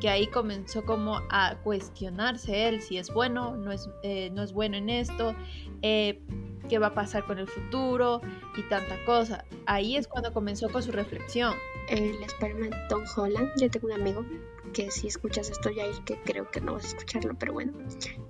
Que 0.02 0.10
ahí 0.10 0.28
comenzó 0.28 0.84
como 0.84 1.22
a 1.30 1.58
cuestionarse 1.64 2.68
él 2.68 2.82
si 2.82 2.98
es 2.98 3.14
bueno, 3.14 3.56
no 3.56 3.72
es, 3.72 3.88
eh, 4.04 4.30
no 4.32 4.42
es 4.42 4.52
bueno 4.52 4.78
en 4.78 4.90
esto, 4.90 5.36
eh, 5.84 6.22
qué 6.68 6.80
va 6.80 6.88
a 6.88 6.94
pasar 6.96 7.24
con 7.26 7.38
el 7.38 7.48
futuro 7.48 8.20
y 8.58 8.64
tanta 8.64 8.96
cosa. 9.06 9.46
Ahí 9.68 9.96
es 9.96 10.08
cuando 10.08 10.34
comenzó 10.34 10.70
con 10.70 10.82
su 10.82 10.92
reflexión. 10.92 11.54
El 11.90 12.16
Spider-Man 12.24 12.72
Tom 12.90 13.04
Holland, 13.16 13.52
yo 13.62 13.70
tengo 13.70 13.88
un 13.88 13.94
amigo 13.94 14.26
que 14.74 14.91
si 14.91 15.07
escuchas 15.07 15.49
esto 15.49 15.70
ya 15.70 15.88
y 15.88 15.93
que 16.03 16.20
creo 16.24 16.49
que 16.51 16.61
no 16.61 16.74
vas 16.74 16.86
a 16.86 16.88
escucharlo, 16.88 17.36
pero 17.38 17.53
bueno, 17.53 17.74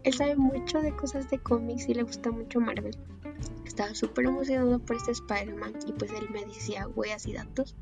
él 0.03 0.13
sabe 0.13 0.35
mucho 0.35 0.79
de 0.81 0.95
cosas 0.95 1.29
de 1.29 1.39
cómics 1.39 1.87
y 1.89 1.93
le 1.93 2.03
gusta 2.03 2.31
mucho 2.31 2.59
Marvel. 2.59 2.95
Estaba 3.65 3.93
súper 3.93 4.25
emocionado 4.25 4.79
por 4.79 4.95
este 4.95 5.11
Spider-Man 5.11 5.73
y 5.87 5.93
pues 5.93 6.11
él 6.11 6.29
me 6.31 6.45
decía 6.45 6.87
huellas 6.87 7.25
y 7.27 7.33
datos. 7.33 7.75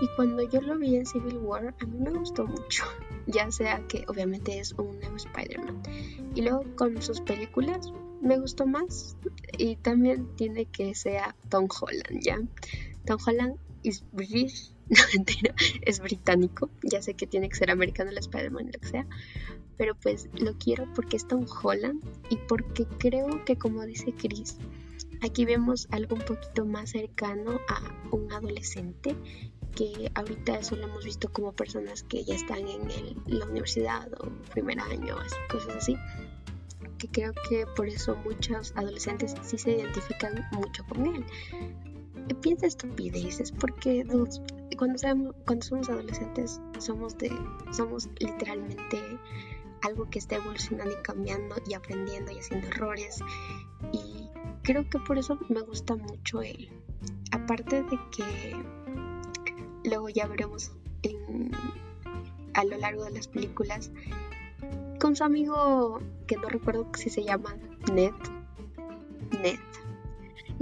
Y 0.00 0.08
cuando 0.16 0.42
yo 0.48 0.60
lo 0.62 0.78
vi 0.78 0.96
en 0.96 1.06
Civil 1.06 1.36
War, 1.38 1.74
a 1.78 1.86
mí 1.86 1.98
me 1.98 2.10
gustó 2.10 2.46
mucho, 2.46 2.84
ya 3.26 3.50
sea 3.50 3.86
que 3.88 4.04
obviamente 4.08 4.58
es 4.58 4.72
un 4.72 4.98
nuevo 4.98 5.16
Spider-Man. 5.16 5.82
Y 6.34 6.42
luego 6.42 6.64
con 6.76 7.00
sus 7.02 7.20
películas 7.20 7.92
me 8.22 8.38
gustó 8.38 8.66
más 8.66 9.16
y 9.58 9.76
también 9.76 10.28
tiene 10.36 10.64
que 10.66 10.94
sea 10.94 11.34
Tom 11.48 11.68
Holland, 11.68 12.20
¿ya? 12.22 12.40
Tom 13.04 13.18
Holland 13.26 13.56
es 13.82 14.04
British, 14.12 14.72
no 15.42 15.54
es 15.82 16.00
británico, 16.00 16.70
ya 16.82 17.02
sé 17.02 17.14
que 17.14 17.26
tiene 17.26 17.48
que 17.48 17.56
ser 17.56 17.70
americano 17.70 18.10
el 18.10 18.18
Spider-Man, 18.18 18.70
lo 18.72 18.80
que 18.80 18.88
sea, 18.88 19.06
pero 19.76 19.94
pues 19.94 20.28
lo 20.34 20.56
quiero 20.58 20.86
porque 20.94 21.16
es 21.16 21.26
Tom 21.26 21.46
Holland 21.62 22.02
y 22.30 22.36
porque 22.36 22.86
creo 22.98 23.44
que 23.44 23.56
como 23.56 23.84
dice 23.84 24.12
Chris, 24.12 24.58
aquí 25.22 25.44
vemos 25.44 25.88
algo 25.90 26.16
un 26.16 26.22
poquito 26.22 26.64
más 26.66 26.90
cercano 26.90 27.60
a 27.68 27.80
un 28.10 28.30
adolescente 28.32 29.16
que 29.74 30.10
ahorita 30.14 30.58
eso 30.58 30.76
lo 30.76 30.84
hemos 30.84 31.04
visto 31.04 31.32
como 31.32 31.52
personas 31.52 32.02
que 32.02 32.24
ya 32.24 32.34
están 32.34 32.68
en 32.68 32.82
la 33.26 33.46
universidad 33.46 34.12
o 34.20 34.30
primer 34.52 34.78
año, 34.78 35.16
así, 35.18 35.36
cosas 35.50 35.76
así 35.76 35.96
que 36.98 37.08
creo 37.08 37.32
que 37.48 37.66
por 37.66 37.88
eso 37.88 38.16
muchos 38.24 38.72
adolescentes 38.76 39.34
sí 39.42 39.58
se 39.58 39.72
identifican 39.72 40.46
mucho 40.52 40.84
con 40.84 41.06
él. 41.06 41.24
Piensa 42.40 42.66
estupideces 42.66 43.50
porque 43.50 44.04
cuando, 44.82 45.32
cuando 45.46 45.64
somos 45.64 45.88
adolescentes 45.88 46.60
somos, 46.78 47.16
de, 47.16 47.30
somos 47.70 48.08
literalmente 48.18 48.98
algo 49.82 50.10
que 50.10 50.18
está 50.18 50.36
evolucionando 50.36 50.92
y 50.92 51.02
cambiando 51.02 51.54
y 51.68 51.74
aprendiendo 51.74 52.32
y 52.32 52.40
haciendo 52.40 52.66
errores 52.66 53.20
y 53.92 54.28
creo 54.62 54.90
que 54.90 54.98
por 54.98 55.18
eso 55.18 55.38
me 55.48 55.60
gusta 55.60 55.94
mucho 55.94 56.42
él. 56.42 56.68
Aparte 57.30 57.84
de 57.84 57.98
que 58.10 58.56
luego 59.84 60.08
ya 60.08 60.26
veremos 60.26 60.72
a 62.54 62.64
lo 62.64 62.76
largo 62.76 63.04
de 63.04 63.12
las 63.12 63.28
películas 63.28 63.92
con 65.00 65.14
su 65.14 65.22
amigo 65.22 66.00
que 66.26 66.36
no 66.38 66.48
recuerdo 66.48 66.88
si 66.98 67.08
se 67.08 67.22
llama 67.22 67.56
Ned. 67.92 68.14
Ned. 69.40 69.60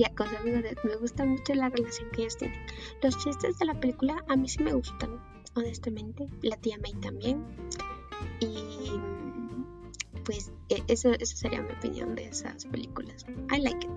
Su 0.07 0.37
amigo 0.37 0.59
Ned. 0.59 0.79
Me 0.85 0.97
gusta 0.97 1.25
mucho 1.25 1.55
la 1.55 1.69
relación 1.69 2.11
que 2.11 2.23
ellos 2.23 2.37
tienen. 2.39 2.59
Los 3.03 3.19
chistes 3.19 3.59
de 3.59 3.65
la 3.67 3.75
película 3.75 4.25
a 4.29 4.37
mí 4.37 4.49
sí 4.49 4.63
me 4.63 4.73
gustan, 4.73 5.21
honestamente. 5.55 6.27
La 6.43 6.57
tía 6.57 6.79
May 6.81 6.95
también. 6.95 7.45
Y 8.41 8.93
pues 10.25 10.53
e, 10.69 10.83
eso, 10.89 11.13
eso 11.13 11.37
sería 11.37 11.63
mi 11.63 11.73
opinión 11.73 12.15
de 12.15 12.27
esas 12.27 12.65
películas. 12.67 13.27
I 13.53 13.61
like 13.61 13.87
it. 13.87 13.91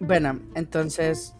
Bueno, 0.00 0.40
entonces, 0.54 1.36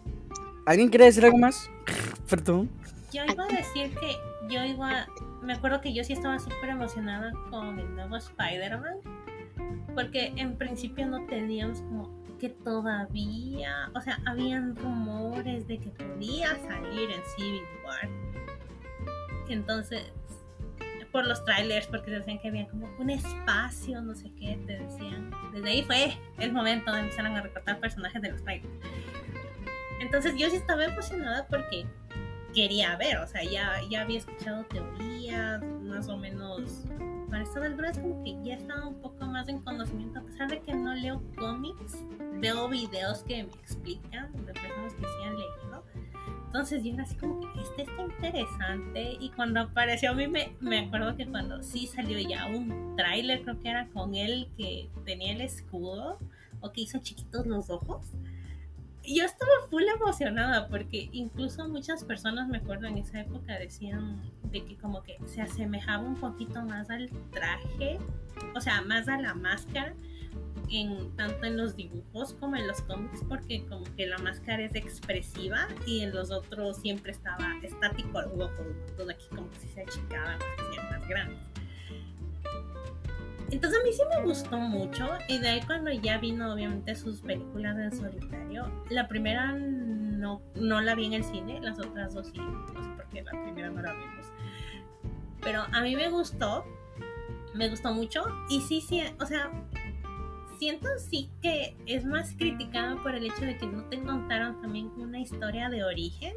¿alguien 0.65 0.89
quiere 0.89 1.05
decir 1.05 1.25
algo 1.25 1.37
más? 1.37 1.69
Perdón. 2.29 2.69
Yo 3.11 3.23
iba 3.25 3.43
a 3.43 3.47
decir 3.47 3.93
que 3.99 4.15
yo 4.49 4.63
iba 4.63 5.07
me 5.43 5.53
acuerdo 5.53 5.81
que 5.81 5.93
yo 5.93 6.03
sí 6.03 6.13
estaba 6.13 6.39
súper 6.39 6.69
emocionada 6.69 7.33
con 7.49 7.77
el 7.77 7.93
nuevo 7.95 8.15
Spider-Man, 8.15 8.99
porque 9.93 10.33
en 10.35 10.57
principio 10.57 11.05
no 11.05 11.25
teníamos 11.25 11.81
como 11.81 12.23
que 12.39 12.49
todavía, 12.49 13.89
o 13.95 14.01
sea, 14.01 14.19
habían 14.25 14.75
rumores 14.75 15.67
de 15.67 15.79
que 15.79 15.89
podía 15.89 16.55
salir 16.67 17.09
en 17.11 17.21
Civil 17.37 17.61
War. 17.85 18.09
Entonces, 19.49 20.11
por 21.13 21.27
los 21.27 21.45
trailers, 21.45 21.87
porque 21.87 22.11
decían 22.11 22.39
que 22.39 22.49
había 22.49 22.67
como 22.67 22.89
un 22.97 23.09
espacio, 23.11 24.01
no 24.01 24.15
sé 24.15 24.31
qué, 24.37 24.59
te 24.65 24.79
decían. 24.79 25.31
Desde 25.53 25.69
ahí 25.69 25.83
fue 25.83 26.17
el 26.39 26.51
momento 26.51 26.91
de 26.91 27.01
empezar 27.01 27.27
a 27.27 27.41
recortar 27.41 27.79
personajes 27.79 28.21
de 28.21 28.31
los 28.31 28.43
trailers. 28.43 28.73
Entonces 30.01 30.33
yo 30.35 30.49
sí 30.49 30.57
estaba 30.57 30.83
emocionada 30.85 31.47
porque 31.47 31.85
quería 32.53 32.95
ver, 32.97 33.17
o 33.17 33.27
sea, 33.27 33.43
ya, 33.43 33.79
ya 33.89 34.01
había 34.01 34.17
escuchado 34.17 34.65
teorías, 34.65 35.63
más 35.83 36.09
o 36.09 36.17
menos, 36.17 36.85
para 37.33 37.45
estas 37.45 37.63
alturas 37.63 37.97
como 37.97 38.23
que 38.23 38.37
ya 38.43 38.53
estaba 38.53 38.87
un 38.87 39.01
poco 39.01 39.25
más 39.25 39.49
en 39.49 39.59
conocimiento, 39.61 40.19
a 40.19 40.21
pesar 40.21 40.51
de 40.51 40.61
que 40.61 40.71
no 40.71 40.93
leo 40.93 41.19
cómics, 41.35 41.97
veo 42.39 42.69
videos 42.69 43.23
que 43.23 43.43
me 43.43 43.49
explican 43.53 44.31
de 44.45 44.53
personas 44.53 44.93
que 44.93 45.01
sí 45.01 45.23
han 45.25 45.35
leído. 45.35 45.83
Entonces 46.45 46.83
yo 46.83 46.93
era 46.93 47.01
así 47.01 47.15
como 47.15 47.39
que 47.39 47.61
este 47.61 47.81
está 47.81 48.03
interesante 48.03 49.17
y 49.19 49.31
cuando 49.31 49.61
apareció 49.61 50.11
a 50.11 50.13
mí 50.13 50.27
me, 50.27 50.55
me 50.59 50.81
acuerdo 50.81 51.17
que 51.17 51.25
cuando 51.25 51.63
sí 51.63 51.87
salió 51.87 52.19
ya 52.19 52.45
un 52.45 52.95
tráiler, 52.95 53.41
creo 53.41 53.59
que 53.59 53.69
era 53.69 53.87
con 53.87 54.13
él 54.13 54.51
que 54.55 54.91
tenía 55.03 55.33
el 55.33 55.41
escudo 55.41 56.19
o 56.61 56.71
que 56.71 56.81
hizo 56.81 56.99
chiquitos 56.99 57.47
los 57.47 57.71
ojos 57.71 58.05
yo 59.03 59.25
estaba 59.25 59.51
full 59.69 59.83
emocionada 59.83 60.67
porque 60.67 61.09
incluso 61.11 61.67
muchas 61.67 62.03
personas, 62.03 62.47
me 62.47 62.57
acuerdo 62.57 62.87
en 62.87 62.97
esa 62.97 63.21
época, 63.21 63.57
decían 63.59 64.21
de 64.51 64.63
que 64.63 64.77
como 64.77 65.03
que 65.03 65.17
se 65.25 65.41
asemejaba 65.41 66.03
un 66.03 66.15
poquito 66.15 66.61
más 66.63 66.89
al 66.89 67.09
traje, 67.31 67.99
o 68.55 68.61
sea, 68.61 68.81
más 68.81 69.07
a 69.07 69.19
la 69.19 69.33
máscara, 69.33 69.93
en, 70.69 71.15
tanto 71.15 71.45
en 71.45 71.57
los 71.57 71.75
dibujos 71.75 72.33
como 72.35 72.55
en 72.55 72.67
los 72.67 72.81
cómics, 72.81 73.23
porque 73.27 73.65
como 73.65 73.83
que 73.95 74.07
la 74.07 74.17
máscara 74.19 74.63
es 74.63 74.75
expresiva 74.75 75.67
y 75.85 76.01
en 76.01 76.13
los 76.13 76.31
otros 76.31 76.77
siempre 76.77 77.11
estaba 77.11 77.57
estático 77.61 78.21
el 78.21 78.29
todo 78.95 79.09
aquí 79.09 79.25
como 79.29 79.49
que 79.51 79.67
se 79.67 79.81
achicaba, 79.81 80.37
más 80.89 81.07
grande. 81.07 81.37
Entonces 83.51 83.79
a 83.79 83.83
mí 83.83 83.93
sí 83.93 84.01
me 84.15 84.25
gustó 84.25 84.57
mucho 84.57 85.09
y 85.27 85.37
de 85.37 85.49
ahí 85.49 85.61
cuando 85.61 85.91
ya 85.91 86.17
vino 86.17 86.53
obviamente 86.53 86.95
sus 86.95 87.21
películas 87.21 87.77
en 87.77 87.91
solitario, 87.91 88.71
la 88.89 89.07
primera 89.07 89.53
no, 89.53 90.41
no 90.55 90.81
la 90.81 90.95
vi 90.95 91.05
en 91.05 91.13
el 91.13 91.23
cine, 91.23 91.59
las 91.61 91.79
otras 91.79 92.13
dos 92.13 92.27
sí, 92.27 92.37
no 92.37 92.67
sé 92.67 92.73
por 92.73 93.05
qué 93.09 93.21
la 93.21 93.31
primera 93.31 93.69
no 93.69 93.81
la 93.81 93.91
vimos. 93.93 94.31
Pero 95.41 95.65
a 95.71 95.81
mí 95.81 95.95
me 95.95 96.09
gustó, 96.09 96.65
me 97.53 97.69
gustó 97.69 97.93
mucho 97.93 98.23
y 98.49 98.61
sí, 98.61 98.81
sí, 98.81 99.03
o 99.19 99.25
sea, 99.25 99.51
siento 100.57 100.87
sí 100.97 101.29
que 101.41 101.75
es 101.85 102.05
más 102.05 102.33
criticada 102.37 102.95
por 103.03 103.13
el 103.15 103.25
hecho 103.25 103.41
de 103.41 103.57
que 103.57 103.67
no 103.67 103.83
te 103.89 104.01
contaron 104.01 104.61
también 104.61 104.91
una 104.97 105.19
historia 105.19 105.69
de 105.69 105.83
origen, 105.83 106.33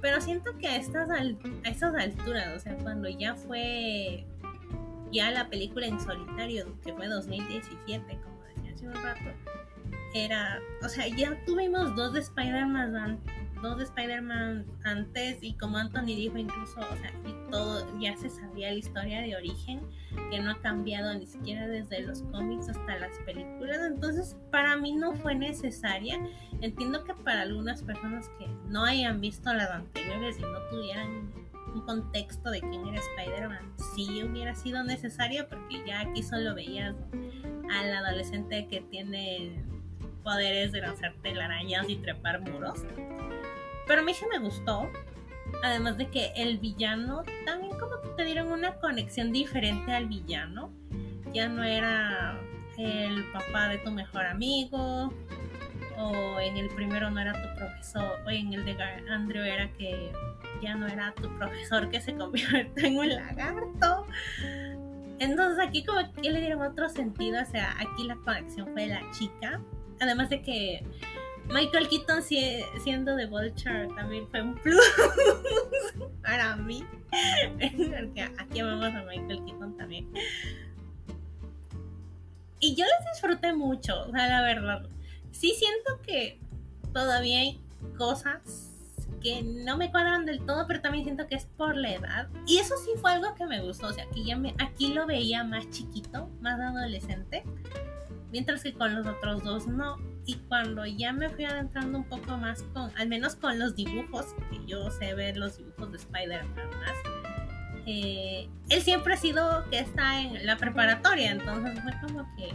pero 0.00 0.20
siento 0.20 0.58
que 0.58 0.66
a 0.66 0.76
estas, 0.76 1.08
a 1.10 1.68
estas 1.68 1.94
alturas, 1.94 2.56
o 2.56 2.58
sea, 2.58 2.76
cuando 2.78 3.08
ya 3.08 3.36
fue 3.36 4.26
ya 5.12 5.30
la 5.30 5.48
película 5.48 5.86
en 5.86 6.00
solitario, 6.00 6.76
que 6.82 6.92
fue 6.94 7.06
2017, 7.08 8.18
como 8.24 8.42
decía 8.44 8.72
hace 8.74 8.86
un 8.86 8.94
rato, 8.94 9.30
era, 10.14 10.60
o 10.82 10.88
sea, 10.88 11.06
ya 11.08 11.42
tuvimos 11.44 11.94
dos 11.94 12.12
de 12.12 12.20
Spider-Man 12.20 13.20
dos 13.62 13.78
de 13.78 13.84
Spider-Man 13.84 14.66
antes 14.82 15.38
y 15.40 15.54
como 15.54 15.78
Anthony 15.78 16.16
dijo 16.16 16.36
incluso, 16.36 16.80
o 16.80 16.96
sea, 16.96 17.12
y 17.24 17.50
todo 17.50 17.86
ya 18.00 18.16
se 18.16 18.28
sabía 18.28 18.72
la 18.72 18.78
historia 18.78 19.22
de 19.22 19.36
origen 19.36 19.80
que 20.30 20.40
no 20.40 20.50
ha 20.50 20.60
cambiado 20.60 21.14
ni 21.14 21.26
siquiera 21.26 21.68
desde 21.68 22.02
los 22.02 22.22
cómics 22.24 22.68
hasta 22.68 22.98
las 22.98 23.16
películas, 23.20 23.78
entonces 23.86 24.36
para 24.50 24.76
mí 24.76 24.92
no 24.92 25.14
fue 25.14 25.34
necesaria. 25.34 26.20
Entiendo 26.60 27.04
que 27.04 27.14
para 27.14 27.42
algunas 27.42 27.82
personas 27.82 28.28
que 28.38 28.46
no 28.68 28.84
hayan 28.84 29.20
visto 29.20 29.52
las 29.54 29.70
anteriores 29.70 30.38
y 30.38 30.42
no 30.42 30.58
tuvieran 30.70 31.41
un 31.74 31.80
contexto 31.82 32.50
de 32.50 32.60
quién 32.60 32.86
era 32.86 33.00
Spider-Man 33.00 33.72
sí 33.94 34.22
hubiera 34.22 34.54
sido 34.54 34.84
necesario 34.84 35.48
porque 35.48 35.82
ya 35.86 36.00
aquí 36.00 36.22
solo 36.22 36.54
veías 36.54 36.94
al 37.70 37.94
adolescente 37.94 38.66
que 38.68 38.80
tiene 38.82 39.64
poderes 40.22 40.72
de 40.72 40.80
lanzar 40.80 41.14
telarañas 41.22 41.88
y 41.88 41.96
trepar 41.96 42.40
muros. 42.40 42.84
Pero 43.86 44.00
a 44.00 44.04
mí 44.04 44.14
sí 44.14 44.24
me 44.30 44.38
gustó. 44.38 44.88
Además 45.62 45.98
de 45.98 46.08
que 46.08 46.32
el 46.36 46.58
villano 46.58 47.24
también 47.44 47.78
como 47.78 48.00
que 48.00 48.08
te 48.16 48.24
dieron 48.24 48.50
una 48.52 48.76
conexión 48.76 49.32
diferente 49.32 49.92
al 49.92 50.06
villano. 50.06 50.72
Ya 51.32 51.48
no 51.48 51.62
era 51.62 52.38
el 52.78 53.24
papá 53.32 53.68
de 53.68 53.78
tu 53.78 53.90
mejor 53.90 54.26
amigo. 54.26 55.12
O 55.98 56.40
en 56.40 56.56
el 56.56 56.68
primero 56.70 57.10
no 57.10 57.20
era 57.20 57.32
tu 57.32 57.58
profesor. 57.58 58.20
O 58.24 58.30
en 58.30 58.52
el 58.52 58.64
de 58.64 58.76
Andrew 59.10 59.44
era 59.44 59.70
que 59.72 60.10
ya 60.62 60.74
no 60.76 60.86
era 60.86 61.12
tu 61.14 61.28
profesor 61.36 61.90
que 61.90 62.00
se 62.00 62.14
convirtió 62.14 62.84
en 62.84 62.98
un 62.98 63.08
lagarto. 63.08 64.06
Entonces 65.18 65.64
aquí 65.64 65.84
como 65.84 66.00
que 66.12 66.30
le 66.30 66.40
dieron 66.40 66.62
otro 66.62 66.88
sentido. 66.88 67.40
O 67.42 67.46
sea, 67.46 67.74
aquí 67.78 68.04
la 68.04 68.16
conexión 68.16 68.68
fue 68.72 68.82
de 68.82 68.88
la 68.88 69.10
chica. 69.12 69.60
Además 70.00 70.30
de 70.30 70.42
que 70.42 70.84
Michael 71.48 71.88
Keaton 71.88 72.22
siendo 72.22 73.14
de 73.14 73.26
Vulture 73.26 73.88
también 73.94 74.28
fue 74.28 74.42
un 74.42 74.54
plus 74.56 74.80
para 76.22 76.56
mí. 76.56 76.84
Porque 77.10 78.22
aquí 78.38 78.60
amamos 78.60 78.94
a 78.94 79.02
Michael 79.04 79.44
Keaton 79.44 79.76
también. 79.76 80.08
Y 82.58 82.76
yo 82.76 82.84
les 82.84 83.12
disfruté 83.12 83.52
mucho, 83.52 84.02
o 84.02 84.12
sea, 84.12 84.28
la 84.28 84.42
verdad. 84.42 84.88
Sí 85.32 85.54
siento 85.58 86.00
que 86.02 86.40
todavía 86.92 87.40
hay 87.40 87.60
cosas 87.98 88.71
que 89.22 89.42
no 89.42 89.76
me 89.76 89.90
cuadran 89.90 90.26
del 90.26 90.44
todo, 90.44 90.66
pero 90.66 90.80
también 90.80 91.04
siento 91.04 91.26
que 91.26 91.36
es 91.36 91.46
por 91.56 91.76
la 91.76 91.92
edad. 91.92 92.28
Y 92.46 92.58
eso 92.58 92.74
sí 92.84 92.90
fue 93.00 93.12
algo 93.12 93.34
que 93.34 93.46
me 93.46 93.60
gustó, 93.60 93.88
o 93.88 93.92
sea, 93.92 94.06
que 94.10 94.24
ya 94.24 94.36
me, 94.36 94.54
aquí 94.58 94.92
lo 94.92 95.06
veía 95.06 95.44
más 95.44 95.68
chiquito, 95.70 96.28
más 96.40 96.60
adolescente, 96.60 97.44
mientras 98.30 98.62
que 98.62 98.74
con 98.74 98.94
los 98.94 99.06
otros 99.06 99.42
dos 99.44 99.66
no. 99.66 99.96
Y 100.24 100.36
cuando 100.48 100.86
ya 100.86 101.12
me 101.12 101.28
fui 101.30 101.44
adentrando 101.44 101.98
un 101.98 102.04
poco 102.04 102.36
más 102.36 102.62
con, 102.74 102.90
al 102.96 103.08
menos 103.08 103.34
con 103.34 103.58
los 103.58 103.74
dibujos, 103.74 104.26
que 104.50 104.64
yo 104.66 104.90
sé 104.90 105.14
ver 105.14 105.36
los 105.36 105.58
dibujos 105.58 105.90
de 105.90 105.98
Spider-Man 105.98 106.70
más, 106.70 106.96
eh, 107.86 108.48
él 108.68 108.82
siempre 108.82 109.14
ha 109.14 109.16
sido 109.16 109.68
que 109.70 109.80
está 109.80 110.20
en 110.20 110.46
la 110.46 110.56
preparatoria, 110.56 111.32
entonces 111.32 111.80
fue 111.80 111.92
como 112.00 112.28
que 112.36 112.52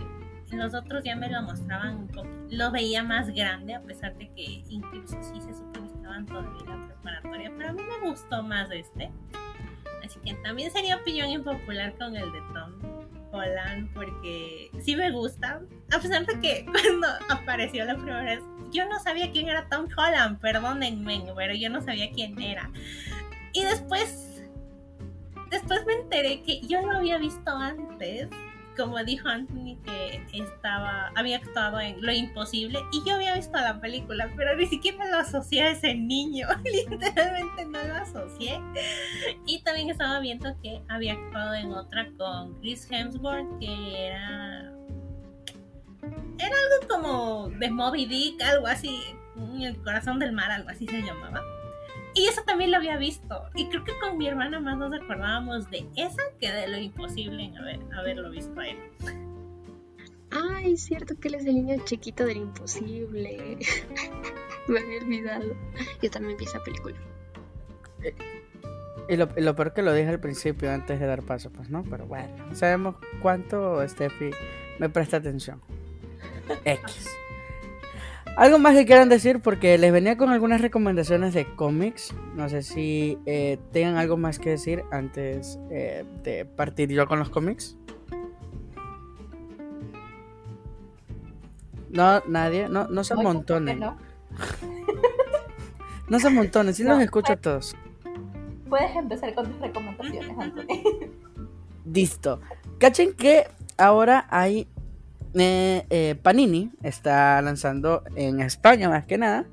los 0.56 0.74
otros 0.74 1.04
ya 1.04 1.18
me 1.18 1.30
lo 1.30 1.42
mostraban 1.42 1.98
un 1.98 2.08
poco, 2.08 2.30
lo 2.50 2.72
veía 2.72 3.04
más 3.04 3.30
grande, 3.30 3.76
a 3.76 3.82
pesar 3.82 4.18
de 4.18 4.30
que 4.34 4.64
incluso 4.70 5.22
sí 5.22 5.42
se 5.42 5.54
supone 5.54 5.97
todavía 6.26 6.62
en 6.62 6.70
la 6.70 6.88
preparatoria, 6.88 7.52
pero 7.58 7.70
a 7.70 7.74
mí 7.74 7.82
me 7.84 8.10
gustó 8.10 8.44
más 8.44 8.70
este. 8.72 9.12
Así 10.04 10.20
que 10.24 10.34
también 10.36 10.72
sería 10.72 10.98
opinión 10.98 11.30
impopular 11.30 11.96
con 11.98 12.16
el 12.16 12.32
de 12.32 12.42
Tom 12.54 12.74
Holland 13.32 13.94
porque 13.94 14.72
sí 14.80 14.96
me 14.96 15.12
gusta. 15.12 15.62
A 15.92 16.00
pesar 16.00 16.26
de 16.26 16.40
que 16.40 16.66
cuando 16.72 17.08
apareció 17.30 17.86
la 17.86 17.96
primera 17.96 18.24
vez, 18.24 18.42
yo 18.72 18.88
no 18.88 19.00
sabía 19.00 19.32
quién 19.32 19.50
era 19.50 19.68
Tom 19.70 19.88
Holland, 19.96 20.40
perdónenme, 20.40 21.24
pero 21.36 21.54
yo 21.54 21.70
no 21.70 21.82
sabía 21.82 22.12
quién 22.12 22.40
era. 22.40 22.70
Y 23.54 23.64
después, 23.64 24.44
después 25.50 25.86
me 25.86 25.94
enteré 25.94 26.42
que 26.44 26.62
yo 26.62 26.82
lo 26.82 26.98
había 26.98 27.18
visto 27.18 27.52
antes 27.52 28.30
como 28.78 29.04
dijo 29.04 29.28
Anthony 29.28 29.78
que 29.84 30.24
estaba 30.34 31.12
había 31.16 31.38
actuado 31.38 31.80
en 31.80 32.02
Lo 32.02 32.12
Imposible 32.12 32.80
y 32.92 33.04
yo 33.08 33.16
había 33.16 33.36
visto 33.36 33.58
la 33.58 33.82
película, 33.82 34.32
pero 34.38 34.56
ni 34.56 34.68
siquiera 34.68 35.06
lo 35.10 35.18
asocié 35.18 35.64
a 35.64 35.72
ese 35.72 35.96
niño, 35.96 36.48
literalmente 36.64 37.66
no 37.66 37.84
lo 37.84 37.96
asocié. 37.96 38.62
Y 39.46 39.62
también 39.64 39.90
estaba 39.90 40.20
viendo 40.20 40.56
que 40.62 40.82
había 40.88 41.14
actuado 41.14 41.56
en 41.56 41.74
otra 41.74 42.08
con 42.18 42.60
Chris 42.62 42.88
Hemsworth 42.90 43.60
que 43.60 44.08
era 44.08 44.74
era 46.40 46.56
algo 46.56 46.88
como 46.88 47.50
de 47.50 47.70
Moby 47.70 48.06
Dick, 48.06 48.42
algo 48.44 48.68
así, 48.68 49.02
el 49.60 49.78
corazón 49.84 50.20
del 50.20 50.34
mar, 50.34 50.52
algo 50.52 50.70
así 50.70 50.86
se 50.88 51.02
llamaba. 51.02 51.42
Y 52.18 52.26
eso 52.26 52.42
también 52.48 52.72
lo 52.72 52.78
había 52.78 52.98
visto. 52.98 53.44
Y 53.54 53.70
creo 53.70 53.84
que 53.84 53.92
con 54.00 54.18
mi 54.18 54.28
hermana 54.28 54.60
más 54.60 54.76
nos 54.76 54.92
acordábamos 54.92 55.70
de 55.70 55.88
esa 55.96 56.24
que 56.40 56.52
de 56.52 56.68
lo 56.68 56.78
imposible 56.78 57.44
en 57.44 57.56
haber, 57.56 57.80
haberlo 57.96 58.32
visto 58.32 58.60
a 58.60 58.68
él. 58.68 58.78
Ay, 60.32 60.74
es 60.74 60.84
cierto 60.84 61.14
que 61.20 61.28
él 61.28 61.36
es 61.36 61.46
el 61.46 61.54
niño 61.54 61.78
chiquito 61.86 62.26
del 62.26 62.38
imposible. 62.38 63.60
Me 64.68 64.80
había 64.80 65.00
olvidado. 65.00 65.56
Yo 66.02 66.10
también 66.10 66.38
vi 66.38 66.46
esa 66.46 66.60
película. 66.64 66.98
Y 69.08 69.16
lo, 69.16 69.30
lo, 69.38 69.56
peor 69.56 69.74
que 69.74 69.84
lo 69.84 69.94
dije 69.94 70.10
al 70.10 70.20
principio 70.20 70.72
antes 70.72 71.00
de 71.00 71.06
dar 71.06 71.22
paso, 71.22 71.52
pues 71.52 71.70
no, 71.70 71.84
pero 71.84 72.08
bueno, 72.08 72.56
sabemos 72.56 72.96
cuánto 73.22 73.88
Steffi 73.88 74.32
me 74.80 74.90
presta 74.90 75.18
atención. 75.18 75.62
X. 76.66 77.16
Algo 78.38 78.60
más 78.60 78.76
que 78.76 78.86
quieran 78.86 79.10
decir 79.10 79.40
porque 79.40 79.80
les 79.80 79.92
venía 79.92 80.16
con 80.16 80.30
algunas 80.30 80.62
recomendaciones 80.62 81.34
de 81.34 81.56
cómics. 81.56 82.14
No 82.36 82.48
sé 82.50 82.62
si 82.62 83.18
eh, 83.26 83.58
tengan 83.72 83.98
algo 83.98 84.16
más 84.16 84.38
que 84.38 84.52
decir 84.52 84.84
antes 84.92 85.58
eh, 85.72 86.06
de 86.22 86.46
partir 86.46 86.92
yo 86.92 87.08
con 87.08 87.18
los 87.18 87.32
cómics. 87.32 87.76
No, 91.90 92.22
nadie, 92.28 92.70
no, 92.70 92.88
no 92.88 93.04
se 93.04 93.16
amontonen. 93.16 93.80
No, 93.80 93.98
no 96.08 96.20
se 96.20 96.28
amontonen, 96.28 96.76
sí 96.76 96.84
los 96.84 97.02
escucho 97.02 97.34
a 97.34 97.38
todos. 97.38 97.76
Puedes 98.70 98.96
empezar 98.96 99.34
con 99.34 99.52
tus 99.52 99.60
recomendaciones, 99.60 100.38
Anthony. 100.38 101.10
Listo. 101.92 102.40
Cachen 102.78 103.14
que 103.14 103.48
ahora 103.80 104.28
hay 104.30 104.68
eh, 105.40 105.86
eh, 105.90 106.16
Panini 106.22 106.72
está 106.84 107.42
lanzando 107.42 108.04
en 108.16 108.40
España 108.42 108.90
más 108.90 109.06
que 109.06 109.18
nada, 109.18 109.46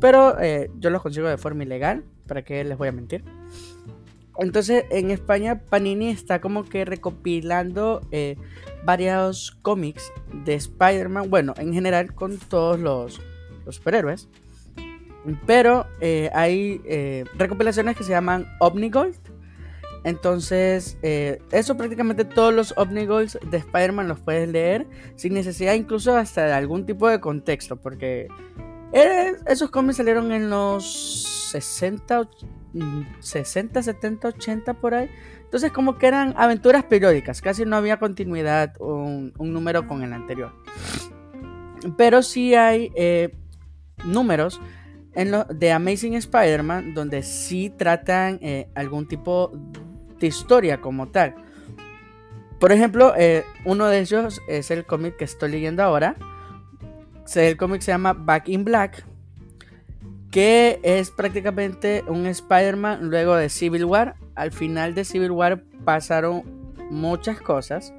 pero 0.00 0.40
eh, 0.40 0.70
yo 0.78 0.90
los 0.90 1.02
consigo 1.02 1.28
de 1.28 1.38
forma 1.38 1.64
ilegal, 1.64 2.04
para 2.26 2.42
que 2.42 2.62
les 2.64 2.76
voy 2.76 2.88
a 2.88 2.92
mentir. 2.92 3.24
Entonces 4.38 4.84
en 4.90 5.10
España 5.10 5.60
Panini 5.60 6.10
está 6.10 6.40
como 6.40 6.64
que 6.64 6.84
recopilando 6.84 8.02
varios 8.84 9.56
cómics 9.62 10.12
de 10.44 10.54
Spider-Man, 10.54 11.30
bueno, 11.30 11.54
en 11.56 11.72
general 11.72 12.14
con 12.14 12.36
todos 12.36 12.78
los, 12.78 13.20
los 13.64 13.76
superhéroes, 13.76 14.28
pero 15.46 15.86
hay 16.34 16.82
recopilaciones 17.38 17.96
que 17.96 18.04
se 18.04 18.10
llaman 18.10 18.46
Omnigold 18.60 19.16
entonces, 20.06 20.98
eh, 21.02 21.42
eso 21.50 21.76
prácticamente 21.76 22.24
todos 22.24 22.54
los 22.54 22.74
Omnigols 22.76 23.40
de 23.50 23.56
Spider-Man 23.56 24.06
los 24.06 24.20
puedes 24.20 24.48
leer 24.48 24.86
sin 25.16 25.34
necesidad 25.34 25.74
incluso 25.74 26.16
hasta 26.16 26.46
de 26.46 26.52
algún 26.52 26.86
tipo 26.86 27.08
de 27.08 27.18
contexto, 27.18 27.74
porque 27.74 28.28
esos 29.46 29.68
cómics 29.70 29.96
salieron 29.96 30.30
en 30.30 30.48
los 30.48 31.50
60, 31.50 32.30
60, 33.18 33.82
70, 33.82 34.28
80 34.28 34.74
por 34.74 34.94
ahí. 34.94 35.10
Entonces 35.42 35.72
como 35.72 35.98
que 35.98 36.06
eran 36.06 36.34
aventuras 36.36 36.84
periódicas, 36.84 37.42
casi 37.42 37.64
no 37.64 37.74
había 37.74 37.98
continuidad 37.98 38.74
un, 38.78 39.32
un 39.38 39.52
número 39.52 39.88
con 39.88 40.04
el 40.04 40.12
anterior. 40.12 40.52
Pero 41.96 42.22
sí 42.22 42.54
hay 42.54 42.92
eh, 42.94 43.34
números 44.04 44.60
en 45.14 45.32
lo, 45.32 45.46
de 45.46 45.72
Amazing 45.72 46.14
Spider-Man 46.14 46.94
donde 46.94 47.24
sí 47.24 47.70
tratan 47.76 48.38
eh, 48.40 48.68
algún 48.76 49.08
tipo 49.08 49.50
de 50.18 50.26
historia 50.26 50.80
como 50.80 51.08
tal. 51.08 51.34
Por 52.58 52.72
ejemplo, 52.72 53.12
eh, 53.16 53.44
uno 53.64 53.86
de 53.86 54.00
ellos 54.00 54.40
es 54.48 54.70
el 54.70 54.86
cómic 54.86 55.16
que 55.16 55.24
estoy 55.24 55.50
leyendo 55.50 55.82
ahora. 55.82 56.16
El 57.34 57.56
cómic 57.56 57.82
se 57.82 57.92
llama 57.92 58.14
Back 58.14 58.48
in 58.48 58.64
Black. 58.64 59.04
Que 60.30 60.80
es 60.82 61.10
prácticamente 61.10 62.02
un 62.08 62.26
Spider-Man 62.26 63.08
luego 63.08 63.36
de 63.36 63.48
Civil 63.48 63.84
War. 63.84 64.16
Al 64.34 64.52
final 64.52 64.94
de 64.94 65.04
Civil 65.04 65.30
War 65.30 65.62
pasaron 65.84 66.42
muchas 66.90 67.40
cosas. 67.40 67.92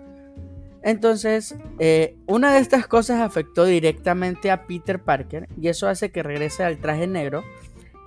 Entonces, 0.82 1.56
eh, 1.80 2.16
una 2.28 2.54
de 2.54 2.60
estas 2.60 2.88
cosas 2.88 3.22
afectó 3.22 3.66
directamente 3.66 4.50
a 4.50 4.66
Peter 4.66 5.00
Parker. 5.00 5.48
Y 5.60 5.68
eso 5.68 5.88
hace 5.88 6.12
que 6.12 6.24
regrese 6.24 6.64
al 6.64 6.78
traje 6.78 7.06
negro. 7.06 7.44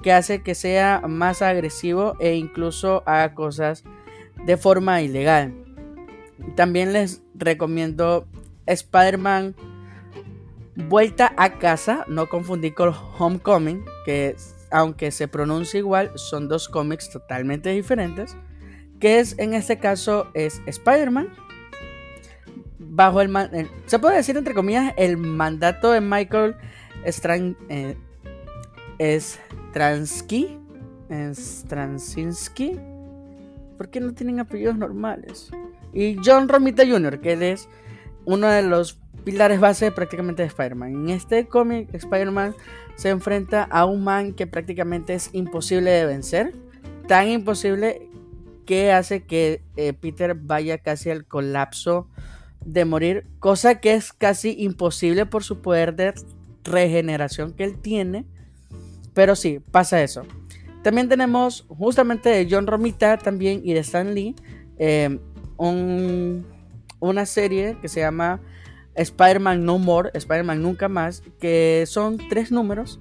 Que 0.02 0.12
hace 0.12 0.42
que 0.42 0.54
sea 0.54 1.02
más 1.06 1.42
agresivo 1.42 2.16
e 2.20 2.34
incluso 2.34 3.02
haga 3.06 3.34
cosas 3.34 3.84
de 4.44 4.56
forma 4.56 5.02
ilegal. 5.02 5.54
También 6.56 6.92
les 6.92 7.22
recomiendo 7.34 8.26
Spider-Man 8.66 9.54
Vuelta 10.88 11.34
a 11.36 11.58
casa, 11.58 12.04
no 12.08 12.28
confundir 12.28 12.74
con 12.74 12.94
Homecoming, 13.18 13.84
que 14.04 14.36
aunque 14.70 15.10
se 15.10 15.28
pronuncia 15.28 15.78
igual, 15.78 16.12
son 16.14 16.48
dos 16.48 16.68
cómics 16.68 17.10
totalmente 17.10 17.70
diferentes. 17.70 18.36
Que 18.98 19.18
es 19.18 19.38
en 19.38 19.54
este 19.54 19.78
caso 19.78 20.28
es 20.32 20.62
Spider-Man 20.66 21.28
bajo 22.78 23.20
el, 23.20 23.30
se 23.86 23.98
puede 23.98 24.16
decir 24.16 24.36
entre 24.36 24.54
comillas 24.54 24.92
el 24.96 25.16
mandato 25.16 25.92
de 25.92 26.00
Michael 26.00 26.56
Strang, 27.06 27.56
eh, 27.68 27.96
Stransky, 29.00 30.58
Stransinski 31.32 32.78
¿Por 33.80 33.88
qué 33.88 33.98
no 33.98 34.12
tienen 34.12 34.40
apellidos 34.40 34.76
normales? 34.76 35.50
Y 35.94 36.16
John 36.22 36.50
Romita 36.50 36.86
Jr., 36.86 37.18
que 37.22 37.32
él 37.32 37.42
es 37.42 37.66
uno 38.26 38.46
de 38.48 38.60
los 38.60 38.98
pilares 39.24 39.58
base 39.58 39.90
prácticamente 39.90 40.42
de 40.42 40.48
Spider-Man. 40.48 40.92
En 40.92 41.08
este 41.08 41.48
cómic, 41.48 41.88
Spider-Man 41.94 42.54
se 42.96 43.08
enfrenta 43.08 43.62
a 43.62 43.86
un 43.86 44.04
man 44.04 44.34
que 44.34 44.46
prácticamente 44.46 45.14
es 45.14 45.30
imposible 45.32 45.90
de 45.90 46.04
vencer. 46.04 46.52
Tan 47.08 47.28
imposible 47.28 48.10
que 48.66 48.92
hace 48.92 49.24
que 49.24 49.62
eh, 49.76 49.94
Peter 49.94 50.34
vaya 50.34 50.76
casi 50.76 51.08
al 51.08 51.24
colapso 51.24 52.06
de 52.62 52.84
morir, 52.84 53.26
cosa 53.38 53.80
que 53.80 53.94
es 53.94 54.12
casi 54.12 54.56
imposible 54.58 55.24
por 55.24 55.42
su 55.42 55.62
poder 55.62 55.96
de 55.96 56.12
regeneración 56.64 57.54
que 57.54 57.64
él 57.64 57.78
tiene. 57.80 58.26
Pero 59.20 59.36
sí, 59.36 59.60
pasa 59.70 60.02
eso. 60.02 60.22
También 60.82 61.10
tenemos 61.10 61.66
justamente 61.68 62.30
de 62.30 62.48
John 62.50 62.66
Romita 62.66 63.18
también 63.18 63.60
y 63.62 63.74
de 63.74 63.80
Stan 63.80 64.14
Lee 64.14 64.34
eh, 64.78 65.18
una 65.58 67.26
serie 67.26 67.76
que 67.82 67.88
se 67.88 68.00
llama 68.00 68.40
Spider-Man 68.94 69.62
No 69.66 69.78
More, 69.78 70.10
Spider-Man 70.14 70.62
Nunca 70.62 70.88
Más, 70.88 71.22
que 71.38 71.84
son 71.86 72.16
tres 72.30 72.50
números 72.50 72.98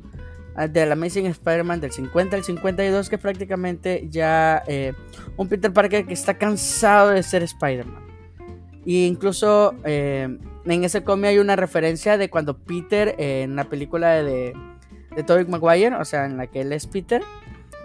ah, 0.57 0.67
del 0.67 0.91
Amazing 0.91 1.27
Spider-Man 1.27 1.79
del 1.79 1.93
50 1.93 2.35
al 2.35 2.43
52, 2.43 3.07
que 3.07 3.17
prácticamente 3.17 4.09
ya 4.09 4.61
eh, 4.67 4.91
un 5.37 5.47
Peter 5.47 5.71
Parker 5.71 6.05
que 6.05 6.13
está 6.13 6.37
cansado 6.37 7.11
de 7.11 7.23
ser 7.23 7.43
Spider-Man. 7.43 8.03
E 8.85 9.05
incluso 9.05 9.73
eh, 9.85 10.37
en 10.65 10.83
ese 10.83 11.01
cómic 11.01 11.27
hay 11.27 11.37
una 11.37 11.55
referencia 11.55 12.17
de 12.17 12.29
cuando 12.29 12.57
Peter 12.57 13.15
en 13.17 13.55
la 13.55 13.69
película 13.69 14.21
de, 14.21 14.53
de 15.19 15.23
Tobey 15.25 15.45
Maguire, 15.45 15.95
o 15.95 16.05
sea, 16.05 16.25
en 16.25 16.37
la 16.37 16.47
que 16.47 16.61
él 16.61 16.71
es 16.71 16.87
Peter, 16.87 17.21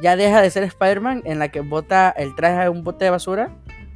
ya 0.01 0.15
deja 0.15 0.41
de 0.41 0.51
ser 0.51 0.63
Spider-Man, 0.63 1.23
en 1.25 1.39
la 1.39 1.49
que 1.49 1.61
bota 1.61 2.11
el 2.11 2.35
traje 2.37 2.63
a 2.63 2.71
un 2.71 2.85
bote 2.85 3.07
de 3.07 3.11
basura, 3.11 3.51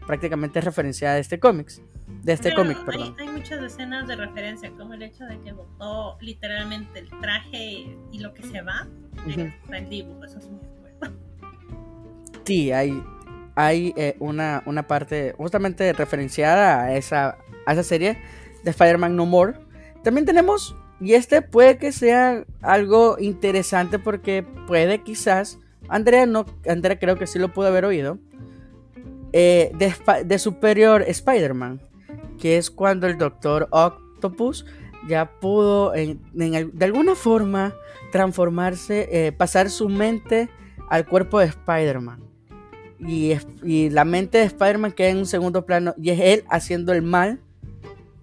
prácticamente 0.06 0.58
es 0.58 0.64
referencia 0.64 1.12
de 1.12 1.20
este 1.20 1.38
cómic 1.38 1.70
de 2.22 2.32
este 2.32 2.54
cómic, 2.54 2.84
perdón. 2.84 3.14
Hay, 3.18 3.28
muchas 3.28 3.62
escenas 3.62 4.06
de 4.06 4.16
referencia, 4.16 4.70
como 4.72 4.94
el 4.94 5.02
hecho 5.02 5.24
de 5.24 5.38
que 5.40 5.52
botó 5.52 6.18
literalmente 6.20 6.98
el 6.98 7.08
traje 7.20 7.96
y 8.12 8.18
lo 8.18 8.34
que 8.34 8.42
se 8.42 8.60
va 8.62 8.86
en 9.26 9.54
el 9.70 9.88
dibujo, 9.88 10.24
eso 10.24 10.38
es 10.38 10.48
muy 10.48 10.60
bueno. 11.00 11.16
Sí, 12.44 12.72
hay, 12.72 13.02
hay 13.54 13.94
eh, 13.96 14.16
una, 14.18 14.62
una 14.66 14.86
parte 14.86 15.34
justamente 15.36 15.92
referenciada 15.92 16.82
a 16.82 16.96
esa, 16.96 17.38
a 17.66 17.72
esa 17.72 17.82
serie 17.82 18.18
de 18.64 18.70
Spider-Man 18.70 19.16
No 19.16 19.26
More. 19.26 19.54
También 20.02 20.26
tenemos, 20.26 20.74
y 21.00 21.14
este 21.14 21.42
puede 21.42 21.78
que 21.78 21.92
sea 21.92 22.44
algo 22.62 23.16
interesante 23.18 23.98
porque 23.98 24.44
puede 24.66 25.02
quizás, 25.02 25.58
Andrea, 25.88 26.26
no, 26.26 26.46
Andrea 26.68 26.98
creo 26.98 27.16
que 27.16 27.26
sí 27.26 27.38
lo 27.38 27.52
pudo 27.52 27.68
haber 27.68 27.84
oído, 27.84 28.18
eh, 29.32 29.72
de, 29.78 29.94
de 30.24 30.38
Superior 30.38 31.02
Spider-Man 31.02 31.80
que 32.38 32.56
es 32.56 32.70
cuando 32.70 33.06
el 33.06 33.18
Doctor 33.18 33.68
Octopus 33.70 34.64
ya 35.06 35.30
pudo 35.40 35.92
de 35.92 36.84
alguna 36.84 37.14
forma 37.14 37.74
transformarse, 38.12 39.08
eh, 39.10 39.32
pasar 39.32 39.70
su 39.70 39.88
mente 39.88 40.48
al 40.88 41.06
cuerpo 41.06 41.40
de 41.40 41.46
Spider-Man. 41.46 42.20
Y, 43.00 43.34
y, 43.62 43.90
la 43.90 44.04
mente 44.04 44.38
de 44.38 44.44
Spider-Man 44.44 44.92
queda 44.92 45.10
en 45.10 45.18
un 45.18 45.26
segundo 45.26 45.64
plano 45.64 45.94
y 45.98 46.10
es 46.10 46.20
él 46.20 46.44
haciendo 46.48 46.92
el 46.92 47.02
mal 47.02 47.40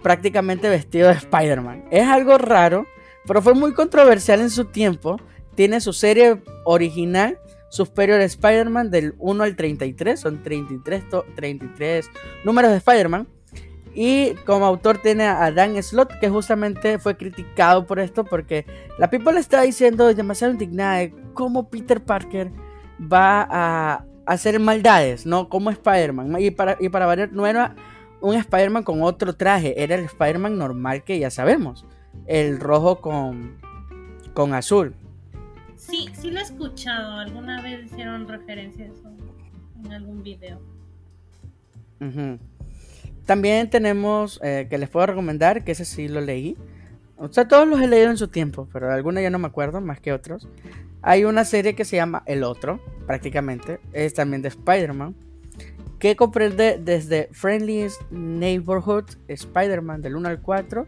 prácticamente 0.06 0.70
vestido 0.70 1.08
de 1.08 1.16
Spider-Man. 1.16 1.86
Es 1.90 2.08
algo 2.08 2.38
raro, 2.38 2.86
pero 3.26 3.42
fue 3.42 3.56
muy 3.56 3.74
controversial 3.74 4.40
en 4.40 4.52
su 4.52 4.66
tiempo. 4.66 5.20
Tiene 5.56 5.82
su 5.82 5.94
serie 5.94 6.44
original, 6.64 7.40
Superior 7.70 8.22
Spider-Man, 8.22 8.92
del 8.92 9.16
1 9.18 9.44
al 9.44 9.56
33. 9.56 10.20
Son 10.20 10.44
33, 10.44 11.06
33 11.36 12.12
números 12.44 12.70
de 12.70 12.78
Spider-Man. 12.78 13.28
Y 13.96 14.36
como 14.46 14.68
autor 14.68 15.00
tiene 15.00 15.24
a 15.24 15.52
Dan 15.52 15.82
Slott, 15.82 16.20
que 16.20 16.30
justamente 16.30 17.00
fue 17.00 17.18
criticado 17.18 17.88
por 17.88 17.98
esto, 17.98 18.26
porque 18.26 18.68
la 19.00 19.10
people 19.10 19.40
está 19.40 19.64
diciendo 19.64 20.14
demasiado 20.14 20.54
indignada 20.54 20.98
de 20.98 21.16
cómo 21.34 21.72
Peter 21.72 22.00
Parker 22.00 22.52
va 23.02 23.48
a 23.50 24.06
hacer 24.28 24.60
maldades, 24.60 25.26
¿no? 25.26 25.50
Como 25.50 25.72
Spider-Man. 25.72 26.40
Y 26.40 26.52
para, 26.52 26.78
y 26.80 26.90
para 26.90 27.08
variar, 27.08 27.32
no 27.32 27.42
un 28.26 28.36
Spider-Man 28.36 28.84
con 28.84 29.04
otro 29.04 29.36
traje, 29.36 29.82
era 29.82 29.96
el 29.96 30.06
Spider-Man 30.06 30.58
normal 30.58 31.04
que 31.04 31.20
ya 31.20 31.30
sabemos. 31.30 31.86
El 32.26 32.60
rojo 32.60 33.00
con, 33.02 33.58
con 34.34 34.54
azul. 34.54 34.96
Sí, 35.76 36.10
sí 36.14 36.32
lo 36.32 36.40
he 36.40 36.44
escuchado. 36.44 37.20
Alguna 37.20 37.62
vez 37.62 37.86
hicieron 37.86 38.28
referencia 38.28 38.86
a 38.86 38.88
eso 38.88 39.12
en 39.84 39.94
algún 39.94 40.24
video. 40.24 40.60
También 43.26 43.70
tenemos 43.70 44.40
eh, 44.44 44.68
que 44.70 44.78
les 44.78 44.90
puedo 44.90 45.06
recomendar, 45.06 45.64
que 45.64 45.74
ese 45.74 45.86
sí 45.86 46.08
lo 46.08 46.22
leí. 46.22 46.58
O 47.18 47.32
sea, 47.32 47.48
todos 47.48 47.68
los 47.68 47.80
he 47.80 47.88
leído 47.88 48.10
en 48.10 48.18
su 48.18 48.28
tiempo, 48.28 48.68
pero 48.74 48.92
algunos 48.92 49.22
ya 49.22 49.30
no 49.30 49.40
me 49.40 49.48
acuerdo, 49.48 49.82
más 49.82 50.00
que 50.00 50.12
otros. 50.12 50.48
Hay 51.02 51.26
una 51.26 51.46
serie 51.46 51.76
que 51.76 51.86
se 51.86 51.96
llama 51.96 52.24
El 52.26 52.44
Otro, 52.44 52.84
prácticamente. 53.06 53.80
Es 53.94 54.16
también 54.16 54.42
de 54.42 54.50
Spider-Man. 54.50 55.16
Que 56.06 56.16
comprende 56.16 56.80
desde 56.80 57.30
Friendliest 57.32 58.00
Neighborhood, 58.12 59.06
Spider-Man 59.28 60.04
del 60.04 60.16
1 60.16 60.30
al 60.30 60.40
4. 60.40 60.86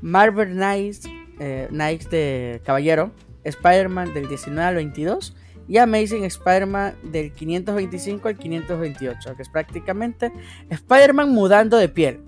Marvel 0.00 0.52
Knights, 0.52 1.02
eh, 1.38 1.66
Knights 1.68 2.08
de 2.08 2.62
Caballero, 2.64 3.10
Spider-Man 3.44 4.14
del 4.14 4.26
19 4.26 4.66
al 4.66 4.76
22 4.76 5.36
y 5.68 5.76
Amazing 5.76 6.24
Spider-Man 6.24 6.94
del 7.02 7.30
525 7.34 8.26
al 8.26 8.38
528, 8.38 9.36
que 9.36 9.42
es 9.42 9.50
prácticamente 9.50 10.32
Spider-Man 10.70 11.28
mudando 11.28 11.76
de 11.76 11.90
piel. 11.90 12.22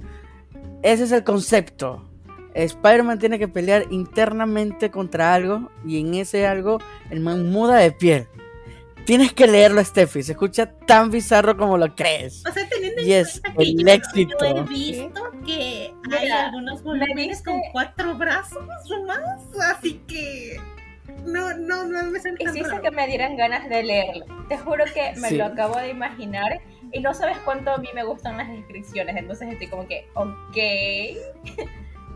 Ese 0.82 1.04
es 1.04 1.12
el 1.12 1.24
concepto. 1.24 2.06
Spider-Man 2.52 3.18
tiene 3.18 3.38
que 3.38 3.48
pelear 3.48 3.86
internamente 3.88 4.90
contra 4.90 5.32
algo 5.32 5.70
y 5.86 5.98
en 5.98 6.16
ese 6.16 6.46
algo 6.46 6.80
el 7.08 7.20
man 7.20 7.50
muda 7.50 7.78
de 7.78 7.92
piel. 7.92 8.26
Tienes 9.04 9.32
que 9.32 9.46
leerlo, 9.46 9.84
Steffi. 9.84 10.22
Se 10.22 10.32
escucha 10.32 10.70
tan 10.86 11.10
bizarro 11.10 11.56
como 11.56 11.76
lo 11.78 11.94
crees. 11.94 12.44
O 12.46 12.52
sea, 12.52 12.68
teniendo 12.68 13.02
en 13.02 13.08
cuenta 13.08 13.52
que 13.56 13.62
el 13.62 13.88
éxito. 13.88 14.36
Yo 14.40 14.56
he 14.56 14.62
visto 14.62 15.22
que 15.44 15.94
hay 16.12 16.28
algunos 16.28 16.82
volúmenes 16.82 17.42
con 17.42 17.60
cuatro 17.72 18.14
brazos 18.16 18.64
o 18.90 19.06
más, 19.06 19.20
así 19.76 20.00
que 20.06 20.58
no, 21.24 21.56
no, 21.56 21.84
no 21.84 22.10
me 22.10 22.20
siento 22.20 22.44
Hiciste 22.44 22.80
que 22.80 22.90
me 22.90 23.06
dieran 23.06 23.36
ganas 23.36 23.68
de 23.68 23.82
leerlo. 23.82 24.26
Te 24.48 24.58
juro 24.58 24.84
que 24.92 25.12
me 25.20 25.30
lo 25.32 25.46
acabo 25.46 25.76
de 25.78 25.90
imaginar 25.90 26.60
y 26.92 27.00
no 27.00 27.14
sabes 27.14 27.38
cuánto 27.44 27.70
a 27.70 27.78
mí 27.78 27.88
me 27.94 28.04
gustan 28.04 28.36
las 28.36 28.48
descripciones. 28.48 29.16
Entonces 29.16 29.52
estoy 29.52 29.68
como 29.68 29.86
que, 29.86 30.08
ok. 30.14 30.56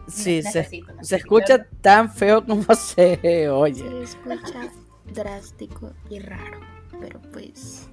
Sí, 0.06 0.42
se, 0.42 0.68
se, 1.00 1.16
escucha 1.16 1.66
tan 1.80 2.12
feo 2.12 2.44
como 2.44 2.74
se 2.74 3.48
oye. 3.48 3.82
Se 3.88 4.02
escucha 4.02 4.70
drástico 5.12 5.92
y 6.10 6.18
raro, 6.18 6.60
pero 7.04 7.20
pues... 7.32 7.86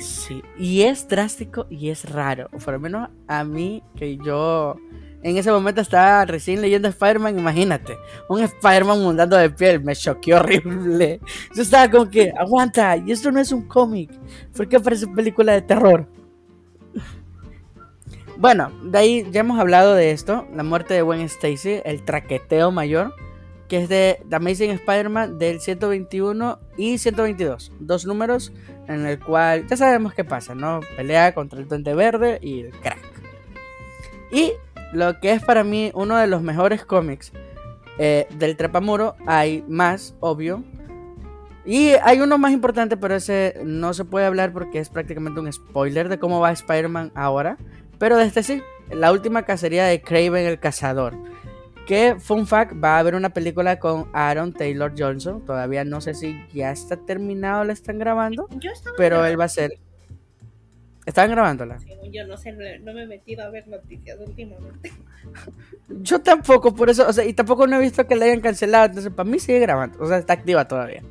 Sí, 0.00 0.42
y 0.58 0.82
es 0.82 1.06
drástico 1.06 1.66
y 1.68 1.90
es 1.90 2.08
raro. 2.10 2.48
Por 2.64 2.72
lo 2.72 2.80
menos 2.80 3.10
a 3.28 3.44
mí, 3.44 3.82
que 3.96 4.16
yo 4.16 4.76
en 5.22 5.36
ese 5.36 5.50
momento 5.50 5.82
estaba 5.82 6.24
recién 6.24 6.62
leyendo 6.62 6.88
Spider-Man, 6.88 7.38
imagínate, 7.38 7.98
un 8.30 8.40
Spider-Man 8.40 9.02
mundando 9.02 9.36
de 9.36 9.50
piel, 9.50 9.84
me 9.84 9.94
choqueó 9.94 10.36
horrible. 10.40 11.20
Yo 11.54 11.62
estaba 11.62 11.90
como 11.90 12.08
que, 12.08 12.32
aguanta, 12.38 12.96
y 12.96 13.12
esto 13.12 13.30
no 13.30 13.40
es 13.40 13.52
un 13.52 13.68
cómic, 13.68 14.10
¿por 14.56 14.68
qué 14.68 14.80
parece 14.80 15.06
película 15.08 15.52
de 15.52 15.60
terror? 15.60 16.08
Bueno, 18.38 18.72
de 18.84 18.98
ahí 18.98 19.26
ya 19.30 19.40
hemos 19.40 19.60
hablado 19.60 19.94
de 19.94 20.12
esto, 20.12 20.46
la 20.54 20.62
muerte 20.62 20.94
de 20.94 21.02
Gwen 21.02 21.20
Stacy, 21.20 21.82
el 21.84 22.04
traqueteo 22.04 22.70
mayor, 22.70 23.14
que 23.74 23.82
es 23.82 23.88
de 23.88 24.20
The 24.30 24.36
Amazing 24.36 24.70
Spider-Man 24.70 25.36
del 25.40 25.60
121 25.60 26.60
y 26.76 26.96
122, 26.96 27.72
dos 27.80 28.06
números 28.06 28.52
en 28.86 29.04
el 29.04 29.18
cual 29.18 29.66
ya 29.66 29.76
sabemos 29.76 30.14
qué 30.14 30.22
pasa, 30.22 30.54
¿no? 30.54 30.78
Pelea 30.96 31.34
contra 31.34 31.58
el 31.58 31.66
Duende 31.66 31.92
Verde 31.92 32.38
y 32.40 32.60
el 32.60 32.70
crack. 32.70 33.00
Y 34.30 34.52
lo 34.92 35.18
que 35.18 35.32
es 35.32 35.42
para 35.42 35.64
mí 35.64 35.90
uno 35.92 36.16
de 36.16 36.28
los 36.28 36.40
mejores 36.40 36.84
cómics 36.84 37.32
eh, 37.98 38.28
del 38.38 38.56
Trepamuro. 38.56 39.16
Hay 39.26 39.64
más, 39.66 40.14
obvio. 40.20 40.62
Y 41.64 41.94
hay 42.04 42.20
uno 42.20 42.38
más 42.38 42.52
importante, 42.52 42.96
pero 42.96 43.16
ese 43.16 43.60
no 43.64 43.92
se 43.92 44.04
puede 44.04 44.26
hablar 44.26 44.52
porque 44.52 44.78
es 44.78 44.88
prácticamente 44.88 45.40
un 45.40 45.52
spoiler 45.52 46.08
de 46.08 46.20
cómo 46.20 46.38
va 46.38 46.52
Spider-Man 46.52 47.10
ahora. 47.16 47.56
Pero 47.98 48.18
de 48.18 48.26
este 48.26 48.44
sí, 48.44 48.62
la 48.92 49.10
última 49.10 49.42
cacería 49.42 49.84
de 49.86 50.00
Craven 50.00 50.46
el 50.46 50.60
Cazador. 50.60 51.16
Que, 51.86 52.16
fun 52.18 52.46
fact, 52.46 52.72
va 52.82 52.96
a 52.96 52.98
haber 53.00 53.14
una 53.14 53.30
película 53.30 53.78
con 53.78 54.08
Aaron 54.12 54.52
Taylor 54.52 54.92
Johnson. 54.96 55.44
Todavía 55.44 55.84
no 55.84 56.00
sé 56.00 56.14
si 56.14 56.34
ya 56.52 56.70
está 56.70 56.96
terminado 56.96 57.64
la 57.64 57.72
están 57.72 57.98
grabando. 57.98 58.48
Pero 58.96 59.24
él 59.26 59.38
va 59.38 59.44
a 59.44 59.48
ser 59.48 59.78
¿Estaban 61.06 61.30
grabándola? 61.32 61.78
yo 62.10 62.26
no 62.26 62.36
sé, 62.36 62.52
no, 62.52 62.94
me 62.94 63.02
he 63.02 63.06
metido 63.06 63.42
a 63.42 63.50
ver 63.50 63.68
noticias 63.68 64.18
últimamente. 64.24 64.92
Yo 65.88 66.20
tampoco, 66.20 66.74
por 66.74 66.88
eso, 66.88 67.06
o 67.08 67.12
sea, 67.12 67.24
y 67.24 67.32
tampoco 67.34 67.66
no 67.66 67.76
he 67.76 67.80
visto 67.80 68.06
que 68.06 68.14
la 68.14 68.24
hayan 68.26 68.40
cancelado, 68.40 68.86
entonces 68.86 69.12
para 69.12 69.28
mí 69.28 69.38
sigue 69.38 69.58
grabando, 69.58 69.98
o 70.02 70.06
sea, 70.06 70.18
está 70.18 70.32
activa 70.32 70.66
todavía. 70.66 71.02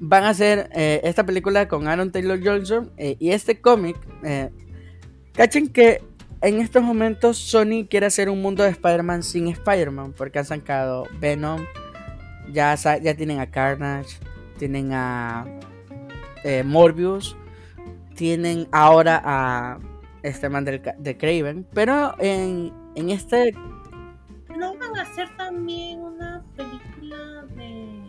van 0.00 0.24
a 0.24 0.30
hacer 0.30 0.70
eh, 0.74 1.00
esta 1.04 1.26
película 1.26 1.68
con 1.68 1.88
Aaron 1.88 2.10
Taylor 2.10 2.40
Johnson 2.42 2.90
eh, 2.96 3.16
y 3.18 3.32
este 3.32 3.60
cómic. 3.60 3.96
Eh, 4.22 4.50
cachen 5.34 5.68
que 5.68 6.02
en 6.42 6.60
estos 6.60 6.82
momentos 6.82 7.38
Sony 7.38 7.86
quiere 7.88 8.06
hacer 8.06 8.28
un 8.28 8.42
mundo 8.42 8.62
de 8.62 8.70
Spider-Man 8.70 9.22
sin 9.22 9.48
Spider-Man 9.48 10.12
porque 10.12 10.40
han 10.40 10.44
sacado 10.44 11.06
Venom, 11.20 11.64
ya, 12.52 12.74
ya 12.74 13.14
tienen 13.14 13.40
a 13.40 13.50
Carnage, 13.50 14.18
tienen 14.58 14.92
a 14.92 15.46
eh, 16.44 16.62
Morbius, 16.64 17.36
tienen 18.14 18.68
ahora 18.72 19.22
a 19.24 19.78
este 20.22 20.48
man 20.48 20.64
del 20.64 20.82
de 20.98 21.16
Craven, 21.16 21.66
pero 21.72 22.14
en, 22.18 22.72
en 22.94 23.10
este 23.10 23.54
¿No 24.56 24.76
van 24.76 24.96
a 24.96 25.02
hacer 25.02 25.28
también 25.36 26.00
una 26.00 26.40
película 26.56 27.44
de. 27.56 28.02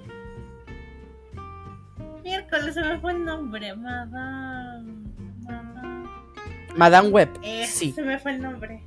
Miércoles 2.23 2.73
se 2.73 2.81
me 2.81 2.99
fue 2.99 3.13
el 3.13 3.25
nombre. 3.25 3.75
Madame. 3.75 5.12
Madame 6.75 7.09
Web, 7.09 7.29
Eh, 7.43 7.65
sí. 7.67 7.91
Se 7.91 8.01
me 8.03 8.17
fue 8.19 8.33
el 8.35 8.41
nombre. 8.41 8.83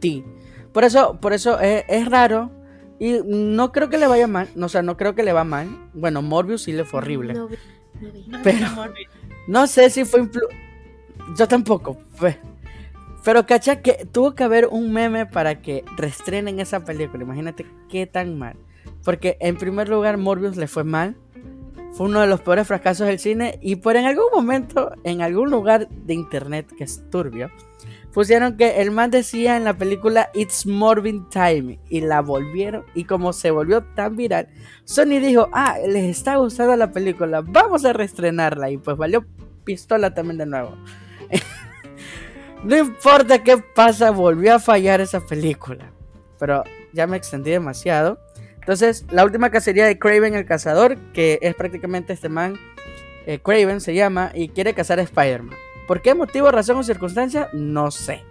ti. 0.00 0.24
Por 0.72 0.84
eso, 0.84 1.18
por 1.20 1.32
eso 1.32 1.60
es, 1.60 1.84
es 1.88 2.08
raro. 2.08 2.50
Y 2.98 3.20
no 3.24 3.72
creo 3.72 3.88
que 3.88 3.98
le 3.98 4.06
vaya 4.06 4.26
mal. 4.26 4.48
O 4.60 4.68
sea, 4.68 4.82
no 4.82 4.96
creo 4.96 5.14
que 5.14 5.22
le 5.22 5.32
va 5.32 5.44
mal. 5.44 5.68
Bueno, 5.92 6.22
Morbius 6.22 6.62
sí 6.62 6.72
le 6.72 6.84
fue 6.84 6.98
horrible. 6.98 7.34
No 7.34 7.48
vi, 7.48 7.56
no 8.00 8.10
vi. 8.12 8.24
No, 8.28 8.38
Pero-. 8.42 8.66
No 9.48 9.66
sé 9.66 9.90
si 9.90 10.04
fue 10.04 10.20
influ... 10.20 10.42
Yo 11.36 11.46
tampoco. 11.48 11.98
fue. 12.14 12.38
Pero 13.24 13.44
cacha 13.46 13.82
que 13.82 14.06
tuvo 14.10 14.34
que 14.34 14.44
haber 14.44 14.66
un 14.68 14.92
meme 14.92 15.26
para 15.26 15.60
que 15.62 15.84
restrenen 15.96 16.58
esa 16.60 16.84
película. 16.84 17.22
Imagínate 17.24 17.66
qué 17.88 18.06
tan 18.06 18.38
mal. 18.38 18.56
Porque 19.04 19.36
en 19.40 19.56
primer 19.56 19.88
lugar 19.88 20.16
Morbius 20.16 20.56
le 20.56 20.66
fue 20.68 20.84
mal. 20.84 21.16
Fue 21.92 22.06
uno 22.06 22.20
de 22.20 22.26
los 22.26 22.40
peores 22.40 22.66
fracasos 22.66 23.06
del 23.06 23.18
cine. 23.18 23.58
Y 23.60 23.76
por 23.76 23.96
en 23.96 24.06
algún 24.06 24.26
momento, 24.32 24.92
en 25.04 25.20
algún 25.20 25.50
lugar 25.50 25.88
de 25.88 26.14
internet 26.14 26.72
que 26.76 26.84
es 26.84 27.02
turbio, 27.10 27.50
pusieron 28.12 28.56
que 28.56 28.80
el 28.80 28.90
man 28.90 29.10
decía 29.10 29.56
en 29.56 29.64
la 29.64 29.76
película 29.76 30.30
It's 30.32 30.66
Morbin 30.66 31.28
Time. 31.28 31.78
Y 31.90 32.00
la 32.00 32.22
volvieron. 32.22 32.84
Y 32.94 33.04
como 33.04 33.32
se 33.32 33.50
volvió 33.50 33.82
tan 33.94 34.16
viral, 34.16 34.48
Sony 34.84 35.20
dijo, 35.20 35.48
ah, 35.52 35.76
les 35.86 36.04
está 36.04 36.36
gustando 36.36 36.76
la 36.76 36.92
película, 36.92 37.42
vamos 37.42 37.84
a 37.84 37.92
reestrenarla. 37.92 38.70
Y 38.70 38.78
pues 38.78 38.96
valió 38.96 39.26
pistola 39.64 40.14
también 40.14 40.38
de 40.38 40.46
nuevo. 40.46 40.76
no 42.64 42.76
importa 42.76 43.42
qué 43.42 43.58
pasa, 43.58 44.10
volvió 44.10 44.54
a 44.54 44.58
fallar 44.58 45.02
esa 45.02 45.20
película. 45.20 45.92
Pero 46.38 46.64
ya 46.92 47.06
me 47.06 47.18
extendí 47.18 47.50
demasiado. 47.50 48.18
Entonces, 48.62 49.04
la 49.10 49.24
última 49.24 49.50
cacería 49.50 49.86
de 49.86 49.98
Craven 49.98 50.34
el 50.34 50.46
cazador, 50.46 50.96
que 51.12 51.40
es 51.42 51.52
prácticamente 51.56 52.12
este 52.12 52.28
man, 52.28 52.54
eh, 53.26 53.40
Craven 53.42 53.80
se 53.80 53.92
llama, 53.92 54.30
y 54.34 54.50
quiere 54.50 54.72
cazar 54.72 55.00
a 55.00 55.02
Spider-Man. 55.02 55.56
¿Por 55.88 56.00
qué 56.00 56.14
motivo, 56.14 56.48
razón 56.52 56.76
o 56.76 56.84
circunstancia? 56.84 57.48
No 57.52 57.90
sé. 57.90 58.22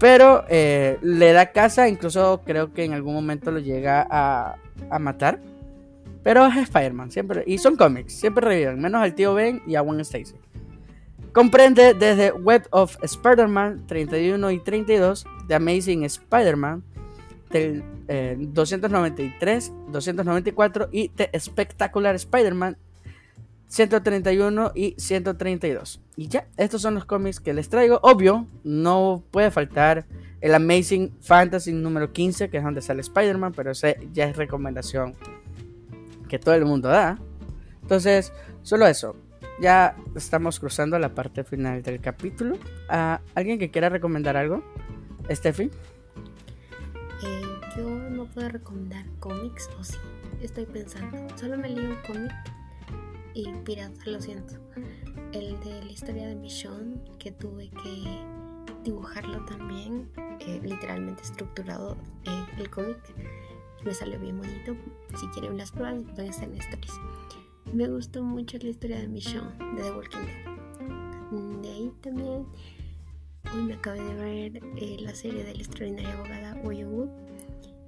Pero 0.00 0.44
eh, 0.48 0.98
le 1.00 1.32
da 1.32 1.52
caza, 1.52 1.88
incluso 1.88 2.42
creo 2.44 2.72
que 2.72 2.84
en 2.84 2.92
algún 2.92 3.14
momento 3.14 3.52
lo 3.52 3.60
llega 3.60 4.04
a, 4.10 4.56
matar. 4.98 5.38
Pero 6.24 6.44
es 6.44 6.56
Spider-Man, 6.56 7.12
siempre. 7.12 7.44
Y 7.46 7.58
son 7.58 7.76
cómics, 7.76 8.14
siempre 8.14 8.44
reviven, 8.44 8.80
menos 8.80 9.00
al 9.00 9.14
tío 9.14 9.32
Ben 9.32 9.62
y 9.64 9.76
a 9.76 9.80
Gwen 9.80 10.00
Stacy. 10.00 10.34
Comprende 11.32 11.94
desde 11.94 12.32
Web 12.32 12.66
of 12.70 12.96
Spider-Man 13.00 13.86
31 13.86 14.50
y 14.50 14.58
32, 14.58 15.24
The 15.46 15.54
Amazing 15.54 16.02
Spider-Man 16.02 16.82
del 17.52 17.84
eh, 18.08 18.36
293, 18.38 19.72
294 19.90 20.88
y 20.90 21.08
The 21.10 21.30
Spectacular 21.38 22.14
Spider-Man 22.14 22.76
131 23.72 24.72
y 24.74 24.94
132. 24.98 26.00
Y 26.16 26.28
ya, 26.28 26.46
estos 26.58 26.82
son 26.82 26.94
los 26.94 27.06
cómics 27.06 27.40
que 27.40 27.54
les 27.54 27.70
traigo. 27.70 28.00
Obvio, 28.02 28.46
no 28.64 29.22
puede 29.30 29.50
faltar 29.50 30.04
el 30.42 30.54
Amazing 30.54 31.14
Fantasy 31.20 31.72
número 31.72 32.12
15, 32.12 32.50
que 32.50 32.58
es 32.58 32.64
donde 32.64 32.82
sale 32.82 33.00
Spider-Man, 33.00 33.54
pero 33.54 33.70
ese 33.70 33.96
ya 34.12 34.26
es 34.26 34.36
recomendación 34.36 35.14
que 36.28 36.38
todo 36.38 36.54
el 36.54 36.66
mundo 36.66 36.88
da. 36.88 37.18
Entonces, 37.80 38.32
solo 38.62 38.86
eso. 38.86 39.16
Ya 39.60 39.96
estamos 40.16 40.60
cruzando 40.60 40.98
la 40.98 41.14
parte 41.14 41.44
final 41.44 41.82
del 41.82 42.00
capítulo. 42.00 42.58
¿A 42.88 43.20
¿Alguien 43.34 43.58
que 43.58 43.70
quiera 43.70 43.88
recomendar 43.88 44.36
algo? 44.36 44.62
Steffi. 45.30 45.70
No 48.22 48.28
puedo 48.28 48.50
recomendar 48.50 49.04
cómics, 49.18 49.68
o 49.80 49.82
sí, 49.82 49.96
estoy 50.40 50.64
pensando. 50.64 51.36
Solo 51.36 51.58
me 51.58 51.68
leí 51.68 51.84
un 51.84 51.96
cómic 52.06 52.30
y 53.34 53.52
pirata, 53.64 54.00
lo 54.06 54.20
siento. 54.20 54.54
El 55.32 55.58
de 55.58 55.84
la 55.84 55.90
historia 55.90 56.28
de 56.28 56.36
Michonne, 56.36 57.00
que 57.18 57.32
tuve 57.32 57.68
que 57.70 58.24
dibujarlo 58.84 59.44
también, 59.46 60.08
eh, 60.38 60.60
literalmente 60.62 61.24
estructurado 61.24 61.96
eh, 62.22 62.46
el 62.58 62.70
cómic. 62.70 62.96
Me 63.84 63.92
salió 63.92 64.20
bien 64.20 64.38
bonito. 64.38 64.76
Si 65.18 65.26
quieren 65.30 65.58
las 65.58 65.72
pruebas, 65.72 66.04
a 66.16 66.22
estar 66.22 66.48
en 66.48 66.58
stories. 66.58 66.94
Me 67.72 67.88
gustó 67.88 68.22
mucho 68.22 68.56
la 68.58 68.68
historia 68.68 69.00
de 69.00 69.08
Michonne, 69.08 69.50
de 69.74 69.82
The 69.82 69.90
Walking 69.90 70.18
Dead. 70.20 71.60
De 71.60 71.68
ahí 71.68 71.92
también 72.00 72.46
Hoy 73.52 73.62
me 73.62 73.74
acabé 73.74 74.00
de 74.00 74.14
ver 74.14 74.64
eh, 74.76 74.96
la 75.00 75.12
serie 75.12 75.42
de 75.44 75.54
la 75.54 75.58
extraordinaria 75.60 76.14
abogada 76.14 76.54
Wood 76.62 77.31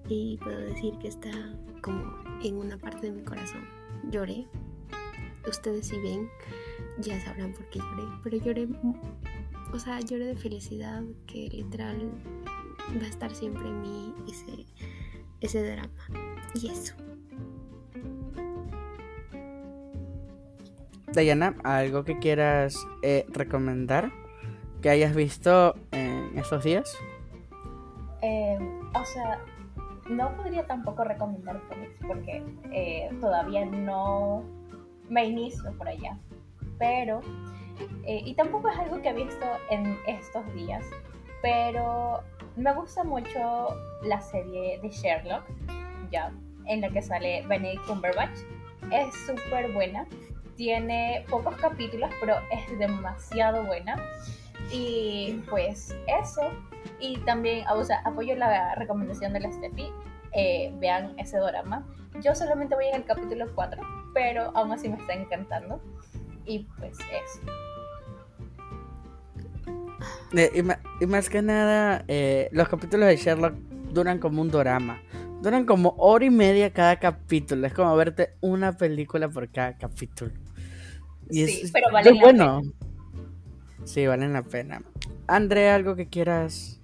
y 0.09 0.39
puedo 0.39 0.59
decir 0.59 0.97
que 0.99 1.09
está 1.09 1.31
como 1.81 2.17
en 2.43 2.57
una 2.57 2.77
parte 2.79 3.07
de 3.07 3.13
mi 3.13 3.23
corazón. 3.23 3.65
Lloré. 4.11 4.47
Ustedes 5.49 5.89
si 5.89 5.99
ven, 6.01 6.29
ya 6.99 7.21
sabrán 7.21 7.53
por 7.53 7.69
qué 7.69 7.79
lloré. 7.79 8.05
Pero 8.23 8.37
lloré, 8.39 8.69
o 9.73 9.79
sea, 9.79 10.01
lloré 10.01 10.27
de 10.27 10.37
felicidad 10.37 11.03
que 11.27 11.49
literal 11.49 12.11
va 13.01 13.07
a 13.07 13.09
estar 13.09 13.35
siempre 13.35 13.67
en 13.67 13.83
mí 13.83 14.15
ese, 14.29 14.67
ese 15.41 15.63
drama. 15.63 15.91
Y 16.55 16.69
eso. 16.69 16.95
Dayana, 21.13 21.57
¿algo 21.63 22.05
que 22.05 22.19
quieras 22.19 22.77
eh, 23.03 23.25
recomendar? 23.29 24.13
Que 24.83 24.91
hayas 24.91 25.15
visto 25.15 25.75
en 25.93 26.37
estos 26.37 26.65
días. 26.65 26.97
Eh, 28.23 28.59
o 28.95 29.05
sea, 29.05 29.45
no 30.09 30.37
podría 30.37 30.67
tampoco 30.67 31.05
recomendar 31.05 31.61
cómics 31.69 31.99
porque 32.07 32.43
eh, 32.73 33.11
todavía 33.21 33.65
no 33.65 34.45
me 35.09 35.25
inicio 35.27 35.73
por 35.77 35.89
allá. 35.89 36.19
Pero, 36.79 37.21
eh, 38.05 38.23
y 38.25 38.35
tampoco 38.35 38.69
es 38.69 38.79
algo 38.79 39.01
que 39.01 39.11
he 39.11 39.15
visto 39.15 39.47
en 39.71 39.97
estos 40.07 40.53
días, 40.55 40.85
pero 41.43 42.23
me 42.57 42.73
gusta 42.75 43.05
mucho 43.05 43.69
la 44.03 44.21
serie 44.21 44.81
de 44.81 44.89
Sherlock, 44.91 45.45
ya, 46.11 46.33
en 46.67 46.81
la 46.81 46.91
que 46.91 47.03
sale 47.03 47.45
Benedict 47.47 47.87
Cumberbatch. 47.87 48.39
Es 48.91 49.15
súper 49.27 49.73
buena, 49.73 50.07
tiene 50.57 51.25
pocos 51.31 51.57
capítulos, 51.57 52.11
pero 52.21 52.37
es 52.51 52.79
demasiado 52.79 53.65
buena. 53.65 53.97
Y 54.73 55.43
pues 55.49 55.95
eso, 56.23 56.43
y 57.01 57.19
también, 57.19 57.65
o 57.69 57.85
sea, 57.85 58.01
apoyo 58.05 58.35
la 58.37 58.75
recomendación 58.77 59.33
de 59.33 59.41
la 59.41 59.53
Steffi. 59.53 59.89
eh, 60.37 60.73
vean 60.81 61.15
ese 61.19 61.39
drama. 61.39 61.87
Yo 62.21 62.35
solamente 62.35 62.75
voy 62.75 62.87
en 62.87 62.97
el 62.97 63.05
capítulo 63.05 63.47
4, 63.55 63.81
pero 64.13 64.51
aún 64.57 64.73
así 64.73 64.89
me 64.89 64.97
está 64.97 65.13
encantando. 65.13 65.81
Y 66.45 66.67
pues 66.79 66.99
eso. 66.99 67.41
Y, 70.55 70.63
ma- 70.63 70.81
y 71.01 71.07
más 71.07 71.29
que 71.31 71.41
nada, 71.43 72.05
eh, 72.09 72.49
los 72.53 72.69
capítulos 72.69 73.07
de 73.09 73.17
Sherlock 73.17 73.55
duran 73.93 74.19
como 74.19 74.43
un 74.43 74.51
drama. 74.51 75.01
Duran 75.41 75.65
como 75.67 75.95
hora 75.99 76.25
y 76.25 76.31
media 76.31 76.73
cada 76.73 76.99
capítulo. 76.99 77.67
Es 77.67 77.73
como 77.75 77.95
verte 77.95 78.35
una 78.41 78.77
película 78.77 79.29
por 79.29 79.49
cada 79.53 79.77
capítulo. 79.79 80.33
Y 81.31 81.47
Sí, 81.47 81.61
es, 81.65 81.71
pero 81.73 81.87
valen 81.93 82.15
es 82.17 82.21
bueno. 82.21 82.61
Sí, 83.85 84.07
valen 84.07 84.33
la 84.33 84.43
pena. 84.43 84.83
André, 85.27 85.71
¿algo 85.71 85.97
que 85.97 86.09
quieras 86.09 86.81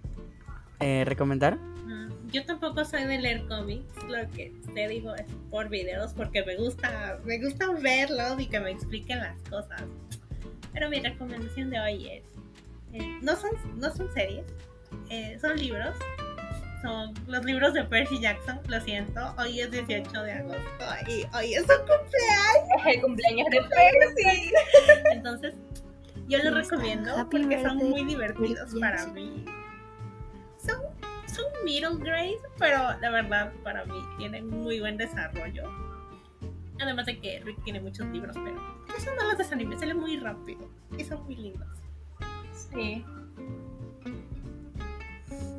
eh, 0.80 1.04
recomendar? 1.06 1.56
Mm, 1.56 2.28
Yo 2.30 2.44
tampoco 2.46 2.84
soy 2.84 3.04
de 3.04 3.18
leer 3.18 3.46
cómics, 3.48 3.86
lo 4.08 4.28
que 4.30 4.52
te 4.74 4.88
digo 4.88 5.14
es 5.14 5.26
por 5.50 5.68
videos 5.68 6.12
porque 6.14 6.44
me 6.44 6.56
gusta, 6.56 7.18
me 7.24 7.38
gusta 7.42 7.70
verlos 7.72 8.38
y 8.38 8.46
que 8.46 8.60
me 8.60 8.70
expliquen 8.70 9.18
las 9.18 9.38
cosas. 9.48 9.82
Pero 10.72 10.88
mi 10.88 11.00
recomendación 11.00 11.70
de 11.70 11.80
hoy 11.80 12.08
es, 12.08 12.22
eh, 12.92 13.18
no, 13.22 13.34
son, 13.36 13.50
no 13.76 13.94
son 13.94 14.12
series, 14.12 14.44
eh, 15.10 15.38
son 15.40 15.56
libros. 15.56 15.94
Son 16.82 17.12
los 17.26 17.44
libros 17.44 17.74
de 17.74 17.84
Percy 17.84 18.18
Jackson, 18.20 18.58
lo 18.66 18.80
siento, 18.80 19.34
hoy 19.36 19.60
es 19.60 19.70
18 19.70 20.22
de 20.22 20.32
agosto 20.32 20.84
y 21.06 21.26
hoy 21.36 21.52
es 21.52 21.60
su 21.60 21.66
cumpleaños. 21.66 22.78
Es 22.78 22.86
el 22.94 23.00
cumpleaños 23.02 23.46
de 23.50 23.60
Percy. 23.60 24.52
Entonces, 25.12 25.54
yo 26.30 26.38
los 26.44 26.54
recomiendo 26.54 27.28
porque 27.30 27.62
son 27.62 27.76
muy 27.76 28.04
divertidos 28.04 28.74
para 28.78 29.06
mí. 29.08 29.44
Son, 30.58 30.76
son 31.26 31.44
middle 31.64 31.96
grade, 31.98 32.38
pero 32.58 32.78
la 33.00 33.10
verdad 33.10 33.52
para 33.64 33.84
mí 33.84 34.00
tienen 34.16 34.48
muy 34.48 34.80
buen 34.80 34.96
desarrollo. 34.96 35.64
Además 36.80 37.06
de 37.06 37.18
que 37.20 37.40
Rick 37.40 37.62
tiene 37.64 37.80
muchos 37.80 38.06
libros, 38.06 38.36
pero 38.42 38.56
eso 38.96 39.10
no 39.16 39.26
los 39.28 39.36
desanime, 39.36 39.78
se 39.78 39.86
lee 39.86 39.94
muy 39.94 40.18
rápido 40.18 40.70
y 40.96 41.04
son 41.04 41.22
muy 41.24 41.36
lindos. 41.36 41.68
Sí. 42.52 43.04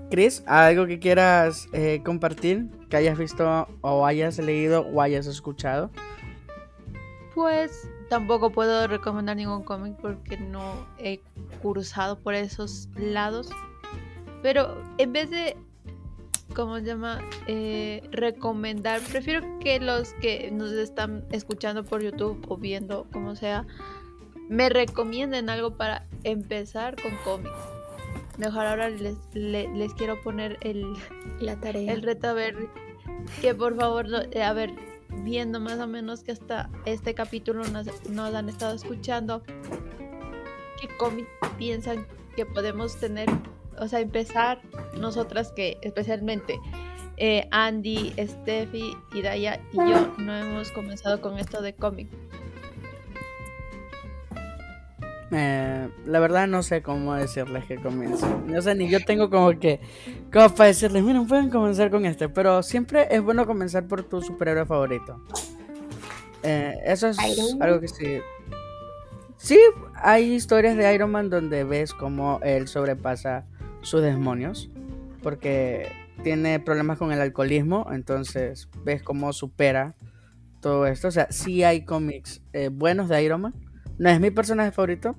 Chris, 0.09 0.43
¿algo 0.47 0.87
que 0.87 0.99
quieras 0.99 1.67
eh, 1.73 2.01
compartir? 2.03 2.69
Que 2.89 2.97
hayas 2.97 3.17
visto 3.17 3.67
o 3.81 4.05
hayas 4.05 4.37
leído 4.39 4.81
o 4.81 5.01
hayas 5.01 5.27
escuchado. 5.27 5.91
Pues 7.35 7.89
tampoco 8.11 8.49
puedo 8.49 8.87
recomendar 8.87 9.37
ningún 9.37 9.63
cómic 9.63 9.95
porque 10.01 10.35
no 10.37 10.85
he 10.99 11.21
cursado 11.61 12.19
por 12.19 12.33
esos 12.33 12.89
lados. 12.97 13.47
Pero 14.43 14.83
en 14.97 15.13
vez 15.13 15.29
de, 15.29 15.55
¿cómo 16.53 16.75
se 16.79 16.83
llama? 16.83 17.21
Eh, 17.47 18.03
recomendar, 18.11 18.99
prefiero 18.99 19.41
que 19.61 19.79
los 19.79 20.11
que 20.15 20.51
nos 20.51 20.73
están 20.73 21.23
escuchando 21.31 21.85
por 21.85 22.03
YouTube 22.03 22.45
o 22.49 22.57
viendo, 22.57 23.07
como 23.13 23.37
sea, 23.37 23.65
me 24.49 24.67
recomienden 24.67 25.49
algo 25.49 25.77
para 25.77 26.05
empezar 26.25 27.01
con 27.01 27.13
cómics. 27.23 27.55
Mejor 28.37 28.65
ahora 28.65 28.89
les, 28.89 29.15
le- 29.33 29.69
les 29.73 29.93
quiero 29.93 30.21
poner 30.21 30.57
el, 30.61 30.85
La 31.39 31.55
tarea. 31.61 31.93
el 31.93 32.01
reto 32.01 32.27
a 32.27 32.33
ver 32.33 32.57
que 33.39 33.55
por 33.55 33.77
favor 33.77 34.09
no- 34.09 34.21
eh, 34.31 34.43
a 34.43 34.51
ver 34.51 34.73
viendo 35.23 35.59
más 35.59 35.79
o 35.79 35.87
menos 35.87 36.23
que 36.23 36.31
hasta 36.31 36.69
este 36.85 37.13
capítulo 37.13 37.63
nos, 37.65 37.87
han 38.35 38.49
estado 38.49 38.75
escuchando 38.75 39.43
qué 40.79 40.87
cómic 40.97 41.27
piensan 41.57 42.05
que 42.35 42.45
podemos 42.45 42.99
tener 42.99 43.29
o 43.77 43.87
sea 43.87 43.99
empezar 43.99 44.61
nosotras 44.97 45.51
que 45.51 45.77
especialmente 45.81 46.59
eh, 47.17 47.47
Andy, 47.51 48.13
Steffi, 48.17 48.95
Iraya 49.13 49.61
y 49.71 49.77
yo 49.77 50.13
no 50.17 50.35
hemos 50.35 50.71
comenzado 50.71 51.21
con 51.21 51.37
esto 51.37 51.61
de 51.61 51.73
cómic 51.73 52.09
Eh, 55.33 55.89
la 56.05 56.19
verdad 56.19 56.45
no 56.47 56.61
sé 56.61 56.81
cómo 56.81 57.15
decirles 57.15 57.63
que 57.65 57.77
comiencen. 57.77 58.47
No 58.47 58.61
sé, 58.61 58.75
ni 58.75 58.89
yo 58.89 58.99
tengo 59.03 59.29
como 59.29 59.57
que... 59.57 59.79
Como 60.31 60.49
para 60.53 60.67
decirles, 60.67 61.03
miren, 61.03 61.25
pueden 61.25 61.49
comenzar 61.49 61.89
con 61.89 62.05
este. 62.05 62.27
Pero 62.27 62.61
siempre 62.63 63.07
es 63.09 63.21
bueno 63.21 63.45
comenzar 63.45 63.87
por 63.87 64.03
tu 64.03 64.21
superhéroe 64.21 64.65
favorito. 64.65 65.23
Eh, 66.43 66.75
eso 66.85 67.07
es 67.07 67.17
Iron 67.25 67.61
algo 67.61 67.79
que 67.79 67.87
sí... 67.87 68.19
Sí, 69.37 69.57
hay 69.95 70.33
historias 70.33 70.77
de 70.77 70.93
Iron 70.93 71.11
Man 71.11 71.29
donde 71.29 71.63
ves 71.63 71.93
cómo 71.93 72.39
él 72.43 72.67
sobrepasa 72.67 73.45
sus 73.81 74.01
demonios. 74.01 74.69
Porque 75.23 75.91
tiene 76.23 76.59
problemas 76.59 76.97
con 76.97 77.13
el 77.13 77.21
alcoholismo. 77.21 77.87
Entonces 77.91 78.69
ves 78.83 79.01
cómo 79.01 79.31
supera 79.31 79.95
todo 80.59 80.85
esto. 80.87 81.07
O 81.07 81.11
sea, 81.11 81.31
sí 81.31 81.63
hay 81.63 81.85
cómics 81.85 82.41
eh, 82.51 82.67
buenos 82.69 83.07
de 83.07 83.23
Iron 83.23 83.41
Man. 83.41 83.70
No 83.97 84.09
es 84.09 84.19
mi 84.19 84.31
personaje 84.31 84.71
favorito. 84.71 85.15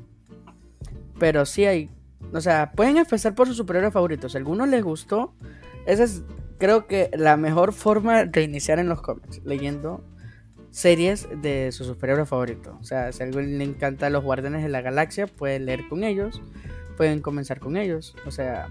Pero 1.18 1.46
sí 1.46 1.64
hay. 1.64 1.90
O 2.32 2.40
sea, 2.40 2.72
pueden 2.72 2.96
empezar 2.96 3.34
por 3.34 3.46
sus 3.46 3.56
superhéroes 3.56 3.92
favoritos. 3.92 4.32
Si 4.32 4.38
alguno 4.38 4.66
les 4.66 4.82
gustó. 4.82 5.34
Esa 5.86 6.04
es, 6.04 6.22
creo 6.58 6.86
que, 6.86 7.10
la 7.14 7.36
mejor 7.36 7.72
forma 7.72 8.24
de 8.24 8.42
iniciar 8.42 8.78
en 8.78 8.88
los 8.88 9.02
cómics. 9.02 9.40
Leyendo 9.44 10.04
series 10.70 11.28
de 11.42 11.70
su 11.70 11.84
superhéroe 11.84 12.26
favorito. 12.26 12.76
O 12.80 12.84
sea, 12.84 13.12
si 13.12 13.22
a 13.22 13.26
alguien 13.26 13.58
le 13.58 13.64
encanta 13.64 14.10
los 14.10 14.24
Guardianes 14.24 14.62
de 14.62 14.68
la 14.68 14.80
Galaxia, 14.80 15.26
pueden 15.26 15.66
leer 15.66 15.88
con 15.88 16.02
ellos. 16.02 16.42
Pueden 16.96 17.20
comenzar 17.20 17.60
con 17.60 17.76
ellos. 17.76 18.16
O 18.26 18.30
sea, 18.30 18.68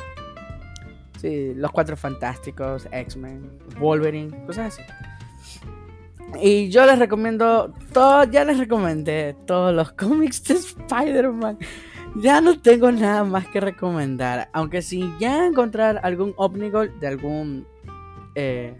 sí, 1.20 1.54
los 1.56 1.72
Cuatro 1.72 1.96
Fantásticos, 1.96 2.88
X-Men, 2.92 3.60
Wolverine, 3.80 4.46
cosas 4.46 4.74
así. 4.74 4.82
Y 6.40 6.70
yo 6.70 6.86
les 6.86 6.98
recomiendo, 6.98 7.74
todo, 7.94 8.24
ya 8.26 8.46
les 8.46 8.58
recomendé 8.58 9.36
todos 9.46 9.74
los 9.74 9.92
cómics 9.94 10.44
de 10.44 10.56
Spider-Man. 10.56 11.58
Ya 12.16 12.42
no 12.42 12.60
tengo 12.60 12.92
nada 12.92 13.24
más 13.24 13.48
que 13.48 13.60
recomendar. 13.60 14.50
Aunque 14.54 14.82
si 14.82 15.14
ya 15.20 15.46
encontrar 15.46 16.02
algún 16.04 16.34
Omnigol 16.38 17.00
de 17.00 17.08
algún 17.08 17.68
eh, 18.36 18.76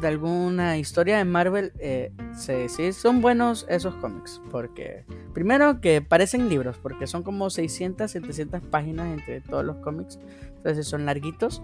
de 0.00 0.08
alguna 0.08 0.78
historia 0.78 1.18
de 1.18 1.24
Marvel, 1.24 1.72
eh, 1.78 2.12
sí, 2.34 2.68
sí, 2.68 2.92
son 2.92 3.20
buenos 3.20 3.66
esos 3.68 3.94
cómics. 3.96 4.40
Porque, 4.50 5.04
primero 5.34 5.80
que 5.80 6.00
parecen 6.00 6.48
libros, 6.48 6.78
porque 6.78 7.06
son 7.06 7.22
como 7.22 7.50
600, 7.50 8.10
700 8.10 8.62
páginas 8.62 9.08
entre 9.08 9.40
todos 9.40 9.64
los 9.64 9.76
cómics. 9.76 10.18
Entonces 10.56 10.86
son 10.86 11.06
larguitos. 11.06 11.62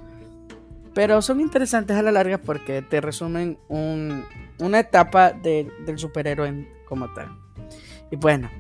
Pero 0.97 1.21
son 1.21 1.41
interesantes 1.41 1.95
a 1.97 2.03
la 2.03 2.11
larga 2.11 2.39
porque 2.39 2.81
te 2.83 3.01
resumen 3.03 3.59
un, 3.69 4.25
una 4.59 4.81
etapa 4.81 5.31
de- 5.31 5.71
del 5.85 5.99
superhéroe 5.99 6.67
como 6.89 7.13
tal. 7.13 7.29
Y 8.11 8.17
bueno, 8.17 8.51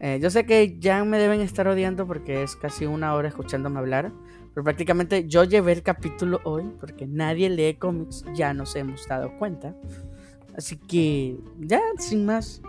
eh, 0.00 0.18
yo 0.20 0.30
sé 0.30 0.46
que 0.46 0.78
ya 0.78 1.04
me 1.04 1.18
deben 1.18 1.42
estar 1.42 1.68
odiando 1.68 2.06
porque 2.06 2.42
es 2.42 2.56
casi 2.56 2.86
una 2.86 3.14
hora 3.14 3.28
escuchándome 3.28 3.78
hablar. 3.80 4.12
Pero 4.54 4.64
prácticamente 4.64 5.28
yo 5.28 5.44
llevé 5.44 5.72
el 5.72 5.82
capítulo 5.82 6.40
hoy 6.44 6.64
porque 6.80 7.06
nadie 7.06 7.50
lee 7.50 7.74
cómics, 7.74 8.24
ya 8.34 8.54
nos 8.54 8.74
hemos 8.74 9.06
dado 9.06 9.36
cuenta. 9.38 9.74
Así 10.56 10.76
que 10.78 11.36
ya, 11.60 11.80
sin 11.98 12.24
más. 12.24 12.62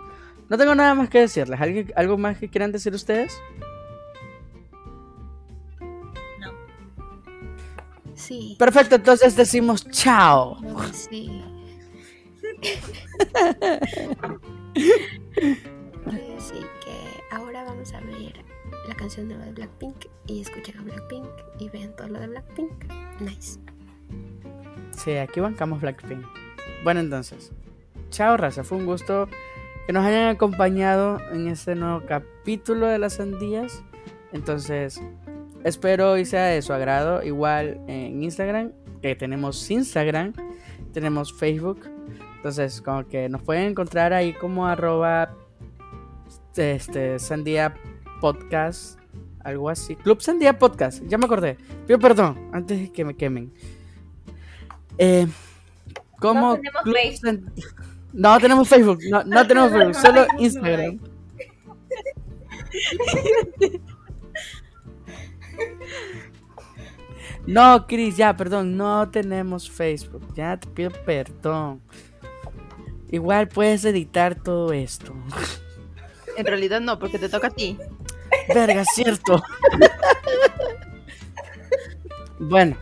No 0.50 0.58
tengo 0.58 0.74
nada 0.74 0.94
más 0.94 1.08
que 1.08 1.20
decirles. 1.20 1.58
¿Alguien- 1.58 1.90
¿Algo 1.96 2.18
más 2.18 2.36
que 2.38 2.48
quieran 2.50 2.70
decir 2.70 2.92
ustedes? 2.94 3.32
Sí. 8.30 8.54
Perfecto, 8.60 8.94
entonces 8.94 9.34
decimos 9.34 9.84
chao. 9.90 10.56
Sí. 10.92 11.42
Así 16.06 16.60
que 16.84 16.94
ahora 17.32 17.64
vamos 17.64 17.92
a 17.92 18.00
ver 18.02 18.44
la 18.86 18.94
canción 18.94 19.26
nueva 19.26 19.46
de 19.46 19.52
Blackpink 19.52 20.06
y 20.28 20.42
escuchen 20.42 20.78
a 20.78 20.82
Blackpink 20.82 21.26
y 21.58 21.70
vean 21.70 21.96
todo 21.96 22.06
lo 22.06 22.20
de 22.20 22.28
Blackpink. 22.28 22.70
Nice. 23.18 23.58
Sí, 24.96 25.16
aquí 25.16 25.40
bancamos 25.40 25.80
Blackpink. 25.80 26.24
Bueno, 26.84 27.00
entonces. 27.00 27.50
Chao, 28.10 28.36
raza. 28.36 28.62
Fue 28.62 28.78
un 28.78 28.86
gusto 28.86 29.28
que 29.88 29.92
nos 29.92 30.06
hayan 30.06 30.28
acompañado 30.28 31.18
en 31.32 31.48
este 31.48 31.74
nuevo 31.74 32.06
capítulo 32.06 32.86
de 32.86 33.00
las 33.00 33.14
sandías. 33.14 33.82
Entonces, 34.32 35.00
espero 35.64 36.16
y 36.18 36.24
sea 36.24 36.46
de 36.46 36.62
su 36.62 36.72
agrado. 36.72 37.22
Igual 37.22 37.80
en 37.86 38.22
Instagram, 38.22 38.72
que 39.02 39.14
tenemos 39.16 39.70
Instagram, 39.70 40.32
tenemos 40.92 41.32
Facebook. 41.32 41.80
Entonces, 42.36 42.80
como 42.80 43.06
que 43.06 43.28
nos 43.28 43.42
pueden 43.42 43.64
encontrar 43.70 44.12
ahí 44.12 44.32
como 44.32 44.66
arroba 44.66 45.34
este, 46.56 47.18
Sandía 47.18 47.74
Podcast. 48.20 48.98
Algo 49.44 49.70
así. 49.70 49.96
Club 49.96 50.20
Sandía 50.20 50.58
Podcast. 50.58 51.02
Ya 51.06 51.16
me 51.18 51.24
acordé. 51.24 51.56
Pido 51.86 51.98
perdón 51.98 52.50
antes 52.52 52.78
de 52.78 52.92
que 52.92 53.04
me 53.04 53.16
quemen. 53.16 53.52
Eh, 54.98 55.26
como 56.18 56.56
No 56.56 56.58
tenemos 56.58 56.82
Club 56.82 56.94
Facebook. 56.94 57.20
San- 57.20 57.52
No 58.12 58.38
tenemos 58.38 58.68
Facebook. 58.68 58.98
No, 59.10 59.24
no 59.24 59.46
tenemos 59.46 59.72
Facebook. 59.76 59.94
Solo 59.94 60.26
Instagram. 60.38 61.00
No, 67.46 67.86
Chris, 67.86 68.16
ya, 68.16 68.36
perdón, 68.36 68.76
no 68.76 69.08
tenemos 69.10 69.70
Facebook. 69.70 70.22
Ya 70.34 70.58
te 70.58 70.68
pido 70.68 70.90
perdón. 71.04 71.80
Igual 73.10 73.48
puedes 73.48 73.84
editar 73.84 74.34
todo 74.34 74.72
esto. 74.72 75.14
en 76.36 76.46
realidad 76.46 76.80
no 76.80 76.98
porque 76.98 77.18
te 77.18 77.28
toca 77.28 77.48
a 77.48 77.50
ti 77.50 77.76
Verga, 78.54 78.84
cierto. 78.84 79.42
bueno, 82.38 82.76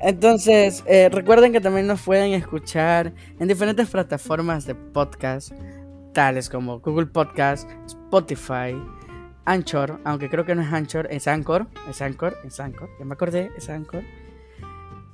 entonces 0.00 0.82
eh, 0.86 1.08
recuerden 1.10 1.52
que 1.52 1.60
también 1.60 1.86
nos 1.86 2.02
pueden 2.02 2.32
escuchar 2.32 3.12
en 3.38 3.48
diferentes 3.48 3.88
plataformas 3.88 4.66
de 4.66 4.74
podcast, 4.74 5.52
tales 6.12 6.48
como 6.48 6.80
Google 6.80 7.06
Podcast, 7.06 7.68
Spotify, 7.86 8.76
Anchor, 9.48 9.98
aunque 10.04 10.28
creo 10.28 10.44
que 10.44 10.54
no 10.54 10.60
es 10.60 10.70
Anchor, 10.70 11.08
es 11.10 11.26
Anchor, 11.26 11.68
es 11.88 12.02
Anchor, 12.02 12.36
es 12.44 12.60
Anchor, 12.60 12.90
ya 12.98 13.04
me 13.06 13.14
acordé, 13.14 13.50
es 13.56 13.70
Anchor. 13.70 14.02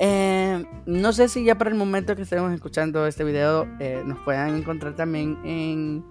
Eh, 0.01 0.65
no 0.87 1.13
sé 1.13 1.29
si 1.29 1.45
ya 1.45 1.57
para 1.57 1.71
el 1.71 1.77
momento 1.77 2.17
que 2.17 2.23
estemos 2.23 2.53
escuchando 2.53 3.07
este 3.07 3.23
video 3.23 3.69
eh, 3.79 4.03
nos 4.05 4.19
puedan 4.25 4.57
encontrar 4.57 4.97
también 4.97 5.39
en 5.45 6.05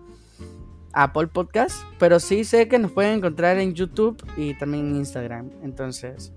Apple 0.93 1.27
Podcast, 1.27 1.83
pero 1.99 2.21
sí 2.21 2.45
sé 2.45 2.69
que 2.69 2.79
nos 2.79 2.93
pueden 2.93 3.17
encontrar 3.17 3.57
en 3.57 3.73
YouTube 3.73 4.23
y 4.37 4.53
también 4.57 4.91
en 4.91 4.95
Instagram. 4.95 5.51
Entonces, 5.61 6.31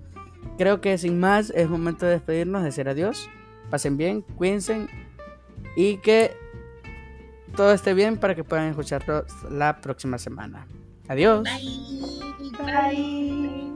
creo 0.59 0.81
que 0.81 0.99
sin 0.99 1.21
más 1.21 1.51
es 1.51 1.69
momento 1.69 2.05
de 2.05 2.13
despedirnos, 2.13 2.63
de 2.63 2.67
decir 2.67 2.89
adiós. 2.89 3.31
Pasen 3.71 3.97
bien, 3.97 4.23
cuídense 4.23 4.89
y 5.77 5.99
que 5.99 6.37
todo 7.55 7.73
esté 7.73 7.95
bien 7.95 8.17
para 8.17 8.35
que 8.35 8.43
puedan 8.43 8.67
escucharlo 8.71 9.25
la 9.51 9.81
próxima 9.81 10.19
semana. 10.19 10.67
Adiós. 11.09 11.45
Bye. 11.45 11.87
Bye. 12.65 13.67